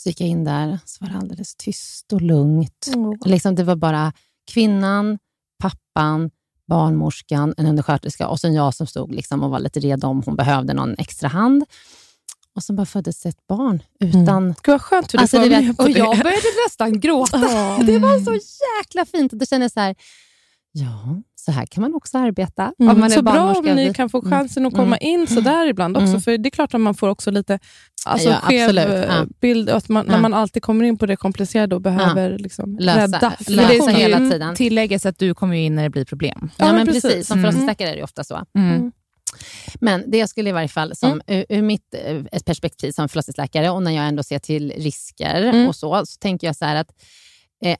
Så 0.00 0.08
gick 0.08 0.20
jag 0.20 0.28
in 0.28 0.44
där, 0.44 0.78
så 0.84 1.04
var 1.04 1.12
det 1.12 1.18
alldeles 1.18 1.54
tyst 1.56 2.12
och 2.12 2.22
lugnt. 2.22 2.86
Mm. 2.94 3.18
Liksom, 3.24 3.54
det 3.54 3.64
var 3.64 3.76
bara 3.76 4.12
kvinnan, 4.52 5.18
pappan, 5.62 6.30
barnmorskan, 6.68 7.54
en 7.56 7.66
undersköterska 7.66 8.28
och 8.28 8.40
sen 8.40 8.54
jag 8.54 8.74
som 8.74 8.86
stod 8.86 9.14
liksom 9.14 9.42
och 9.42 9.50
var 9.50 9.58
lite 9.60 9.80
redo 9.80 10.06
om 10.06 10.22
hon 10.26 10.36
behövde 10.36 10.74
någon 10.74 10.94
extra 10.98 11.28
hand. 11.28 11.64
Och 12.56 12.62
sen 12.62 12.76
bara 12.76 12.86
föddes 12.86 13.26
ett 13.26 13.46
barn 13.48 13.82
utan... 14.00 14.46
Gud 14.62 14.72
vad 14.72 14.82
skönt 14.82 15.10
för 15.10 15.18
du 15.18 15.22
Alltså, 15.22 15.38
vet, 15.38 15.50
med 15.64 15.76
på 15.76 15.82
och 15.82 15.88
det. 15.90 15.98
jag 15.98 16.18
började 16.18 16.42
nästan 16.66 17.00
gråta. 17.00 17.38
Ja. 17.38 17.78
Det 17.86 17.98
var 17.98 18.18
så 18.20 18.34
jäkla 18.80 19.04
fint. 19.04 19.32
Då 19.32 19.46
kände 19.46 19.64
jag 19.64 19.72
så 19.72 19.80
här, 19.80 19.94
ja, 20.76 21.22
så 21.34 21.52
här 21.52 21.66
kan 21.66 21.80
man 21.80 21.94
också 21.94 22.18
arbeta. 22.18 22.72
Mm. 22.78 22.94
Om 22.94 23.00
man 23.00 23.10
är 23.10 23.14
så 23.14 23.22
bra 23.22 23.54
om 23.54 23.64
ni 23.64 23.94
kan 23.94 24.08
få 24.10 24.18
Mm. 24.18 24.30
chansen 24.30 24.66
att 24.66 24.74
komma 24.74 24.98
in 24.98 25.26
så 25.26 25.40
där 25.40 25.66
ibland 25.66 25.96
också. 25.96 26.08
Mm. 26.08 26.20
För 26.20 26.38
det 26.38 26.48
är 26.48 26.50
klart 26.50 26.74
att 26.74 26.80
man 26.80 26.94
får 26.94 27.08
också 27.08 27.30
lite 27.30 27.58
alltså, 28.06 28.28
Ja, 28.28 28.36
skev 28.42 28.78
eh, 28.78 29.04
Ja. 29.04 29.26
bild. 29.40 29.70
Att 29.70 29.88
man, 29.88 30.06
När 30.06 30.14
Ja. 30.14 30.20
man 30.20 30.34
alltid 30.34 30.62
kommer 30.62 30.84
in 30.84 30.98
på 30.98 31.06
det 31.06 31.16
komplicerade 31.16 31.74
och 31.74 31.80
behöver 31.80 32.38
liksom 32.38 32.78
Lösa- 32.78 32.98
rädda. 33.00 33.18
lösa 33.48 33.64
För 33.64 33.74
det 33.74 33.82
ska 33.82 33.90
hela 33.90 34.18
tiden. 34.18 34.54
tilläggen 34.54 35.00
att 35.04 35.18
du 35.18 35.34
kommer 35.34 35.56
ju 35.56 35.62
in 35.62 35.74
när 35.74 35.82
det 35.82 35.90
blir 35.90 36.04
problem. 36.04 36.38
Ja, 36.42 36.50
Ja, 36.58 36.66
men 36.66 36.76
men 36.76 36.86
precis. 36.86 37.02
precis. 37.02 37.26
Som 37.26 37.38
Mm. 37.38 37.42
förlossningsläkare 37.42 37.90
är 37.92 37.96
det 37.96 38.02
ofta 38.02 38.24
så. 38.24 38.40
Mm. 38.58 38.92
Men 39.80 40.10
det 40.10 40.18
jag 40.18 40.28
skulle 40.28 40.50
i 40.50 40.52
varje 40.52 40.68
fall, 40.68 40.96
som, 40.96 41.10
Mm. 41.10 41.22
ur, 41.26 41.46
ur 41.58 41.62
mitt 41.62 41.94
eh, 42.06 42.40
perspektiv 42.46 42.92
som 42.92 43.08
förlossningsläkare 43.08 43.70
och 43.70 43.82
när 43.82 43.90
jag 43.90 44.06
ändå 44.08 44.22
ser 44.22 44.38
till 44.38 44.72
risker 44.76 45.42
Mm. 45.42 45.68
och 45.68 45.76
så, 45.76 46.06
så 46.06 46.18
tänker 46.18 46.46
jag 46.46 46.56
så 46.56 46.64
här 46.64 46.76
att, 46.76 46.88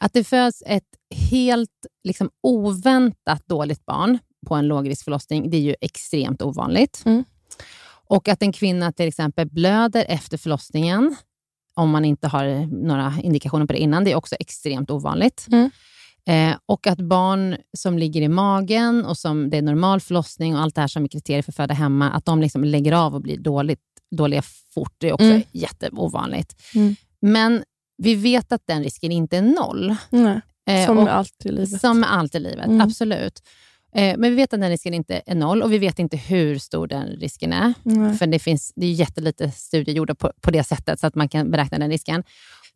att 0.01 0.13
det 0.13 0.25
föds 0.25 0.63
ett 0.67 0.89
helt 1.31 1.87
liksom, 2.05 2.31
oväntat 2.43 3.47
dåligt 3.47 3.87
barn 3.87 4.19
på 4.47 4.55
en 4.55 4.69
lågriskförlossning, 4.69 5.51
det 5.51 5.57
är 5.57 5.61
ju 5.61 5.75
extremt 5.81 6.43
ovanligt. 6.43 7.03
Mm. 7.05 7.25
Och 8.07 8.29
att 8.29 8.43
en 8.43 8.53
kvinna 8.53 8.93
till 8.93 9.09
exempel 9.09 9.51
blöder 9.51 10.05
efter 10.09 10.39
förlossningen, 10.39 11.17
om 11.75 11.91
man 11.91 12.05
inte 12.05 12.29
har 12.29 12.67
några 12.87 13.15
indikationer 13.23 13.67
på 13.67 13.73
det 13.73 13.79
innan, 13.79 14.05
det 14.05 14.13
är 14.13 14.17
också 14.17 14.37
extremt 14.41 14.91
ovanligt. 14.91 15.47
Mm. 15.53 15.71
Eh, 16.27 16.57
och 16.67 16.87
att 16.87 16.99
barn 16.99 17.57
som 17.77 17.99
ligger 17.99 18.23
i 18.23 18.29
magen 18.29 19.05
och 19.05 19.19
som 19.19 19.51
det 19.51 19.57
är 19.57 19.63
normal 19.63 20.01
förlossning 20.01 20.57
och 20.57 20.63
allt 20.63 20.75
det 20.75 20.81
här 20.81 20.89
som 20.89 21.05
är 21.05 21.09
kriterier 21.09 21.43
för 21.43 21.53
föda 21.53 21.75
hemma, 21.75 22.11
att 22.11 22.25
de 22.25 22.41
liksom 22.41 22.65
lägger 22.65 22.93
av 22.93 23.15
och 23.15 23.23
blir 23.23 23.39
dåligt, 23.39 23.81
dåliga 24.11 24.43
fort, 24.75 24.95
det 24.99 25.09
är 25.09 25.13
också 25.13 25.27
Mm. 25.27 25.43
jätteovanligt. 25.53 26.63
Mm. 26.75 26.97
Men 27.21 27.65
vi 27.97 28.15
vet 28.15 28.53
att 28.53 28.63
den 28.67 28.83
risken 28.83 29.13
inte 29.13 29.37
är 29.37 29.43
noll. 29.43 29.97
Nej, 30.11 30.41
Eh, 30.71 30.87
som 30.87 30.97
med 30.97 31.15
allt 31.15 31.47
i 31.47 31.49
livet. 31.49 31.81
som 31.81 32.01
med 32.01 32.13
allt 32.13 32.35
i 32.35 32.39
livet, 32.39 32.67
Mm. 32.67 32.81
absolut. 32.81 33.43
Eh, 33.95 34.17
men 34.19 34.31
vi 34.31 34.37
vet 34.37 34.53
att 34.55 34.61
den 34.61 34.71
risken 34.71 34.95
inte 34.95 35.23
är 35.27 35.35
noll 35.35 35.63
och 35.63 35.73
vi 35.73 35.79
vet 35.79 35.99
inte 35.99 36.17
hur 36.17 36.59
stor 36.59 36.87
den 36.87 37.07
risken 37.07 37.53
är. 37.53 37.75
Nej. 37.83 38.15
För 38.19 38.27
det, 38.27 38.39
finns, 38.39 38.73
det 38.77 38.87
är 38.87 38.91
jättelite 38.93 39.51
studier 39.51 39.95
gjorda 39.97 40.15
på, 40.15 40.33
på 40.41 40.51
det 40.51 40.65
sättet 40.65 41.01
så 41.01 41.07
att 41.07 41.15
man 41.15 41.29
kan 41.29 41.51
beräkna 41.51 41.79
den 41.79 41.91
risken. 41.91 42.25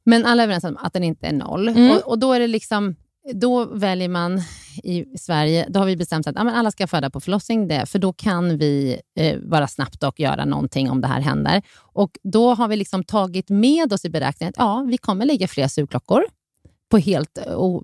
Men 0.04 0.24
alla 0.26 0.42
är 0.42 0.44
överens 0.46 0.64
om 0.64 0.76
att 0.76 0.92
den 0.92 1.04
inte 1.04 1.26
är 1.26 1.32
noll. 1.32 1.68
Mm. 1.68 1.90
Och, 1.90 2.08
och 2.08 2.18
då 2.18 2.32
är 2.32 2.40
det 2.40 2.46
liksom 2.46 2.96
då 3.34 3.64
väljer 3.64 4.08
man 4.08 4.42
i 4.82 5.18
Sverige, 5.18 5.66
då 5.68 5.80
har 5.80 5.86
vi 5.86 5.96
bestämt 5.96 6.26
att 6.26 6.34
ja, 6.36 6.52
alla 6.52 6.70
ska 6.70 6.86
föda 6.86 7.10
på 7.10 7.20
förlossning, 7.20 7.68
det, 7.68 7.86
för 7.86 7.98
då 7.98 8.12
kan 8.12 8.58
vi 8.58 9.00
eh, 9.18 9.38
vara 9.38 9.68
snabbt 9.68 10.02
och 10.02 10.20
göra 10.20 10.44
någonting 10.44 10.90
om 10.90 11.00
det 11.00 11.08
här 11.08 11.20
händer. 11.20 11.62
Och 11.78 12.18
Då 12.22 12.54
har 12.54 12.68
vi 12.68 12.76
liksom 12.76 13.04
tagit 13.04 13.50
med 13.50 13.92
oss 13.92 14.04
i 14.04 14.10
beräkningen 14.10 14.48
att 14.56 14.64
ja, 14.64 14.86
vi 14.88 14.98
kommer 14.98 15.26
lägga 15.26 15.48
fler 15.48 15.68
sugklockor 15.68 16.22
på 16.90 16.98
helt 16.98 17.38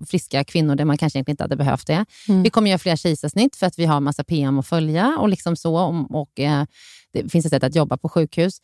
friska 0.07 0.43
kvinnor 0.43 0.75
där 0.75 0.85
man 0.85 0.97
kanske 0.97 1.17
egentligen 1.17 1.33
inte 1.33 1.43
hade 1.43 1.55
behövt 1.55 1.87
det. 1.87 2.05
Mm. 2.27 2.43
Vi 2.43 2.49
kommer 2.49 2.69
göra 2.69 2.79
fler 2.79 2.95
kejsarsnitt 2.95 3.55
för 3.55 3.65
att 3.65 3.79
vi 3.79 3.85
har 3.85 3.99
massa 3.99 4.23
PM 4.23 4.59
att 4.59 4.67
följa 4.67 5.17
och 5.19 5.29
liksom 5.29 5.55
så. 5.55 5.77
Och, 5.77 6.21
och, 6.21 6.39
eh, 6.39 6.65
det 7.13 7.29
finns 7.29 7.45
ett 7.45 7.51
sätt 7.51 7.63
att 7.63 7.75
jobba 7.75 7.97
på 7.97 8.09
sjukhus. 8.09 8.61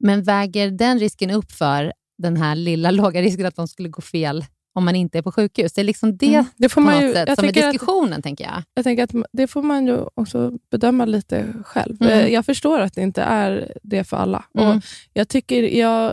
Men 0.00 0.22
väger 0.22 0.70
den 0.70 0.98
risken 0.98 1.30
upp 1.30 1.52
för 1.52 1.92
den 2.18 2.36
här 2.36 2.54
lilla 2.54 2.90
låga 3.00 3.22
risken 3.22 3.46
att 3.46 3.56
de 3.56 3.68
skulle 3.68 3.88
gå 3.88 4.02
fel 4.02 4.44
om 4.76 4.84
man 4.84 4.96
inte 4.96 5.18
är 5.18 5.22
på 5.22 5.32
sjukhus? 5.32 5.72
Det 5.72 5.80
är 5.80 5.84
liksom 5.84 6.16
det, 6.16 6.26
Mm. 6.26 6.44
Det 6.56 6.68
får 6.68 6.80
man 6.80 7.00
ju, 7.02 7.12
sätt 7.12 7.24
som 7.24 7.32
är 7.32 7.36
tänker 7.36 7.66
att- 7.66 7.72
diskussionen, 7.72 8.22
tänker 8.22 8.44
jag. 8.44 8.62
Jag 8.74 8.84
tänker 8.84 9.04
att 9.04 9.12
det 9.32 9.46
får 9.46 9.62
man 9.62 9.86
ju 9.86 9.98
också 10.14 10.52
bedöma 10.70 11.04
lite 11.04 11.46
själv. 11.64 11.96
Mm. 12.02 12.12
Eh, 12.12 12.26
Jag 12.32 12.46
förstår 12.46 12.80
att 12.80 12.94
det 12.94 13.02
inte 13.02 13.22
är 13.22 13.72
det 13.82 14.04
för 14.04 14.16
alla. 14.16 14.44
Mm. 14.58 14.68
Och 14.76 14.82
jag, 15.12 15.28
tycker, 15.28 15.62
jag 15.62 16.12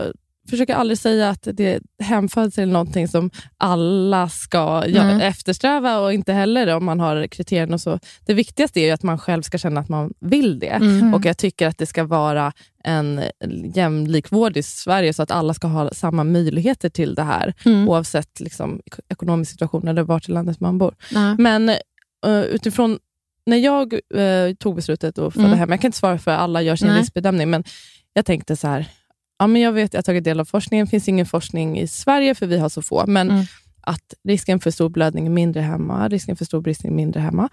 försöker 0.50 0.74
aldrig 0.74 0.98
säga 0.98 1.28
att 1.30 1.48
det 1.52 1.80
hemföds 2.02 2.58
är 2.58 2.66
någonting 2.66 3.08
som 3.08 3.30
alla 3.56 4.28
ska 4.28 4.82
Mm. 4.86 5.20
eftersträva 5.20 5.98
och 5.98 6.12
inte 6.12 6.32
heller 6.32 6.76
om 6.76 6.84
man 6.84 7.00
har 7.00 7.26
kriterier 7.26 7.72
och 7.72 7.80
så. 7.80 7.98
Det 8.26 8.34
viktigaste 8.34 8.80
är 8.80 8.84
ju 8.84 8.90
att 8.90 9.02
man 9.02 9.18
själv 9.18 9.42
ska 9.42 9.58
känna 9.58 9.80
att 9.80 9.88
man 9.88 10.12
vill 10.20 10.58
det. 10.58 10.66
Mm. 10.68 11.14
Och 11.14 11.24
Jag 11.24 11.38
tycker 11.38 11.66
att 11.68 11.78
det 11.78 11.86
ska 11.86 12.04
vara 12.04 12.52
en 12.84 13.20
jämlik 13.74 14.32
vård 14.32 14.56
i 14.56 14.62
Sverige 14.62 15.12
så 15.12 15.22
att 15.22 15.30
alla 15.30 15.54
ska 15.54 15.66
ha 15.66 15.90
samma 15.92 16.24
möjligheter 16.24 16.88
till 16.88 17.14
det 17.14 17.22
här 17.22 17.54
Mm. 17.66 17.88
oavsett 17.88 18.40
liksom, 18.40 18.80
ek- 18.86 19.00
ekonomisk 19.08 19.50
situation 19.50 19.88
eller 19.88 20.02
vart 20.02 20.28
i 20.28 20.32
landet 20.32 20.60
man 20.60 20.78
bor. 20.78 20.94
Men 21.38 21.68
uh, 22.26 22.42
utifrån 22.44 22.98
när 23.46 23.56
jag 23.56 23.92
eh, 23.94 24.54
tog 24.58 24.76
beslutet 24.76 25.18
att 25.18 25.32
föda 25.34 25.46
Mm. 25.46 25.58
hem, 25.58 25.70
jag 25.70 25.80
kan 25.80 25.88
inte 25.88 25.98
svara 25.98 26.18
för 26.18 26.30
alla 26.30 26.62
gör 26.62 26.76
sin 26.76 26.88
riskbedömning, 26.98 27.50
men 27.50 27.64
jag 28.12 28.26
tänkte 28.26 28.56
så 28.56 28.68
här, 28.68 28.86
ja, 29.38 29.46
men 29.46 29.62
jag 29.62 29.72
vet, 29.72 29.92
jag 29.94 29.98
har 29.98 30.02
tagit 30.02 30.24
del 30.24 30.40
av 30.40 30.44
forskningen, 30.44 30.86
det 30.86 30.90
finns 30.90 31.08
ingen 31.08 31.26
forskning 31.26 31.78
i 31.78 31.86
Sverige 31.88 32.34
för 32.34 32.46
vi 32.46 32.58
har 32.58 32.68
så 32.68 32.82
få, 32.82 33.06
men 33.06 33.30
Mm. 33.30 33.44
att 33.80 34.14
risken 34.28 34.60
för 34.60 34.70
stor 34.70 34.88
blödning 34.88 35.26
är 35.26 35.30
mindre 35.30 35.60
hemma, 35.62 36.08
risken 36.08 36.36
för 36.36 36.44
stor 36.44 36.60
bristning 36.60 36.92
är 36.92 36.96
mindre 36.96 37.20
hemma. 37.20 37.48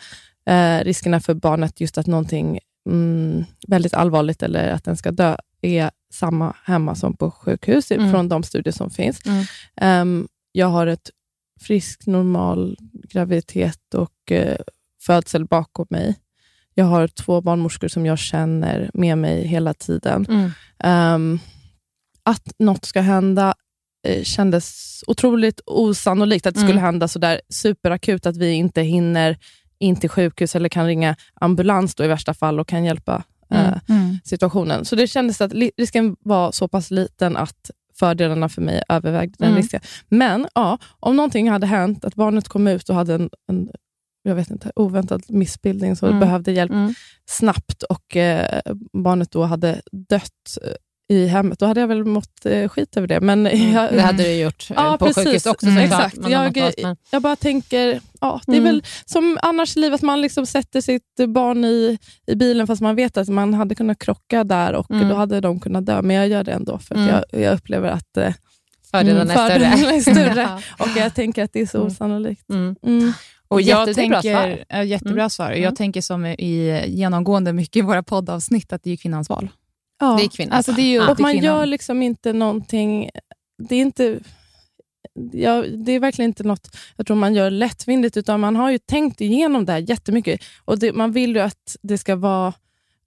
Eh, 0.46 0.84
riskerna 0.84 1.20
för 1.20 1.34
barnet, 1.34 1.82
just 1.82 1.98
att 1.98 2.08
någonting 2.08 2.60
mm, 2.90 3.44
väldigt 3.68 3.94
allvarligt 3.94 4.44
eller 4.44 4.70
att 4.70 4.84
den 4.84 4.98
ska 4.98 5.12
dö, 5.12 5.36
är 5.62 5.92
samma 6.14 6.56
hemma 6.64 6.96
som 6.96 7.18
på 7.18 7.32
sjukhus, 7.32 7.92
Mm. 7.92 8.12
från 8.12 8.30
de 8.30 8.44
studier 8.44 8.74
som 8.74 8.90
finns. 8.90 9.22
Ehm, 9.76 10.28
jag 10.52 10.68
har 10.68 10.88
ett 10.88 11.10
frisk, 11.62 12.08
normal 12.08 12.78
graviditet 13.10 13.94
och 13.96 14.32
eh, 14.32 14.58
födsel 15.02 15.46
bakom 15.46 15.86
mig. 15.90 16.16
Jag 16.74 16.86
har 16.86 17.08
två 17.08 17.42
barnmorskor 17.42 17.88
som 17.88 18.06
jag 18.06 18.20
känner 18.20 18.92
med 18.94 19.18
mig 19.18 19.48
hela 19.48 19.74
tiden. 19.74 20.26
Mm. 20.30 20.52
Att 22.26 22.54
något 22.60 22.86
ska 22.86 23.02
hända 23.02 23.54
eh, 24.08 24.24
kändes 24.24 25.00
otroligt 25.08 25.62
osannolikt. 25.66 26.46
Att 26.48 26.54
det 26.54 26.60
skulle 26.60 26.72
Mm. 26.74 26.84
hända 26.84 27.08
sådär 27.08 27.42
superakut, 27.50 28.26
att 28.26 28.38
vi 28.38 28.52
inte 28.52 28.82
hinner 28.82 29.38
in 29.80 29.96
till 29.96 30.10
sjukhus 30.10 30.56
eller 30.56 30.70
kan 30.70 30.86
ringa 30.86 31.16
ambulans 31.34 31.96
då 31.96 32.04
i 32.04 32.08
värsta 32.08 32.34
fall 32.34 32.60
och 32.60 32.68
kan 32.68 32.84
hjälpa 32.86 33.24
eh, 33.52 33.68
Mm. 33.68 33.80
Mm. 33.90 34.18
situationen. 34.24 34.86
Så 34.86 34.96
det 34.96 35.08
kändes 35.08 35.42
att 35.42 35.54
risken 35.78 36.16
var 36.20 36.52
så 36.52 36.68
pass 36.68 36.92
liten 36.92 37.38
att 37.38 37.72
fördelarna 38.00 38.50
för 38.50 38.62
mig 38.62 38.84
övervägde 38.90 39.36
den 39.40 39.48
Mm. 39.48 39.62
risken. 39.62 39.82
Men 40.10 40.48
ja, 40.56 40.78
om 41.00 41.16
någonting 41.16 41.50
hade 41.50 41.68
hänt, 41.68 42.06
att 42.06 42.16
barnet 42.16 42.48
kom 42.48 42.68
ut 42.68 42.90
och 42.90 42.96
hade 42.96 43.14
en, 43.14 43.30
en 43.48 43.70
jag 44.24 44.36
vet 44.36 44.50
inte, 44.52 44.72
oväntad 44.76 45.22
missbildning, 45.30 45.96
så 45.96 46.08
Mm. 46.08 46.20
behövde 46.20 46.52
hjälp 46.52 46.72
snabbt 47.26 47.84
och 47.84 48.16
eh, 48.16 48.62
barnet 48.94 49.32
då 49.32 49.44
hade 49.44 49.82
dött 50.10 50.58
eh, 50.64 50.72
i 51.12 51.28
hemmet, 51.28 51.60
då 51.60 51.66
hade 51.66 51.80
jag 51.82 51.88
väl 51.88 52.06
mått 52.06 52.46
eh, 52.46 52.70
skit 52.70 52.98
över 52.98 53.08
det. 53.08 53.20
Men 53.22 53.46
jag, 53.46 53.54
Mm. 53.56 53.96
Det 53.96 54.02
hade 54.02 54.24
du 54.24 54.34
gjort 54.34 54.68
eh, 54.70 54.76
Ja, 54.80 54.98
på 54.98 55.06
precis. 55.06 55.24
sjukhus 55.24 55.46
också 55.46 55.66
Mm. 55.68 55.84
Exakt. 55.84 56.18
Jag- 56.30 56.96
jag 57.12 57.22
bara 57.22 57.36
tänker, 57.36 58.00
ja, 58.22 58.42
det 58.46 58.52
är 58.52 58.58
Mm. 58.58 58.64
väl 58.74 58.84
som 59.06 59.38
annars 59.42 59.78
i 59.78 59.80
livet, 59.80 60.02
man 60.02 60.22
liksom 60.22 60.46
sätter 60.46 60.82
sitt 60.82 61.04
barn 61.28 61.66
i, 61.66 61.98
i 62.28 62.36
bilen 62.36 62.68
fast 62.68 62.82
man 62.82 62.96
vet 62.96 63.18
att 63.18 63.28
man 63.28 63.54
hade 63.54 63.76
kunnat 63.76 64.00
krocka 64.00 64.44
där 64.44 64.74
och 64.74 64.92
Mm. 64.92 65.10
då 65.10 65.16
hade 65.16 65.42
de 65.42 65.60
kunnat 65.60 65.86
dö. 65.86 66.02
Men 66.02 66.16
jag 66.16 66.28
gör 66.28 66.44
det 66.44 66.52
ändå 66.52 66.78
för 66.78 66.96
att 66.96 67.02
Mm. 67.02 67.16
jag, 67.32 67.42
jag 67.42 67.54
upplever 67.54 67.90
att 67.90 68.18
eh, 68.18 68.34
Fördelarna 68.92 69.34
mm, 69.34 69.38
är 69.38 69.50
större. 69.50 69.96
är 69.96 70.02
större. 70.32 70.42
Ja. 70.42 70.62
och 70.80 70.90
jag 70.98 71.16
tänker 71.16 71.44
att 71.44 71.54
det 71.54 71.62
är 71.62 71.66
så 71.66 71.80
osannolikt. 71.82 72.50
Mm. 72.50 72.76
Mm. 72.84 73.14
Och 73.48 73.62
jag 73.62 73.88
Jättebra 73.88 74.22
tänker, 74.22 74.66
svar. 74.70 74.82
Jättebra 74.84 75.14
Mm. 75.22 75.30
svar. 75.30 75.48
Mm. 75.52 75.62
Jag 75.64 75.76
tänker 75.76 76.02
som 76.02 76.26
i 76.26 76.84
genomgående 76.88 77.54
mycket 77.54 77.76
i 77.76 77.82
våra 77.82 78.04
poddavsnitt, 78.04 78.74
att 78.74 78.84
det 78.84 78.92
är 78.92 78.98
kvinnans 78.98 79.30
val. 79.30 79.50
Ja. 80.02 80.16
Det 80.20 80.24
är 80.24 80.30
kvinnans 80.30 80.54
Alltså, 80.58 80.72
det 80.72 80.82
är 80.82 80.92
ju 80.92 81.00
upp 81.00 81.10
och 81.10 81.20
man 81.20 81.32
kvinnan. 81.32 81.46
gör 81.46 81.66
liksom 81.66 82.02
inte 82.02 82.34
någonting, 82.34 83.10
det 83.70 83.76
är 83.76 83.82
inte 83.82 84.20
ja, 85.32 85.62
det 85.86 85.92
är 85.92 86.00
verkligen 86.00 86.30
inte 86.30 86.44
något 86.44 86.78
jag 86.98 87.08
tror 87.08 87.18
man 87.18 87.34
gör 87.36 87.50
lättvindigt, 87.52 88.18
utan 88.18 88.40
man 88.40 88.56
har 88.56 88.72
ju 88.72 88.78
tänkt 88.78 89.22
igenom 89.22 89.66
det 89.66 89.72
här 89.72 89.80
jättemycket. 89.90 90.42
Och 90.66 90.80
det, 90.80 90.94
man 90.94 91.12
vill 91.12 91.36
ju 91.36 91.40
att 91.42 91.76
det 91.82 91.98
ska 91.98 92.16
vara 92.16 92.48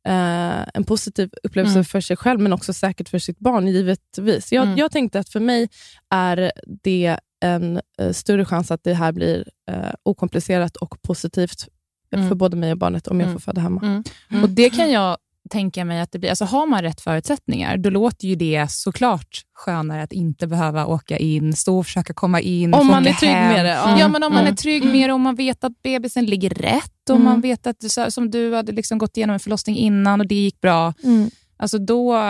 eh, 0.08 0.68
en 0.74 0.84
positiv 0.86 1.30
upplevelse 1.42 1.74
Mm. 1.78 1.84
för 1.84 2.00
sig 2.00 2.16
själv, 2.16 2.40
men 2.40 2.52
också 2.52 2.72
säkert 2.72 3.08
för 3.08 3.18
sitt 3.18 3.38
barn, 3.38 3.68
givetvis. 3.68 4.52
Jag, 4.52 4.64
Mm. 4.64 4.78
jag 4.78 4.92
tänkte 4.92 5.18
att 5.18 5.28
för 5.28 5.40
mig 5.40 5.68
är 6.10 6.52
det 6.82 7.18
en 7.40 7.80
eh, 8.00 8.12
större 8.12 8.44
chans 8.44 8.70
att 8.70 8.84
det 8.84 8.94
här 8.94 9.12
blir 9.12 9.48
eh, 9.70 9.90
okomplicerat 10.02 10.76
och 10.76 11.02
positivt 11.02 11.68
Mm. 12.14 12.28
för 12.28 12.34
både 12.36 12.56
mig 12.56 12.72
och 12.72 12.78
barnet 12.78 13.06
om 13.08 13.20
jag 13.20 13.26
Mm. 13.28 13.40
får 13.40 13.40
föda 13.52 13.60
hemma. 13.60 13.80
Mm. 13.82 14.04
Mm. 14.30 14.42
Och 14.44 14.50
Det 14.50 14.70
kan 14.70 14.90
jag 14.90 15.16
tänka 15.50 15.84
mig 15.84 16.00
att 16.00 16.12
det 16.12 16.18
blir. 16.18 16.30
Alltså 16.30 16.44
har 16.44 16.66
man 16.66 16.82
rätt 16.82 17.00
förutsättningar, 17.00 17.76
då 17.76 17.90
låter 17.90 18.28
ju 18.28 18.34
det 18.34 18.70
såklart 18.70 19.40
skönare 19.54 20.02
att 20.02 20.12
inte 20.12 20.46
behöva 20.46 20.86
åka 20.86 21.16
in, 21.18 21.52
stå 21.56 21.78
och 21.78 21.86
försöka 21.86 22.14
komma 22.14 22.40
in. 22.40 22.74
Om 22.74 22.86
man 22.86 23.06
är 23.06 23.12
trygg 23.12 23.30
hem. 23.30 23.52
med 23.52 23.64
det. 23.64 23.70
Ja, 23.70 23.98
Ja. 23.98 24.08
men 24.08 24.22
om 24.22 24.32
man 24.32 24.40
Mm. 24.42 24.52
är 24.52 24.56
trygg 24.56 24.84
med 24.84 25.08
det 25.10 25.12
och 25.12 25.20
man 25.20 25.34
vet 25.34 25.64
att 25.64 25.82
bebisen 25.82 26.24
ligger 26.26 26.50
rätt 26.50 27.10
och 27.10 27.16
Mm. 27.16 27.24
man 27.24 27.40
vet 27.40 27.66
att, 27.66 28.12
som 28.12 28.30
du 28.30 28.54
hade 28.54 28.72
liksom 28.72 28.98
gått 28.98 29.16
igenom 29.16 29.34
en 29.34 29.40
förlossning 29.40 29.76
innan 29.76 30.20
och 30.20 30.26
det 30.26 30.34
gick 30.34 30.60
bra. 30.60 30.94
Alltså 31.56 31.78
då, 31.78 32.20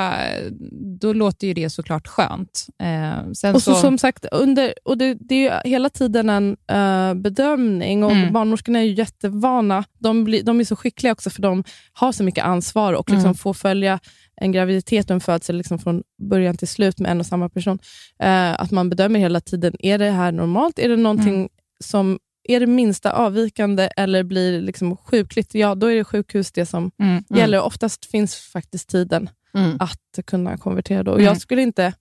då 1.01 1.13
låter 1.13 1.47
ju 1.47 1.55
det 1.55 1.71
såklart 1.71 2.07
skönt. 2.09 2.67
Eh, 2.83 3.33
sen 3.33 3.55
Och 3.55 3.63
så, 3.63 3.75
så, 3.75 3.81
som 3.81 3.99
sagt, 3.99 4.27
under, 4.33 4.75
och 4.85 4.99
det, 4.99 5.15
det 5.21 5.35
är 5.35 5.63
ju 5.65 5.71
hela 5.71 5.91
tiden 5.91 6.31
en 6.31 6.57
eh, 6.71 7.15
bedömning 7.15 8.05
och 8.05 8.13
Mm. 8.13 8.33
barnmorskorna 8.33 8.79
är 8.79 8.83
ju 8.83 8.93
jättevana. 8.93 9.85
De, 9.99 10.25
blir, 10.25 10.43
de 10.43 10.61
är 10.61 10.65
så 10.65 10.77
skickliga 10.77 11.13
också 11.13 11.31
för 11.31 11.43
de 11.43 11.65
har 11.93 12.13
så 12.13 12.25
mycket 12.25 12.45
ansvar 12.45 12.93
och 12.93 13.11
liksom 13.11 13.25
Mm. 13.25 13.35
får 13.35 13.55
följa 13.55 14.01
en 14.37 14.53
graviditet 14.53 15.11
och 15.11 15.15
en 15.15 15.21
födsel 15.21 15.57
liksom 15.57 15.79
från 15.79 16.03
början 16.23 16.57
till 16.57 16.69
slut 16.69 16.99
med 16.99 17.11
en 17.11 17.21
och 17.21 17.27
samma 17.27 17.49
person. 17.49 17.79
Eh, 18.23 18.61
att 18.61 18.71
man 18.71 18.91
bedömer 18.91 19.21
hela 19.21 19.41
tiden, 19.41 19.75
är 19.79 19.99
det 19.99 20.11
här 20.11 20.33
normalt? 20.33 20.79
Är 20.79 20.89
det 20.89 20.97
någonting 20.97 21.35
Mm. 21.35 21.49
som 21.85 22.19
är 22.45 22.61
det 22.61 22.67
minsta 22.67 23.13
avvikande 23.13 23.89
eller 23.97 24.23
blir 24.23 24.61
liksom 24.61 24.97
sjukligt, 24.97 25.55
ja 25.55 25.75
då 25.75 25.87
är 25.87 25.95
det 25.97 26.05
sjukhus 26.05 26.53
det 26.53 26.67
som 26.67 26.91
mm, 27.01 27.25
gäller. 27.31 27.61
Oftast 27.61 28.05
finns 28.07 28.37
faktiskt 28.37 28.89
tiden 28.89 29.31
Mm. 29.57 29.77
att 29.81 30.19
kunna 30.27 30.59
konvertera. 30.59 31.03
Då. 31.03 31.11
Och 31.11 31.19
Mm. 31.19 31.27
Jag 31.27 31.41
skulle 31.41 31.63
inte, 31.63 31.93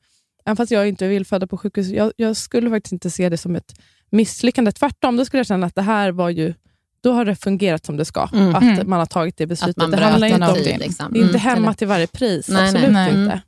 även 0.46 0.56
fast 0.56 0.72
jag 0.72 0.88
inte 0.88 1.08
vill 1.08 1.26
föda 1.26 1.48
på 1.48 1.58
sjukhus, 1.58 1.88
jag, 1.88 2.12
jag 2.18 2.38
skulle 2.38 2.70
faktiskt 2.70 2.94
inte 2.94 3.10
se 3.10 3.30
det 3.30 3.38
som 3.38 3.56
ett 3.56 3.74
misslyckande. 4.12 4.72
Tvärtom, 4.72 5.18
då 5.18 5.26
skulle 5.26 5.40
jag 5.40 5.48
känna 5.48 5.68
att 5.68 5.76
det 5.76 5.82
här 5.82 6.12
var 6.12 6.30
ju, 6.30 6.54
då 7.04 7.12
har 7.14 7.26
det 7.26 7.36
fungerat 7.36 7.86
som 7.86 7.98
det 7.98 8.06
ska. 8.06 8.30
Mm. 8.34 8.56
Att 8.56 8.64
Mm. 8.64 8.90
man 8.90 9.00
har 9.00 9.06
tagit 9.06 9.38
det 9.38 9.44
Att 9.44 9.50
beslutet. 9.50 9.78
man 9.78 9.92
det 9.92 9.98
handlar 9.98 10.28
inte 10.28 10.48
om 10.48 10.54
det. 10.64 10.78
Liksom. 10.78 11.14
Det 11.14 11.20
är 11.20 11.24
inte 11.24 11.38
Mm. 11.40 11.42
hemma 11.42 11.74
till 11.74 11.88
varje 11.88 12.08
pris. 12.08 12.50
Nej, 12.50 12.58
nej. 12.62 12.70
Absolut 12.70 12.94
Nej. 12.94 13.24
inte. 13.24 13.42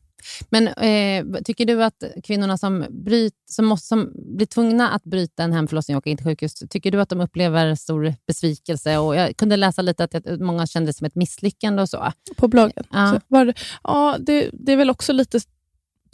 Men 0.49 0.67
eh, 0.67 1.41
tycker 1.45 1.65
du 1.65 1.84
att 1.84 2.03
kvinnorna 2.23 2.57
som, 2.57 2.86
bryt, 2.89 3.34
som, 3.49 3.65
måste, 3.65 3.88
som 3.88 4.11
blir 4.15 4.45
tvungna 4.47 4.89
att 4.89 5.03
bryta 5.03 5.43
en 5.43 5.53
hemförlossning 5.53 5.97
och 5.97 6.01
åka 6.01 6.09
in 6.09 6.17
till 6.17 6.26
sjukhus, 6.26 6.53
tycker 6.69 6.91
du 6.91 7.01
att 7.01 7.09
de 7.09 7.21
upplever 7.21 7.76
stor 7.76 8.13
besvikelse? 8.28 8.97
Och 8.97 9.15
jag 9.15 9.38
kunde 9.38 9.55
läsa 9.57 9.82
lite 9.82 10.03
att 10.03 10.39
många 10.39 10.67
kände 10.67 10.89
det 10.89 10.93
som 10.93 11.05
ett 11.05 11.15
misslyckande 11.15 11.82
och 11.82 11.89
så. 11.89 12.11
På 12.38 12.47
bloggen. 12.47 12.84
Ja. 12.91 13.19
Det, 13.30 13.53
ja, 13.84 14.15
det, 14.19 14.49
det 14.53 14.71
är 14.71 14.78
väl 14.78 14.89
också 14.89 15.13
lite 15.13 15.39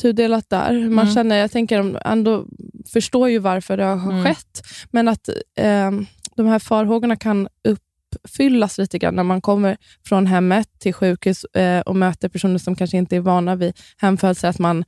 tudelat 0.02 0.50
där. 0.50 0.74
Man 0.74 1.00
Mm. 1.06 1.14
känner, 1.14 1.36
jag 1.36 1.52
tänker, 1.52 2.08
ändå 2.08 2.46
förstår 2.94 3.30
ju 3.30 3.40
varför 3.40 3.78
det 3.78 3.84
har 3.84 4.12
Mm. 4.12 4.24
skett, 4.26 4.64
men 4.92 5.08
att 5.08 5.30
eh, 5.56 5.92
de 6.36 6.48
här 6.48 6.60
farhågorna 6.60 7.16
kan 7.16 7.48
uppfyllas 8.16 8.78
lite 8.78 8.98
grann 9.00 9.16
när 9.16 9.24
man 9.24 9.42
kommer 9.42 9.78
från 10.08 10.28
hemmet 10.28 10.68
till 10.80 10.94
sjukhus 10.94 11.44
eh, 11.44 11.80
och 11.80 11.96
möter 11.96 12.30
personer 12.30 12.58
som 12.58 12.76
kanske 12.76 12.98
inte 12.98 13.16
är 13.16 13.20
vana 13.20 13.56
vid 13.56 13.74
hemfödsel, 13.98 14.50
att 14.50 14.60
man 14.60 14.84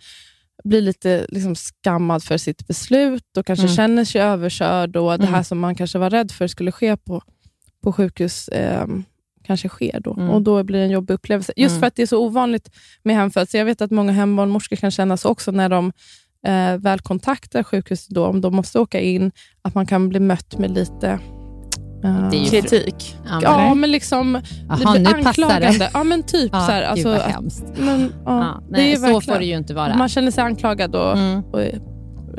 blir 0.63 0.81
lite 0.81 1.25
liksom, 1.29 1.55
skammad 1.55 2.23
för 2.23 2.37
sitt 2.37 2.67
beslut 2.67 3.37
och 3.37 3.45
kanske 3.45 3.63
Mm. 3.65 3.75
känner 3.75 4.05
sig 4.05 4.21
överkörd 4.21 4.95
och 4.95 5.09
det 5.17 5.23
Mm. 5.23 5.33
här 5.33 5.43
som 5.43 5.59
man 5.59 5.75
kanske 5.75 5.97
var 5.99 6.09
rädd 6.09 6.31
för 6.31 6.47
skulle 6.47 6.71
ske 6.71 6.97
på, 6.97 7.21
på 7.83 7.93
sjukhus 7.93 8.47
eh, 8.47 8.87
kanske 9.43 9.69
sker 9.69 9.99
då. 9.99 10.13
Mm. 10.13 10.29
Och 10.29 10.41
då 10.41 10.63
blir 10.63 10.79
det 10.79 10.85
en 10.85 10.91
jobbig 10.91 11.13
upplevelse. 11.13 11.53
Just 11.55 11.71
Mm. 11.71 11.79
för 11.79 11.87
att 11.87 11.95
det 11.95 12.01
är 12.01 12.07
så 12.07 12.25
ovanligt 12.25 12.69
med 13.03 13.15
hemfödsel. 13.15 13.57
Jag 13.59 13.65
vet 13.65 13.81
att 13.81 13.91
många 13.91 14.11
hembarnmorskor 14.11 14.75
kan 14.75 14.91
känna 14.91 15.17
så 15.17 15.29
också 15.29 15.51
när 15.51 15.69
de 15.69 15.91
eh, 16.47 16.77
väl 16.77 16.99
kontaktar 16.99 17.63
sjukhuset, 17.63 18.09
då, 18.09 18.25
om 18.25 18.41
de 18.41 18.55
måste 18.55 18.79
åka 18.79 18.99
in, 18.99 19.31
att 19.61 19.75
man 19.75 19.85
kan 19.85 20.09
bli 20.09 20.19
mött 20.19 20.57
med 20.57 20.71
lite 20.71 21.19
Det 22.31 22.37
är 22.37 22.43
ju 22.43 22.49
kritik. 22.49 23.15
Ja, 23.29 23.39
Ja, 23.41 23.73
men 23.73 23.91
liksom 23.91 24.41
passar 24.69 24.99
det. 24.99 25.09
anklagande. 25.09 25.89
Ja, 25.93 26.03
men 26.03 26.23
typ 26.23 26.49
Ja, 26.53 26.59
så 26.59 26.71
här, 26.71 26.81
gud 26.81 26.89
alltså, 26.89 27.07
vad 27.09 27.17
att- 27.17 27.23
hemskt. 27.31 27.63
men, 27.77 28.01
ja, 28.25 28.39
Ja, 28.43 28.61
det 28.69 28.71
nej, 28.71 28.91
är 28.91 28.95
så 28.95 29.01
verkligen, 29.01 29.21
får 29.21 29.39
det 29.39 29.45
ju 29.45 29.57
inte 29.57 29.73
vara. 29.73 29.95
Man 29.95 30.09
känner 30.09 30.31
sig 30.31 30.43
anklagad 30.43 30.95
och, 30.95 31.17
Mm. 31.17 31.43
och 31.43 31.61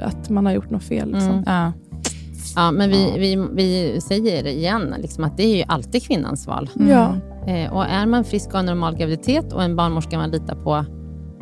att 0.03 0.31
man 0.31 0.47
har 0.47 0.53
gjort 0.53 0.71
något 0.71 0.83
fel. 0.85 1.13
Liksom. 1.13 1.31
Mm. 1.31 1.45
Ja. 1.47 1.73
Ja, 2.57 2.71
men 2.71 2.91
vi, 2.91 3.13
vi, 3.19 3.37
vi 3.55 4.01
säger 4.01 4.43
det 4.43 4.51
igen, 4.53 4.95
liksom 4.99 5.25
att 5.25 5.37
det 5.37 5.43
är 5.45 5.57
ju 5.57 5.65
alltid 5.69 6.03
kvinnans 6.07 6.47
val. 6.47 6.71
Ja. 6.75 7.15
Eh, 7.47 7.73
och 7.73 7.85
är 7.87 8.07
man 8.07 8.25
frisk 8.25 8.47
och 8.49 8.55
har 8.55 8.63
normal 8.63 8.97
graviditet 8.97 9.53
och 9.53 9.63
en 9.63 9.77
barnmorska 9.77 10.19
man 10.19 10.31
litar 10.31 10.55
på, 10.57 10.85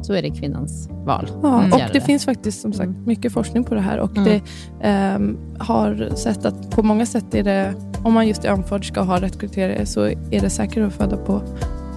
så 0.02 0.12
är 0.12 0.22
det 0.22 0.30
kvinnans 0.30 0.88
val. 0.90 1.28
Ja, 1.42 1.58
Mm. 1.58 1.72
och 1.72 1.78
det, 1.78 1.90
det. 1.92 2.00
finns 2.00 2.24
faktiskt 2.24 2.60
som 2.60 2.72
sagt 2.72 2.88
Mm. 2.88 3.04
mycket 3.04 3.32
forskning 3.32 3.64
på 3.64 3.74
det 3.74 3.80
här. 3.80 3.98
Och 3.98 4.16
Mm. 4.16 4.24
det 4.24 4.40
ehm, 4.88 5.38
har 5.58 6.16
sett 6.16 6.44
att 6.44 6.70
på 6.70 6.82
många 6.82 7.06
sätt 7.06 7.34
är 7.34 7.42
det, 7.42 7.74
om 8.04 8.12
man 8.12 8.26
just 8.28 8.44
är 8.44 8.48
anföderska 8.50 9.00
och 9.00 9.06
har 9.06 9.18
rätt 9.18 9.40
kriterier, 9.40 9.84
så 9.84 10.00
är 10.04 10.40
det 10.40 10.50
säkrare 10.50 10.86
att 10.86 10.92
föda 10.92 11.16
på 11.16 11.42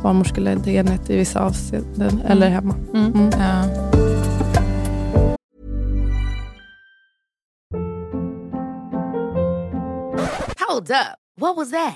barnmorskeledd 0.03 0.67
enhet 0.67 1.09
i 1.09 1.17
vissa 1.17 1.39
avseenden, 1.45 2.21
eller 2.27 2.49
hemma. 2.49 2.75
Mm. 2.93 3.13
Mm. 3.13 3.29
Ja. 3.39 3.63
Hold 10.67 10.91
up. 10.91 11.17
What 11.37 11.55
was 11.57 11.71
that? 11.71 11.95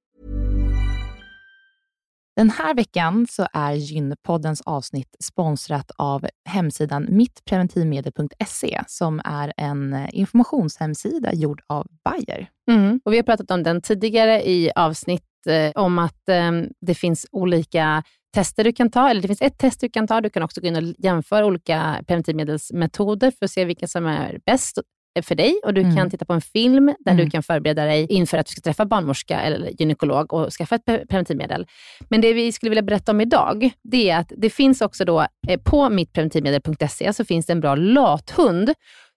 Den 2.35 2.49
här 2.49 2.73
veckan 2.73 3.27
så 3.29 3.47
är 3.53 3.73
Gynpoddens 3.73 4.61
avsnitt 4.61 5.15
sponsrat 5.19 5.91
av 5.97 6.27
hemsidan 6.45 7.07
mittpreventivmedel.se 7.09 8.81
som 8.87 9.21
är 9.25 9.53
en 9.57 9.93
eh, 9.93 10.09
informationshemsida 10.11 11.33
gjord 11.33 11.61
av 11.67 11.87
Bayer. 12.03 12.49
Mm. 12.71 12.99
Och 13.05 13.13
vi 13.13 13.17
har 13.17 13.23
pratat 13.23 13.51
om 13.51 13.63
den 13.63 13.81
tidigare 13.81 14.49
i 14.49 14.71
avsnitt 14.75 15.23
eh, 15.47 15.81
om 15.81 15.99
att 15.99 16.29
eh, 16.29 16.51
det 16.81 16.95
finns 16.95 17.25
olika 17.31 18.03
tester 18.33 18.63
du 18.63 18.73
kan 18.73 18.91
ta, 18.91 19.09
eller 19.09 19.21
det 19.21 19.27
finns 19.27 19.41
ett 19.41 19.57
test 19.57 19.81
du 19.81 19.89
kan 19.89 20.07
ta. 20.07 20.21
Du 20.21 20.29
kan 20.29 20.43
också 20.43 20.61
gå 20.61 20.67
in 20.67 20.75
och 20.75 20.95
jämföra 20.97 21.45
olika 21.45 22.03
preventivmedelsmetoder 22.07 23.31
för 23.31 23.45
att 23.45 23.51
se 23.51 23.65
vilka 23.65 23.87
som 23.87 24.05
är 24.05 24.39
bäst 24.45 24.79
för 25.21 25.35
dig 25.35 25.59
och 25.65 25.73
du 25.73 25.81
Mm. 25.81 25.95
kan 25.95 26.09
titta 26.09 26.25
på 26.25 26.33
en 26.33 26.41
film 26.41 26.85
där 26.99 27.11
Mm. 27.11 27.25
du 27.25 27.31
kan 27.31 27.43
förbereda 27.43 27.85
dig 27.85 28.05
inför 28.09 28.37
att 28.37 28.45
du 28.45 28.51
ska 28.51 28.61
träffa 28.61 28.85
barnmorska 28.85 29.41
eller 29.41 29.69
gynekolog 29.81 30.33
och 30.33 30.49
skaffa 30.53 30.75
ett 30.75 30.85
pre- 30.85 31.07
preventivmedel. 31.07 31.65
Men 32.09 32.21
det 32.21 32.33
vi 32.33 32.51
skulle 32.51 32.69
vilja 32.69 32.81
berätta 32.81 33.11
om 33.11 33.21
idag, 33.21 33.69
det 33.83 34.09
är 34.09 34.17
att 34.17 34.31
det 34.37 34.49
finns 34.49 34.81
också 34.81 35.05
då 35.05 35.25
eh, 35.47 35.59
på 35.63 35.89
mittpreventivmedel.se 35.89 37.13
så 37.13 37.25
finns 37.25 37.45
det 37.45 37.53
en 37.53 37.59
bra 37.59 37.75
lathund 37.75 38.73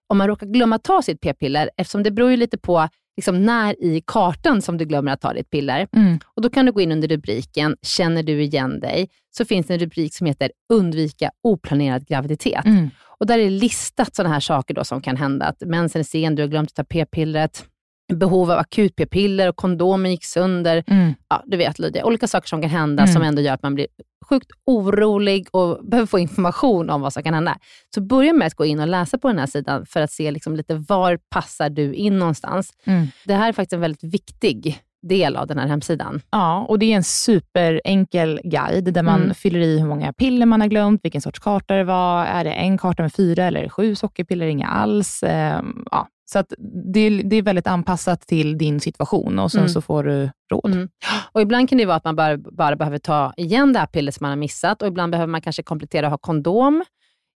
om 0.09 0.17
man 0.17 0.27
råkar 0.27 0.47
glömma 0.47 0.79
ta 0.79 1.01
sitt 1.01 1.21
p-piller, 1.21 1.69
eftersom 1.77 2.03
det 2.03 2.11
beror 2.11 2.31
ju 2.31 2.37
lite 2.37 2.57
på 2.57 2.87
liksom 3.17 3.45
när 3.45 3.83
i 3.83 4.03
kartan 4.07 4.61
som 4.61 4.77
du 4.77 4.85
glömmer 4.85 5.11
att 5.11 5.21
ta 5.21 5.33
ditt 5.33 5.49
piller. 5.49 5.87
Mm. 5.95 6.19
Och 6.35 6.41
Då 6.41 6.49
kan 6.49 6.65
du 6.65 6.71
gå 6.71 6.81
in 6.81 6.91
under 6.91 7.07
rubriken 7.07 7.75
“Känner 7.81 8.23
du 8.23 8.41
igen 8.43 8.79
dig?” 8.79 9.09
så 9.37 9.45
finns 9.45 9.67
det 9.67 9.73
en 9.73 9.79
rubrik 9.79 10.13
som 10.15 10.27
heter 10.27 10.51
“Undvika 10.73 11.31
oplanerad 11.43 12.07
graviditet”. 12.07 12.65
Mm. 12.65 12.89
Och 13.19 13.25
Där 13.25 13.39
är 13.39 13.49
listat 13.49 14.15
sådana 14.15 14.33
här 14.33 14.39
saker 14.39 14.73
då 14.73 14.83
som 14.83 15.01
kan 15.01 15.17
hända. 15.17 15.45
Att 15.45 15.61
mensen 15.61 15.99
är 15.99 16.03
sen, 16.03 16.35
du 16.35 16.43
har 16.43 16.47
glömt 16.47 16.69
att 16.69 16.75
ta 16.75 16.83
p-pillret, 16.83 17.65
behov 18.13 18.51
av 18.51 18.57
akut 18.59 18.95
p-piller 18.95 19.49
och 19.49 19.55
kondomen 19.55 20.11
gick 20.11 20.25
sönder. 20.25 20.83
Mm. 20.87 21.13
Ja, 21.29 21.43
du 21.45 21.57
vet 21.57 21.79
Lydia, 21.79 22.05
olika 22.05 22.27
saker 22.27 22.47
som 22.47 22.61
kan 22.61 22.69
hända 22.69 23.03
Mm. 23.03 23.13
som 23.13 23.21
ändå 23.21 23.41
gör 23.41 23.53
att 23.53 23.63
man 23.63 23.75
blir 23.75 23.87
sjukt 24.29 24.51
orolig 24.65 25.47
och 25.51 25.85
behöver 25.85 26.07
få 26.07 26.19
information 26.19 26.89
om 26.89 27.01
vad 27.01 27.13
som 27.13 27.23
kan 27.23 27.33
hända. 27.33 27.57
Så 27.95 28.01
börja 28.01 28.33
med 28.33 28.47
att 28.47 28.53
gå 28.55 28.65
in 28.65 28.79
och 28.79 28.87
läsa 28.87 29.17
på 29.17 29.27
den 29.27 29.39
här 29.39 29.45
sidan 29.45 29.85
för 29.85 30.01
att 30.01 30.11
se 30.11 30.31
liksom 30.31 30.55
lite 30.55 30.75
var 30.75 31.19
passar 31.29 31.69
du 31.69 31.93
in 31.93 32.19
någonstans. 32.19 32.73
Mm. 32.85 33.07
Det 33.25 33.33
här 33.33 33.47
är 33.47 33.53
faktiskt 33.53 33.73
en 33.73 33.79
väldigt 33.81 34.03
viktig 34.03 34.79
del 35.07 35.35
av 35.35 35.47
den 35.47 35.57
här 35.57 35.67
hemsidan. 35.67 36.21
Ja, 36.31 36.65
och 36.69 36.79
det 36.79 36.85
är 36.91 36.95
en 36.95 37.03
superenkel 37.03 38.39
guide 38.43 38.93
där 38.93 39.03
man 39.03 39.21
Mm. 39.21 39.33
fyller 39.33 39.59
i 39.59 39.79
hur 39.79 39.87
många 39.87 40.13
piller 40.13 40.45
man 40.45 40.61
har 40.61 40.67
glömt, 40.67 40.99
vilken 41.03 41.21
sorts 41.21 41.39
karta 41.39 41.75
det 41.75 41.83
var. 41.83 42.25
Är 42.25 42.43
det 42.43 42.51
en 42.51 42.77
karta 42.77 43.01
med 43.03 43.13
fyra 43.13 43.43
eller 43.43 43.69
sju 43.69 43.95
sockerpiller, 43.95 44.45
inga 44.47 44.67
alls? 44.67 45.23
Ehm, 45.23 45.85
ja. 45.91 46.07
Så 46.31 46.39
att 46.39 46.53
det, 46.93 46.99
är- 46.99 47.23
det 47.23 47.35
är 47.35 47.41
väldigt 47.41 47.67
anpassat 47.67 48.21
till 48.21 48.57
din 48.57 48.79
situation 48.79 49.39
och 49.39 49.51
sen 49.51 49.59
Mm. 49.59 49.69
så 49.69 49.81
får 49.81 50.03
du 50.03 50.29
råd. 50.51 50.73
Mm. 50.73 50.89
Och 51.31 51.41
ibland 51.41 51.69
kan 51.69 51.77
det 51.77 51.85
vara 51.85 51.97
att 51.97 52.03
man 52.03 52.15
bara, 52.15 52.37
bara 52.37 52.75
behöver 52.75 52.97
ta 52.97 53.33
igen 53.37 53.73
det 53.73 53.79
här 53.79 53.85
pillret 53.85 54.15
som 54.15 54.23
man 54.23 54.29
har 54.31 54.35
missat 54.37 54.81
och 54.81 54.87
ibland 54.87 55.11
behöver 55.11 55.31
man 55.31 55.41
kanske 55.41 55.63
komplettera 55.63 56.05
och 56.07 56.11
ha 56.11 56.17
kondom 56.17 56.83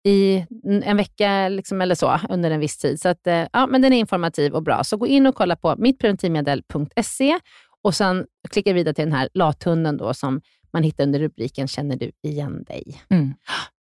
i 0.07 0.47
en 0.63 0.97
vecka 0.97 1.49
liksom, 1.49 1.81
eller 1.81 1.95
så 1.95 2.21
under 2.29 2.51
en 2.51 2.61
viss 2.61 2.79
tid. 2.79 3.01
Så 3.01 3.09
att, 3.09 3.27
eh, 3.27 3.47
ja, 3.53 3.67
men 3.67 3.83
den 3.83 3.93
är 3.93 3.99
informativ 3.99 4.55
och 4.55 4.63
bra. 4.63 4.85
Så 4.85 4.97
gå 4.97 5.07
in 5.07 5.27
och 5.27 5.35
kolla 5.35 5.57
på 5.57 5.75
mittpreventivmedel.se 5.79 7.39
och 7.83 7.95
sen 7.95 8.27
klicka 8.51 8.73
vidare 8.73 8.95
till 8.95 9.05
den 9.05 9.13
här 9.13 9.29
lathunden 9.35 9.97
då, 9.97 10.15
som 10.15 10.41
man 10.73 10.83
hittar 10.83 11.05
under 11.05 11.19
rubriken 11.19 11.69
Känner 11.69 11.97
du 11.97 12.11
igen 12.23 12.65
dig? 12.65 13.01
Mm. 13.11 13.35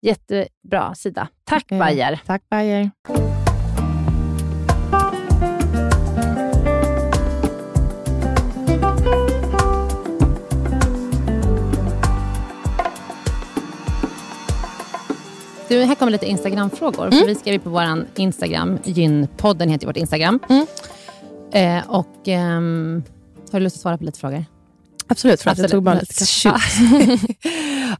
Jättebra 0.02 0.96
sida. 0.96 1.28
Tack 1.44 1.72
Eh, 1.72 1.80
Bayer. 1.80 2.22
Tack 2.26 2.50
Bayer. 2.50 2.92
Du, 15.72 15.84
här 15.84 15.96
kommer 15.96 16.12
lite 16.12 16.26
Instagram-frågor. 16.26 17.12
För 17.12 17.26
vi 17.28 17.36
skrev 17.36 17.60
på 17.60 17.70
vår 17.70 18.06
Instagram, 18.16 18.80
Gynpodden 18.84 19.70
heter 19.70 19.88
vårt 19.88 19.98
Instagram. 19.98 20.40
Mm. 20.50 20.66
Eh, 21.54 21.90
och, 21.90 22.28
ehm, 22.28 23.04
har 23.52 23.60
du 23.60 23.64
lust 23.64 23.76
att 23.76 23.82
svara 23.82 23.98
på 23.98 24.04
lite 24.04 24.20
frågor? 24.20 24.46
Absolut, 25.08 25.42
för 25.42 25.50
att 25.52 25.58
jag 25.58 25.66
Absolut. 25.66 25.72
tog 25.72 25.84
bara 25.84 26.00
lite. 26.00 27.28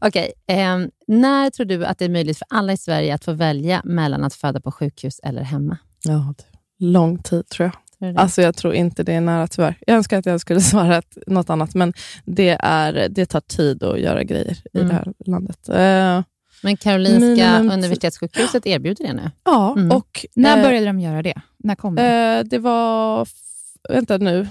Okej, 0.00 0.32
ehm, 0.46 0.90
när 1.06 1.50
tror 1.50 1.66
du 1.66 1.84
att 1.86 1.98
det 1.98 2.04
är 2.04 2.08
möjligt 2.08 2.38
för 2.38 2.46
alla 2.50 2.72
i 2.72 2.76
Sverige 2.76 3.14
att 3.14 3.24
få 3.24 3.32
välja 3.32 3.80
mellan 3.84 4.24
att 4.24 4.34
föda 4.34 4.60
på 4.60 4.72
sjukhus 4.72 5.20
eller 5.22 5.42
hemma? 5.42 5.78
Ja, 6.02 6.34
lång 6.78 7.18
tid 7.18 7.48
tror 7.48 7.64
jag. 7.64 7.72
Tror? 7.98 8.18
Alltså 8.22 8.42
jag 8.42 8.56
tror 8.56 8.74
inte 8.74 9.02
det 9.02 9.12
är 9.12 9.20
nära 9.20 9.46
tyvärr. 9.46 9.74
Jag 9.86 9.96
önskar 9.96 10.18
att 10.18 10.26
jag 10.26 10.40
skulle 10.40 10.60
svara 10.72 11.02
något 11.26 11.50
annat, 11.50 11.74
men 11.74 11.92
det, 12.24 12.56
är, 12.60 13.08
det 13.08 13.26
tar 13.26 13.40
tid 13.40 13.82
att 13.82 14.00
göra 14.00 14.22
grejer 14.22 14.58
i 14.72 14.78
Mm. 14.78 14.88
det 14.88 14.94
här 14.94 15.12
landet. 15.26 15.68
Eh, 15.68 16.22
Men 16.62 16.76
Karolinska 16.76 17.26
minimum- 17.26 17.72
universitetssjukhuset 17.72 18.66
erbjuder 18.66 19.04
det 19.06 19.12
nu. 19.12 19.30
ja, 19.44 19.72
Mm. 19.76 19.90
och 19.96 20.26
När 20.34 20.56
eh, 20.56 20.62
började 20.62 20.86
de 20.86 21.00
göra 21.00 21.22
det? 21.22 21.40
När 21.58 21.74
kom 21.74 21.94
det? 21.94 22.36
eh, 22.38 22.44
det 22.44 22.58
var... 22.58 23.28
Vänta 23.88 24.18
nu. 24.18 24.48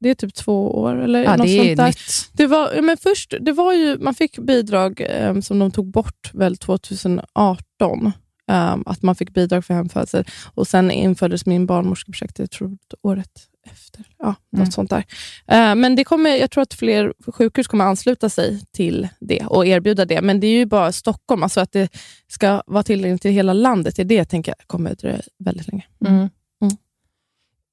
Det 0.00 0.10
är 0.10 0.14
typ 0.14 0.34
två 0.34 0.78
år 0.80 0.96
eller 1.02 1.24
ja, 1.24 1.30
något 1.36 1.48
sånt 1.50 1.60
är 1.60 1.76
där. 1.76 1.86
nytt. 1.86 2.30
Det 2.32 2.46
var, 2.46 2.82
men 2.82 2.96
först, 2.96 3.34
det 3.40 3.52
var 3.52 3.72
ju, 3.72 3.98
man 3.98 4.14
fick 4.14 4.38
bidrag 4.38 5.00
eh, 5.10 5.40
som 5.40 5.58
de 5.58 5.70
tog 5.70 5.90
bort 5.90 6.30
väl 6.34 6.56
2018. 6.56 8.12
eh, 8.50 8.76
att 8.86 9.02
man 9.02 9.14
fick 9.14 9.30
bidrag 9.30 9.64
för 9.64 9.74
hemfödsel. 9.74 10.24
Och 10.54 10.66
sen 10.66 10.90
infördes 10.90 11.46
min 11.46 11.66
barnmorskeprojekt, 11.66 12.38
jag 12.38 12.50
tror 12.50 12.76
året 13.02 13.30
efter. 13.64 14.04
Ja, 14.18 14.26
något 14.50 14.58
Mm. 14.58 14.70
sånt 14.70 14.90
där. 14.90 15.04
Eh, 15.46 15.74
men 15.74 15.96
det 15.96 16.04
kommer, 16.04 16.30
jag 16.36 16.50
tror 16.50 16.62
att 16.62 16.74
fler 16.74 17.12
sjukhus 17.32 17.66
kommer 17.66 17.84
ansluta 17.84 18.28
sig 18.28 18.60
till 18.72 19.08
det 19.20 19.44
och 19.46 19.66
erbjuda 19.66 20.04
det. 20.04 20.20
Men 20.22 20.40
det 20.40 20.46
är 20.46 20.58
ju 20.58 20.66
bara 20.66 20.92
Stockholm, 20.92 21.42
alltså 21.42 21.60
att 21.60 21.72
det 21.72 21.88
ska 22.28 22.62
vara 22.66 22.82
tillgängligt 22.82 23.22
till 23.22 23.30
hela 23.30 23.52
landet. 23.52 23.96
Det 23.96 24.02
är 24.02 24.06
det 24.06 24.14
jag 24.14 24.28
tänker 24.28 24.54
kommer 24.66 24.94
dröja 24.94 25.20
väldigt 25.38 25.68
länge. 25.68 25.84
Mm. 26.06 26.16
Mm. 26.16 26.30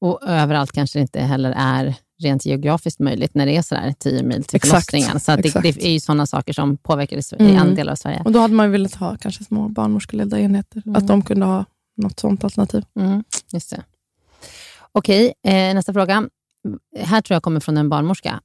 Och 0.02 0.20
överallt 0.28 0.72
kanske 0.72 1.00
det 1.00 1.02
inte 1.02 1.20
heller 1.22 1.54
är 1.58 1.96
rent 2.24 2.46
geografiskt 2.46 3.00
möjligt 3.00 3.36
när 3.36 3.46
det 3.46 3.58
är 3.58 3.62
sådär 3.62 3.94
10 4.00 4.24
mil 4.24 4.44
till 4.44 4.62
förlossningen. 4.62 5.20
Så 5.20 5.32
att 5.32 5.44
det, 5.44 5.62
det 5.62 5.86
är 5.86 5.92
ju 5.92 6.00
sådana 6.00 6.26
saker 6.26 6.54
som 6.54 6.78
påverkar 6.78 7.18
i, 7.18 7.22
Mm. 7.40 7.56
en 7.56 7.76
del 7.76 7.90
av 7.90 7.96
Sverige. 7.96 8.22
Och 8.26 8.32
Då 8.32 8.40
hade 8.40 8.54
man 8.54 8.66
ju 8.66 8.72
velat 8.72 8.96
ha 8.96 9.18
kanske 9.18 9.44
små 9.44 9.68
barnmorskeledda 9.70 10.40
enheter. 10.40 10.82
Mm. 10.86 10.96
Att 10.96 11.08
de 11.08 11.22
kunde 11.22 11.46
ha 11.46 11.66
något 11.98 12.20
sånt 12.20 12.44
alternativ. 12.44 12.84
Mm, 13.00 13.24
just 13.54 13.70
det. 13.70 13.84
Okej, 14.94 15.34
eh, 15.44 15.74
nästa 15.76 15.94
fråga. 15.94 16.30
Här 17.00 17.22
tror 17.22 17.36
jag 17.36 17.44
kommer 17.44 17.60
från 17.60 17.78
en 17.78 17.90
barnmorska. 17.90 18.42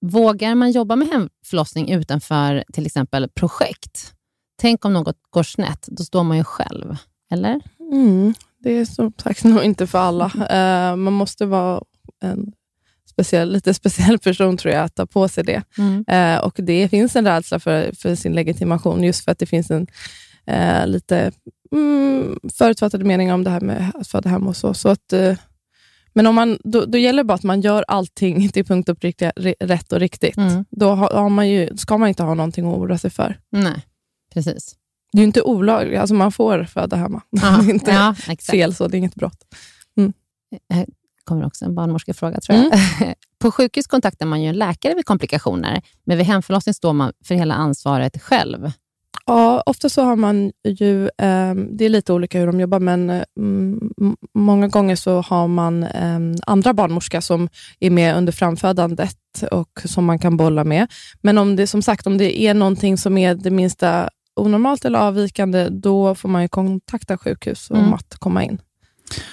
Vågar 0.00 0.54
man 0.54 0.70
jobba 0.70 0.96
med 0.96 1.08
hemförlossning 1.08 1.92
utanför 1.92 2.64
till 2.72 2.86
exempel 2.86 3.28
projekt? 3.28 4.14
Tänk 4.60 4.84
om 4.84 4.92
något 4.92 5.16
går 5.30 5.42
snett, 5.42 5.86
då 5.90 6.04
står 6.04 6.22
man 6.22 6.36
ju 6.36 6.44
själv. 6.44 6.96
Eller? 7.30 7.60
Mm, 7.92 8.34
det 8.58 8.70
är 8.70 8.84
som 8.84 9.12
sagt 9.22 9.44
nog 9.44 9.62
inte 9.62 9.86
för 9.86 9.98
alla. 9.98 10.24
Eh, 10.50 10.96
man 10.96 11.12
måste 11.12 11.46
vara 11.46 11.82
en 12.20 12.52
speciell, 13.10 13.52
lite 13.52 13.74
speciell 13.74 14.18
person 14.18 14.56
tror 14.56 14.74
jag 14.74 14.84
att 14.84 14.94
ta 14.94 15.06
på 15.06 15.28
sig 15.28 15.44
det. 15.44 15.62
Mm. 15.78 16.04
Eh, 16.08 16.44
och 16.44 16.54
Det 16.56 16.88
finns 16.88 17.16
en 17.16 17.26
rädsla 17.26 17.60
för, 17.60 17.92
för 17.98 18.14
sin 18.14 18.32
legitimation, 18.32 19.04
just 19.04 19.24
för 19.24 19.32
att 19.32 19.38
det 19.38 19.46
finns 19.46 19.70
en 19.70 19.86
eh, 20.46 20.86
lite 20.86 21.32
mm, 21.72 22.38
förutfattade 22.58 23.04
meningar 23.04 23.34
om 23.34 23.44
det 23.44 23.50
här 23.50 23.60
med 23.60 23.92
att 23.94 24.08
föda 24.08 24.30
hem 24.30 24.46
och 24.48 24.56
så. 24.56 24.74
så 24.74 24.88
att, 24.88 25.12
eh, 25.12 25.36
men 26.12 26.26
om 26.26 26.34
man, 26.34 26.58
då, 26.64 26.84
då 26.84 26.98
gäller 26.98 27.22
det 27.22 27.26
bara 27.26 27.34
att 27.34 27.42
man 27.42 27.60
gör 27.60 27.84
allting 27.88 28.48
till 28.52 28.64
punkt 28.64 28.88
och 28.88 29.00
pricka 29.00 29.32
ri- 29.36 29.54
rätt 29.60 29.92
och 29.92 30.00
riktigt. 30.00 30.36
Mm. 30.36 30.64
Då 30.70 30.90
har, 30.90 31.10
har 31.10 31.28
man 31.28 31.48
ju, 31.48 31.76
ska 31.76 31.98
man 31.98 32.08
inte 32.08 32.22
ha 32.22 32.34
någonting 32.34 32.66
att 32.66 32.78
oroa 32.78 32.98
sig 32.98 33.10
för. 33.10 33.38
Nej, 33.50 33.86
precis. 34.34 34.76
Det 35.12 35.18
är 35.18 35.20
ju 35.20 35.26
inte 35.26 35.42
olagligt, 35.42 36.00
alltså 36.00 36.14
man 36.14 36.32
får 36.32 36.64
föda 36.64 36.96
hemma. 36.96 37.22
det 37.30 37.46
är 37.46 37.70
inte 37.70 37.90
ja, 37.90 38.14
fel, 38.50 38.74
så 38.74 38.88
det 38.88 38.96
är 38.96 38.98
inget 38.98 39.14
brott. 39.14 39.44
kommer 41.24 41.46
också 41.46 41.64
en 41.64 41.74
barnmorskefråga 41.74 42.40
tror 42.40 42.58
jag. 42.58 42.72
På 43.38 43.50
sjukhus 43.52 43.86
kontaktar 43.86 44.26
man 44.26 44.42
ju 44.42 44.48
en 44.48 44.58
läkare 44.58 44.94
vid 44.94 45.06
komplikationer, 45.06 45.82
men 46.04 46.16
vid 46.16 46.26
hemförlossning 46.26 46.74
står 46.74 46.92
man 46.92 47.12
för 47.24 47.34
hela 47.34 47.54
ansvaret 47.54 48.22
själv. 48.22 48.72
Ja, 49.26 49.62
ofta 49.66 49.88
så 49.88 50.02
har 50.02 50.16
man 50.16 50.52
ju, 50.64 51.04
eh, 51.04 51.54
det 51.54 51.84
är 51.84 51.88
lite 51.88 52.12
olika 52.12 52.38
hur 52.38 52.46
de 52.46 52.60
jobbar, 52.60 52.80
men 52.80 53.10
mm, 53.38 53.90
många 54.34 54.68
gånger 54.68 54.96
så 54.96 55.20
har 55.20 55.48
man 55.48 55.82
eh, 55.82 56.18
andra 56.46 56.74
barnmorska 56.74 57.20
som 57.20 57.48
är 57.80 57.90
med 57.90 58.16
under 58.16 58.32
framfödandet 58.32 59.16
och 59.50 59.80
som 59.84 60.04
man 60.04 60.18
kan 60.18 60.36
bolla 60.36 60.64
med. 60.64 60.86
Men 61.20 61.38
om 61.38 61.56
det 61.56 61.66
som 61.66 61.82
sagt, 61.82 62.06
om 62.06 62.18
det 62.18 62.42
är 62.42 62.54
någonting 62.54 62.98
som 62.98 63.18
är 63.18 63.34
det 63.34 63.50
minsta 63.50 64.08
onormalt 64.36 64.84
eller 64.84 64.98
avvikande, 64.98 65.68
då 65.68 66.14
får 66.14 66.28
man 66.28 66.42
ju 66.42 66.48
kontakta 66.48 67.18
sjukhus 67.18 67.70
om 67.70 67.78
Mm. 67.78 67.94
att 67.94 68.14
komma 68.18 68.44
in 68.44 68.58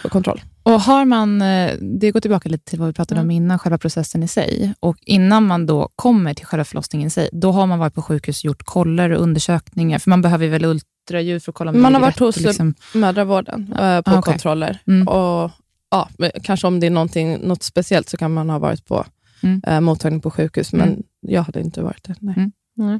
för 0.01 0.09
kontroll. 0.09 0.41
Och 0.63 0.81
har 0.81 1.05
man, 1.05 1.41
eh, 1.41 1.73
det 1.81 2.11
går 2.11 2.19
tillbaka 2.19 2.49
lite 2.49 2.65
till 2.69 2.79
vad 2.79 2.87
vi 2.87 2.93
pratade 2.93 3.21
om 3.21 3.25
Mm. 3.25 3.35
innan, 3.35 3.59
själva 3.59 3.77
processen 3.77 4.23
i 4.23 4.27
sig. 4.27 4.73
Och 4.79 4.97
innan 5.05 5.47
man 5.47 5.65
då 5.65 5.89
kommer 5.95 6.33
till 6.33 6.45
själva 6.45 6.63
förlossningen 6.63 7.07
i 7.07 7.09
sig, 7.11 7.29
då 7.31 7.51
har 7.51 7.65
man 7.67 7.79
varit 7.79 7.93
på 7.93 8.01
sjukhus 8.01 8.39
och 8.41 8.45
gjort 8.45 8.63
koller 8.63 9.09
och 9.09 9.21
undersökningar, 9.23 9.99
för 9.99 10.09
man 10.09 10.21
behöver 10.21 10.47
väl 10.47 10.65
ultraljud 10.65 11.43
för 11.43 11.51
att 11.51 11.55
kolla 11.55 11.71
om 11.71 11.81
Man 11.81 11.93
har 11.93 12.01
varit 12.01 12.19
hos- 12.19 12.39
liksom, 12.39 12.73
Mödravården 12.93 13.73
eh, 13.73 14.01
på 14.01 14.11
Ah, 14.11 14.19
okej. 14.19 14.21
kontroller. 14.21 14.77
Mm. 14.87 15.07
Och, 15.07 15.51
ja, 15.91 16.09
kanske 16.43 16.67
om 16.67 16.79
det 16.79 16.87
är 16.87 17.47
något 17.47 17.63
speciellt 17.63 18.09
så 18.09 18.17
kan 18.17 18.33
man 18.33 18.49
ha 18.49 18.59
varit 18.59 18.85
på 18.85 19.05
Mm. 19.43 19.61
eh, 19.67 19.81
mottagning 19.81 20.21
på 20.21 20.31
sjukhus, 20.31 20.73
men 20.73 20.87
Mm. 20.89 21.03
jag 21.21 21.43
hade 21.43 21.59
inte 21.61 21.81
varit 21.81 22.03
det. 22.03 22.15
Nej. 22.19 22.35
Mm. 22.79 22.99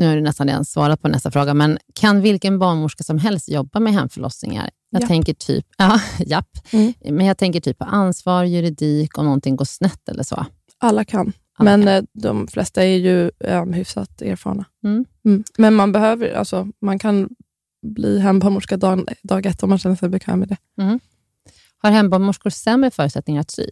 Nu 0.00 0.06
har 0.06 0.16
du 0.16 0.20
nästan 0.22 0.46
redan 0.48 0.64
svarat 0.64 1.02
på 1.02 1.08
nästa 1.08 1.30
fråga, 1.30 1.54
men 1.54 1.78
kan 1.94 2.20
vilken 2.20 2.58
barnmorska 2.58 3.04
som 3.04 3.18
helst 3.18 3.48
jobba 3.48 3.80
med 3.80 3.92
hemförlossningar? 3.92 4.70
Jag 4.90 5.00
Japp. 5.02 5.08
tänker 5.08 5.34
typ, 5.34 5.66
ja, 5.78 6.00
japp. 6.18 6.48
Mm. 6.72 6.92
Men 7.10 7.26
jag 7.26 7.38
tänker 7.38 7.60
typ 7.60 7.78
på 7.78 7.84
ansvar, 7.84 8.44
juridik, 8.44 9.18
om 9.18 9.24
någonting 9.24 9.56
går 9.56 9.64
snett 9.64 10.08
eller 10.08 10.22
så. 10.22 10.46
Alla 10.78 11.04
kan, 11.04 11.32
Alla 11.58 11.70
men 11.70 11.82
kan. 11.82 11.94
eh, 11.94 12.02
de 12.12 12.48
flesta 12.48 12.84
är 12.84 12.96
ju 12.96 13.30
eh, 13.44 13.64
hyfsat 13.64 14.22
erfarna. 14.22 14.64
Mm. 14.84 15.04
Mm. 15.24 15.44
Men 15.58 15.74
man 15.74 15.92
behöver, 15.92 16.32
alltså, 16.34 16.68
man 16.80 16.98
kan 16.98 17.28
bli 17.86 18.18
hembarnmorska 18.18 18.76
dag, 18.76 19.08
dag 19.22 19.46
ett 19.46 19.62
om 19.62 19.68
man 19.68 19.78
känner 19.78 19.96
sig 19.96 20.08
bekväm 20.08 20.38
med 20.38 20.48
det. 20.48 20.56
Har 21.78 21.90
hembarnmorskor 21.90 22.50
sämre 22.50 22.90
förutsättningar 22.90 23.40
att 23.40 23.50
sy? 23.50 23.66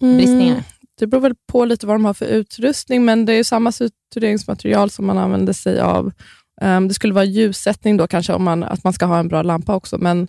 Bristningar? 0.00 0.64
Det 0.98 1.06
beror 1.06 1.20
väl 1.20 1.34
på 1.46 1.64
lite 1.64 1.86
vad 1.86 1.94
de 1.96 2.04
har 2.04 2.14
för 2.14 2.26
utrustning, 2.26 3.04
men 3.04 3.24
det 3.26 3.32
är 3.32 3.36
ju 3.36 3.44
samma 3.44 3.72
sutureringsmaterial 3.72 4.90
som 4.90 5.06
man 5.06 5.18
använder 5.18 5.52
sig 5.52 5.80
av. 5.80 6.12
Ehm, 6.60 6.88
det 6.88 6.94
skulle 6.94 7.14
vara 7.14 7.24
ljussättning 7.24 7.96
då 7.96 8.06
kanske, 8.06 8.32
om 8.32 8.44
man, 8.44 8.64
att 8.64 8.84
man 8.84 8.92
ska 8.92 9.06
ha 9.06 9.18
en 9.18 9.28
bra 9.28 9.42
lampa 9.42 9.74
också, 9.74 9.98
men 9.98 10.28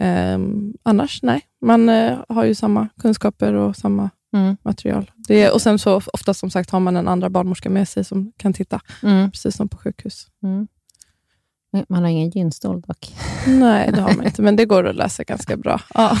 ehm, 0.00 0.72
annars 0.82 1.22
nej. 1.22 1.40
Man 1.60 1.88
eh, 1.88 2.18
har 2.28 2.44
ju 2.44 2.54
samma 2.54 2.88
kunskaper 3.00 3.52
och 3.54 3.76
samma 3.76 4.10
Mm. 4.34 4.56
material. 4.62 5.10
Det, 5.28 5.50
och 5.50 5.62
sen 5.62 5.78
så 5.78 5.96
ofta 6.12 6.34
som 6.34 6.50
sagt 6.50 6.70
har 6.70 6.80
man 6.80 6.96
en 6.96 7.08
andra 7.08 7.30
barnmorska 7.30 7.70
med 7.70 7.88
sig 7.88 8.04
som 8.04 8.32
kan 8.36 8.52
titta, 8.52 8.80
Mm. 9.02 9.30
precis 9.30 9.56
som 9.56 9.68
på 9.68 9.76
sjukhus. 9.76 10.26
Mm. 10.42 10.66
Man 11.88 12.02
har 12.02 12.10
ingen 12.10 12.30
gynstol 12.30 12.80
dock. 12.80 13.14
Nej, 13.46 13.90
det 13.94 14.00
har 14.00 14.14
man 14.16 14.24
inte, 14.26 14.42
men 14.42 14.56
det 14.56 14.64
går 14.64 14.86
att 14.88 14.96
läsa 14.96 15.22
ganska 15.24 15.56
bra. 15.56 15.80
Ja. 15.94 16.18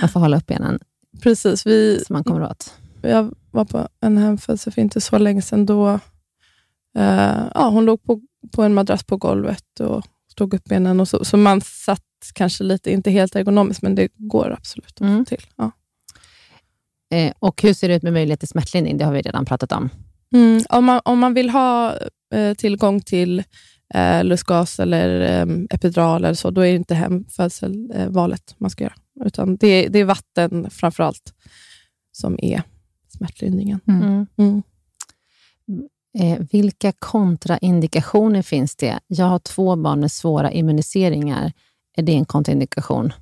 Man 0.00 0.08
får 0.08 0.20
hålla 0.20 0.36
upp 0.36 0.46
benen 0.46 0.78
Precis. 1.22 1.66
Vi, 1.66 2.04
så 2.06 2.12
man 2.12 2.24
kommer 2.24 2.42
åt. 2.42 2.72
Jag 3.08 3.34
var 3.50 3.64
på 3.64 3.88
en 4.00 4.18
hemfödsel 4.18 4.72
för 4.72 4.82
inte 4.82 5.00
så 5.00 5.18
länge 5.18 5.42
sedan. 5.42 5.66
Då, 5.66 5.88
eh, 6.98 7.42
ja, 7.54 7.68
hon 7.68 7.84
låg 7.84 8.02
på, 8.02 8.20
på 8.52 8.62
en 8.62 8.74
madrass 8.74 9.04
på 9.04 9.16
golvet 9.16 9.80
och 9.80 10.06
stod 10.30 10.54
upp 10.54 10.64
benen. 10.64 11.00
Och 11.00 11.08
så, 11.08 11.24
så 11.24 11.36
man 11.36 11.60
satt 11.60 12.02
kanske 12.34 12.64
lite, 12.64 12.92
inte 12.92 13.10
helt 13.10 13.36
ergonomiskt, 13.36 13.82
men 13.82 13.94
det 13.94 14.08
går 14.16 14.52
absolut 14.58 15.00
Mm. 15.00 15.24
till. 15.24 15.42
Ja. 15.56 15.70
Eh, 17.14 17.32
och 17.38 17.62
hur 17.62 17.74
ser 17.74 17.88
det 17.88 17.94
ut 17.94 18.02
med 18.02 18.12
möjlighet 18.12 18.40
till 18.40 18.48
smärtlindring? 18.48 18.98
Det 18.98 19.04
har 19.04 19.12
vi 19.12 19.22
redan 19.22 19.44
pratat 19.44 19.72
om. 19.72 19.88
Mm, 20.34 20.62
om, 20.68 20.84
man, 20.84 21.00
om 21.04 21.18
man 21.18 21.34
vill 21.34 21.50
ha 21.50 21.94
eh, 22.34 22.54
tillgång 22.54 23.00
till 23.00 23.42
eh, 23.94 24.24
lustgas 24.24 24.80
eller 24.80 25.20
eh, 25.20 25.46
epidural, 25.70 26.24
eller 26.24 26.34
så, 26.34 26.50
då 26.50 26.60
är 26.60 26.70
det 26.70 26.76
inte 26.76 26.94
hemfödsel 26.94 27.92
valet 28.08 28.54
man 28.58 28.70
ska 28.70 28.84
göra. 28.84 28.94
Utan 29.24 29.56
det, 29.56 29.88
det 29.88 29.98
är 29.98 30.04
vatten 30.04 30.70
framför 30.70 31.02
allt 31.02 31.32
som 32.12 32.38
är 32.42 32.62
smärtlindringen. 33.16 33.80
Mm. 33.88 34.26
Mm. 34.38 34.62
Eh, 36.18 36.38
vilka 36.52 36.92
kontraindikationer 36.98 38.42
finns 38.42 38.76
det? 38.76 38.98
Jag 39.06 39.26
har 39.26 39.38
två 39.38 39.76
barn 39.76 40.00
med 40.00 40.12
svåra 40.12 40.52
immuniseringar. 40.52 41.52
Är 41.96 42.02
det 42.02 42.12
en 42.12 42.24
kontraindikation? 42.24 43.12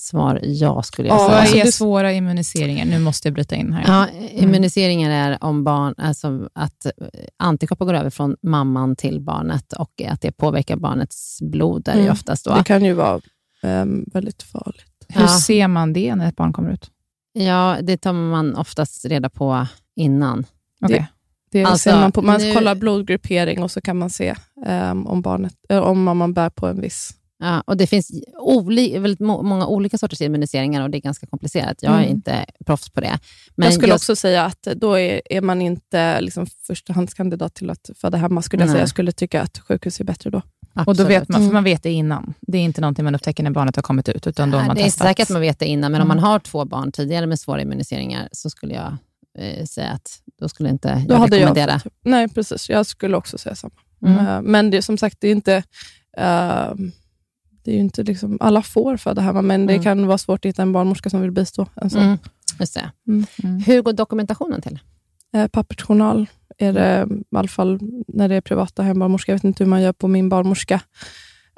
Svar 0.00 0.40
ja, 0.42 0.82
skulle 0.82 1.08
jag 1.08 1.14
Ja, 1.14 1.18
säga. 1.18 1.28
Vad 1.30 1.40
alltså 1.40 1.56
är 1.56 1.64
det- 1.64 1.72
svåra 1.72 2.12
immuniseringar? 2.12 2.84
Nu 2.84 2.98
måste 2.98 3.28
jag 3.28 3.34
bryta 3.34 3.56
in 3.56 3.72
här. 3.72 3.84
Ja, 3.86 4.08
immuniseringar 4.30 5.10
är 5.10 5.44
om 5.44 5.64
barn, 5.64 5.94
alltså 5.98 6.48
att 6.52 6.86
eh, 6.86 6.92
antikroppar 7.36 7.86
går 7.86 7.94
över 7.94 8.10
från 8.10 8.36
mamman 8.42 8.96
till 8.96 9.20
barnet 9.20 9.72
och 9.72 10.02
att 10.08 10.20
det 10.20 10.32
påverkar 10.32 10.76
barnets 10.76 11.38
blod. 11.42 11.82
Där 11.84 11.92
Mm. 11.92 12.12
oftast 12.12 12.44
då. 12.44 12.54
Det 12.54 12.64
kan 12.64 12.84
ju 12.84 12.92
vara 12.92 13.20
ehm, 13.62 14.04
väldigt 14.12 14.42
farligt. 14.42 15.06
Hur 15.08 15.22
Ja. 15.22 15.28
ser 15.28 15.68
man 15.68 15.92
det 15.92 16.14
när 16.14 16.28
ett 16.28 16.36
barn 16.36 16.52
kommer 16.52 16.70
ut? 16.70 16.90
Ja, 17.32 17.78
det 17.82 17.96
tar 17.96 18.12
man 18.12 18.56
oftast 18.56 19.04
reda 19.04 19.28
på 19.30 19.66
innan. 19.96 20.44
Okej. 20.84 21.06
Det 21.52 21.64
Alltså, 21.64 21.90
ser 21.90 21.96
man, 22.00 22.12
på, 22.12 22.22
man 22.22 22.40
nu- 22.40 22.54
kollar 22.54 22.74
blodgruppering 22.74 23.62
och 23.62 23.70
så 23.70 23.80
kan 23.80 23.98
man 23.98 24.10
se 24.10 24.34
ehm, 24.66 25.06
om, 25.06 25.22
barnet, 25.22 25.54
äh, 25.68 25.78
om 25.78 26.02
mamman 26.02 26.34
bär 26.34 26.50
på 26.50 26.66
en 26.66 26.80
viss... 26.80 27.10
Ja, 27.42 27.60
och 27.66 27.76
det 27.76 27.86
finns 27.86 28.10
oli, 28.38 28.98
väldigt 28.98 29.20
må, 29.20 29.42
många 29.42 29.66
olika 29.66 29.98
sorters 29.98 30.20
immuniseringar 30.20 30.82
och 30.82 30.90
det 30.90 30.98
är 30.98 31.00
ganska 31.00 31.26
komplicerat. 31.26 31.82
Jag 31.82 31.92
är 31.94 31.98
Mm. 31.98 32.10
inte 32.10 32.44
proffs 32.66 32.90
på 32.90 33.00
det. 33.00 33.18
Men 33.56 33.64
jag 33.66 33.74
skulle 33.74 33.88
jag- 33.88 33.96
också 33.96 34.16
säga 34.16 34.44
att 34.44 34.62
då 34.62 34.94
är, 34.98 35.20
är 35.24 35.40
man 35.40 35.62
inte 35.62 36.20
liksom 36.20 36.46
förstahandskandidat 36.66 37.54
till 37.54 37.70
att 37.70 37.90
föda 37.96 38.18
hemma. 38.18 38.42
Skulle 38.42 38.62
jag, 38.62 38.70
säga. 38.70 38.82
jag 38.82 38.88
skulle 38.88 39.12
tycka 39.12 39.42
att 39.42 39.58
sjukhus 39.58 40.00
är 40.00 40.04
bättre 40.04 40.30
då. 40.30 40.42
Och 40.86 40.96
då 40.96 41.04
vet 41.04 41.22
Absolut. 41.22 41.28
man, 41.28 41.48
för 41.48 41.52
man 41.54 41.64
vet 41.64 41.82
det 41.82 41.90
innan. 41.90 42.34
Det 42.40 42.58
är 42.58 42.62
inte 42.62 42.80
någonting 42.80 43.04
man 43.04 43.14
upptäcker 43.14 43.42
när 43.42 43.50
barnet 43.50 43.76
har 43.76 43.82
kommit 43.82 44.08
ut, 44.08 44.26
utan 44.26 44.50
då 44.50 44.58
har 44.58 44.66
man 44.66 44.76
det 44.76 44.82
är 44.82 44.84
testat. 44.84 45.06
säkert 45.06 45.22
att 45.22 45.30
man 45.32 45.40
vet 45.40 45.58
det 45.58 45.66
innan, 45.66 45.92
men 45.92 46.00
om 46.00 46.06
Mm. 46.10 46.16
man 46.16 46.30
har 46.30 46.38
två 46.38 46.64
barn 46.64 46.92
tidigare 46.92 47.26
med 47.26 47.38
svåra 47.40 47.62
immuniseringar 47.62 48.28
så 48.32 48.50
skulle 48.50 48.74
jag 48.74 48.96
eh, 49.38 49.64
säga 49.64 49.90
att 49.90 50.18
då 50.40 50.48
skulle 50.48 50.68
inte 50.68 50.94
Då 51.08 51.14
jag 51.14 51.20
jag 51.20 51.32
rekommendera. 51.32 51.78
fått- 51.78 51.92
Nej, 52.04 52.28
precis. 52.28 52.68
Jag 52.70 52.86
skulle 52.86 53.16
också 53.16 53.38
säga 53.38 53.54
samma. 53.54 53.74
Mm. 54.06 54.26
Eh, 54.26 54.42
Men 54.42 54.70
det, 54.70 54.76
är 54.76 54.80
som 54.82 54.98
sagt, 54.98 55.16
det 55.20 55.28
är 55.28 55.32
inte... 55.32 55.54
eh, 56.16 56.74
det 57.64 57.70
är 57.70 57.74
ju 57.74 57.80
inte 57.80 58.02
liksom, 58.02 58.38
alla 58.40 58.62
får 58.62 58.96
föda 58.96 59.22
hemma, 59.22 59.42
men 59.42 59.66
det 59.66 59.72
Mm. 59.72 59.82
kan 59.84 60.06
vara 60.06 60.18
svårt 60.18 60.44
att 60.44 60.48
hitta 60.48 60.62
en 60.62 60.72
barnmorska 60.72 61.10
som 61.10 61.20
vill 61.20 61.30
bistå. 61.30 61.66
En 61.74 61.90
sån. 61.90 62.02
Mm. 62.02 62.18
Just 62.60 62.74
det. 62.74 62.90
Mm. 63.08 63.26
Mm. 63.42 63.58
Hur 63.60 63.82
går 63.82 63.92
dokumentationen 63.92 64.62
till? 64.62 64.78
Eh, 65.34 65.46
pappersjournal 65.46 66.26
är 66.66 66.72
det, 66.72 67.06
i 67.32 67.36
alla 67.36 67.48
fall 67.48 67.78
när 68.08 68.28
det 68.28 68.34
är 68.34 68.40
privata 68.40 68.82
hembarnmorskor. 68.82 69.32
Jag 69.32 69.36
vet 69.38 69.44
inte 69.44 69.64
hur 69.64 69.68
man 69.70 69.82
gör 69.82 69.92
på 69.92 70.08
min 70.08 70.28
barnmorska. 70.28 70.80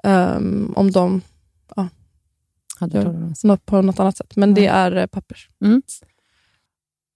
Ehm, 0.03 0.72
om 0.76 0.90
de 0.90 1.20
Ja. 1.76 1.88
något 3.44 3.66
på 3.66 3.82
något 3.82 4.00
annat 4.00 4.16
sätt. 4.16 4.36
Men 4.36 4.55
det 4.55 4.66
är 4.66 4.96
eh, 4.96 5.07
pappers. 5.07 5.48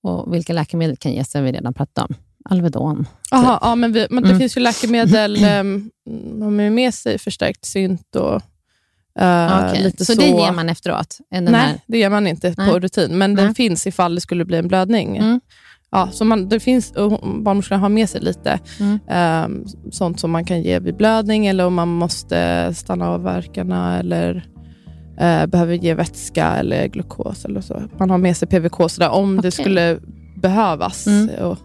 Och 0.03 0.34
vilka 0.34 0.53
läkemedel 0.53 0.97
kan 0.97 1.12
ges? 1.12 1.34
Har 1.34 1.43
vi 1.43 1.53
redan 1.53 1.74
pratat 1.74 2.11
om. 2.11 2.16
Alvedon. 2.51 3.07
Aha, 3.32 3.59
ja, 3.62 3.74
men, 3.74 3.93
vi, 3.93 4.07
men 4.11 4.22
det 4.22 4.28
Mm. 4.28 4.39
finns 4.41 4.57
ju 4.57 4.61
läkemedel. 4.61 5.37
Um, 5.45 5.91
de 6.39 6.43
har 6.43 6.70
med 6.70 6.95
sig 6.95 7.18
förstärkt 7.18 7.64
synt 7.64 8.16
och 8.16 8.43
Okej, 9.18 9.82
lite 9.82 10.05
så, 10.05 10.12
så. 10.14 10.20
det 10.20 10.26
ger 10.26 10.53
man 10.53 10.68
efteråt? 10.68 11.18
Nej, 11.30 11.47
här- 11.55 11.80
det 11.87 11.99
ger 11.99 12.11
man 12.11 12.26
inte 12.26 12.55
Nej. 12.59 12.70
på 12.70 12.78
rutin, 12.80 13.18
men 13.18 13.34
Nej. 13.34 13.45
den 13.45 13.55
finns 13.55 13.87
ifall 13.87 14.14
det 14.14 14.20
skulle 14.20 14.45
bli 14.45 14.57
en 14.59 14.68
blödning. 14.68 15.16
Mm. 15.16 15.41
Ja, 15.91 16.09
så 16.12 16.24
man, 16.24 16.49
det 16.49 16.61
finns, 16.61 16.93
barnmorskan 17.43 17.80
har 17.80 17.89
med 17.89 18.09
sig 18.09 18.20
lite 18.20 18.61
Mm. 18.80 18.99
ehm, 19.09 19.64
sånt 19.91 20.20
som 20.20 20.30
man 20.30 20.45
kan 20.45 20.62
ge 20.62 20.78
vid 20.78 20.97
blödning 20.97 21.47
eller 21.47 21.66
om 21.66 21.74
man 21.74 21.89
måste 21.89 22.70
stanna 22.74 23.09
av 23.09 23.22
verkarna 23.22 23.99
eller 23.99 24.49
eh, 25.18 25.47
behöver 25.47 25.74
ge 25.74 25.95
vätska 25.95 26.47
eller 26.47 26.87
glukos. 26.87 27.45
Eller 27.45 27.61
så. 27.61 27.82
Man 27.99 28.11
har 28.11 28.18
med 28.18 28.37
sig 28.37 28.49
PVK 28.49 28.91
så 28.91 29.01
där, 29.01 29.11
om 29.11 29.34
det 29.34 29.39
Okej. 29.39 29.51
skulle 29.51 29.99
behövas. 30.43 31.07
Mm. 31.07 31.28
Och 31.45 31.59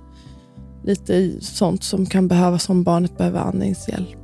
lite 0.86 1.32
sånt 1.41 1.84
som 1.84 2.05
kan 2.05 2.28
behövas 2.28 2.69
om 2.69 2.84
barnet 2.84 3.17
behöver 3.17 3.39
andningshjälp. 3.39 4.17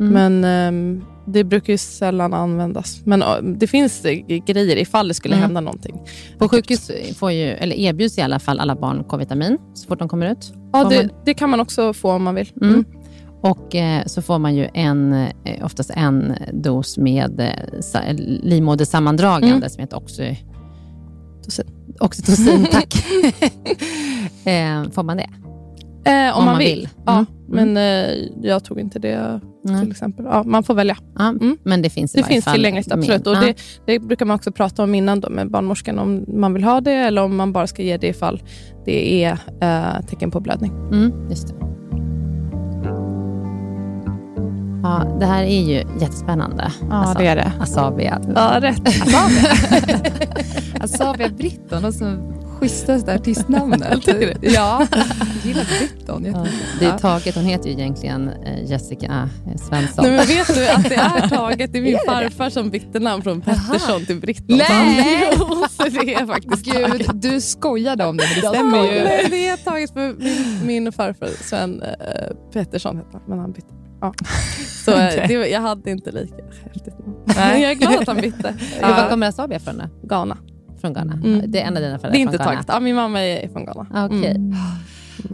Mm. 0.00 0.12
Men 0.12 0.44
ehm, 0.44 1.04
det 1.26 1.44
brukar 1.44 1.72
ju 1.72 1.78
sällan 1.78 2.34
användas. 2.34 3.00
Men 3.04 3.22
det 3.58 3.66
finns 3.66 4.04
eh, 4.04 4.18
grejer 4.46 4.76
ifall 4.76 5.08
det 5.08 5.14
skulle 5.14 5.34
Mm. 5.34 5.42
hända 5.42 5.60
någonting. 5.60 6.00
På 6.38 6.48
sjukhus 6.48 6.90
får 7.18 7.32
ju, 7.32 7.42
eller 7.44 7.76
erbjuds 7.76 8.18
i 8.18 8.20
alla 8.20 8.38
fall 8.38 8.60
alla 8.60 8.76
barn 8.76 9.04
K-vitamin 9.04 9.58
så 9.74 9.86
fort 9.88 9.98
de 9.98 10.08
kommer 10.08 10.30
ut. 10.32 10.52
Ja, 10.72 10.84
det, 10.84 11.08
det 11.24 11.34
kan 11.34 11.50
man 11.50 11.60
också 11.60 11.92
få 11.92 12.10
om 12.12 12.22
man 12.22 12.34
vill. 12.34 12.52
Mm. 12.62 12.74
Mm. 12.74 12.84
Och 13.40 13.74
eh, 13.74 14.02
så 14.06 14.22
får 14.22 14.38
man 14.38 14.54
ju 14.54 14.68
en, 14.74 15.12
eh, 15.12 15.64
oftast 15.64 15.90
en 15.94 16.34
dos 16.52 16.98
med 16.98 17.40
eh, 17.40 17.80
sa, 17.80 17.98
livmodersammandragande 18.42 19.56
Mm. 19.56 19.68
som 19.68 19.80
heter 19.80 19.96
oxy, 19.96 20.36
Tosin. 21.44 21.64
oxytocin. 22.00 22.66
tack. 22.72 22.94
eh, 24.44 24.90
får 24.90 25.02
man 25.02 25.16
det? 25.16 25.28
Eh, 26.06 26.38
om, 26.38 26.44
man, 26.44 26.58
vill. 26.58 26.88
Ja, 27.06 27.24
Mm. 27.52 27.74
Men 27.74 27.76
eh, 27.76 28.14
jag 28.42 28.64
tog 28.64 28.80
inte 28.80 28.98
det 28.98 29.40
Nej. 29.64 29.80
till 29.80 29.90
exempel. 29.90 30.24
Ja, 30.30 30.42
man 30.42 30.62
får 30.62 30.74
välja. 30.74 30.96
Ja, 31.18 31.28
Mm. 31.28 31.56
Men 31.62 31.82
det 31.82 31.90
finns 31.90 32.14
i 32.14 32.18
Det 32.18 32.22
varje 32.22 32.32
finns 32.34 32.44
fall 32.44 32.54
tillgängligt, 32.54 32.92
absolut. 32.92 33.26
Och 33.26 33.36
det, 33.36 33.54
det 33.86 33.98
brukar 33.98 34.26
man 34.26 34.34
också 34.34 34.52
prata 34.52 34.82
om 34.82 34.94
innan 34.94 35.20
då 35.20 35.30
med 35.30 35.50
barnmorskan, 35.50 35.98
om 35.98 36.24
man 36.28 36.54
vill 36.54 36.64
ha 36.64 36.80
det 36.80 36.92
eller 36.92 37.22
om 37.22 37.36
man 37.36 37.52
bara 37.52 37.66
ska 37.66 37.82
ge 37.82 37.96
det 37.96 38.06
ifall 38.06 38.42
det 38.84 39.24
är 39.24 39.38
eh, 39.60 40.06
tecken 40.06 40.30
på 40.30 40.40
blödning. 40.40 40.72
Mm, 40.92 41.12
just 41.30 41.48
det. 41.48 41.54
Ja, 44.86 45.16
det 45.20 45.26
här 45.26 45.42
är 45.42 45.62
ju 45.62 45.84
jättespännande. 46.00 46.72
Ja, 46.90 47.14
det 47.18 47.26
är 47.26 47.36
det. 47.36 47.52
Asabia. 47.60 48.20
Ja, 48.34 48.58
rätt. 48.60 48.82
Asabia 50.80 51.28
Britton, 51.28 51.84
och 51.84 51.94
så 51.94 52.16
schysstaste 52.60 53.14
artistnamnet. 53.14 54.02
Tycker 54.02 54.34
du? 54.40 54.48
Ja, 54.48 54.86
jag 54.90 55.06
gillar 55.44 55.64
Britton. 55.78 56.24
Ja, 56.24 56.46
det 56.80 56.84
är 56.84 56.98
taget. 56.98 57.34
Hon 57.34 57.44
heter 57.44 57.66
ju 57.66 57.72
egentligen 57.72 58.28
eh, 58.28 58.70
Jessica 58.70 59.28
eh, 59.46 59.56
Svensson. 59.56 60.04
Nej, 60.04 60.16
men 60.16 60.26
vet 60.26 60.54
du 60.54 60.68
att 60.68 60.84
det 60.84 60.94
är 60.94 61.28
taget? 61.28 61.72
Det 61.72 61.78
är 61.78 61.82
min 61.82 61.98
farfar 62.06 62.50
som 62.50 62.70
bytte 62.70 62.98
namn 62.98 63.22
från 63.22 63.40
Pettersson 63.40 64.06
till 64.06 64.20
Britton. 64.20 64.56
Nej! 64.56 65.30
Jo, 65.38 65.64
så 65.70 65.82
det 65.82 66.14
är 66.14 66.26
faktiskt 66.26 66.64
Gud, 66.64 67.10
du 67.14 67.40
skojade 67.40 68.06
om 68.06 68.16
det, 68.16 68.24
men 68.24 68.42
det 68.42 68.48
stämmer 68.48 68.92
ju. 68.92 69.04
Nej, 69.04 69.26
det 69.30 69.48
är 69.48 69.56
taget 69.56 69.92
för 69.92 70.14
min, 70.18 70.66
min 70.66 70.92
farfar 70.92 71.28
Sven 71.42 71.82
eh, 71.82 72.36
Pettersson 72.52 73.00
men 73.26 73.38
han 73.38 73.52
bytte. 73.52 73.85
Ja. 74.06 74.14
Så 74.84 74.92
eh, 74.92 75.06
Okej. 75.06 75.24
det, 75.28 75.48
jag 75.48 75.60
hade 75.60 75.90
inte 75.90 76.10
lika 76.12 76.34
häftigt. 76.64 76.94
Nej. 77.24 77.62
Jag 77.62 77.70
är 77.70 77.74
glad 77.74 77.94
att 77.96 78.06
han 78.06 78.16
bytte. 78.16 78.54
Ja. 78.80 78.88
Var 78.88 79.10
kommer 79.10 79.28
Asabia 79.28 79.56
ifrån 79.56 79.78
då? 79.78 80.08
Ghana. 80.08 80.38
Från 80.80 80.92
Ghana? 80.92 81.12
Mm. 81.12 81.50
Det 81.50 81.60
är 81.60 81.66
en 81.66 81.76
av 81.76 81.82
dina 81.82 81.98
föräldrar 81.98 82.10
Det 82.10 82.18
är 82.18 82.20
inte 82.20 82.36
från 82.36 82.46
taget. 82.46 82.64
Ja, 82.68 82.80
min 82.80 82.96
mamma 82.96 83.20
är 83.20 83.48
från 83.48 83.64
Ghana. 83.64 83.86
Ah, 83.94 84.06
Okej. 84.06 84.30
Mm. 84.30 84.54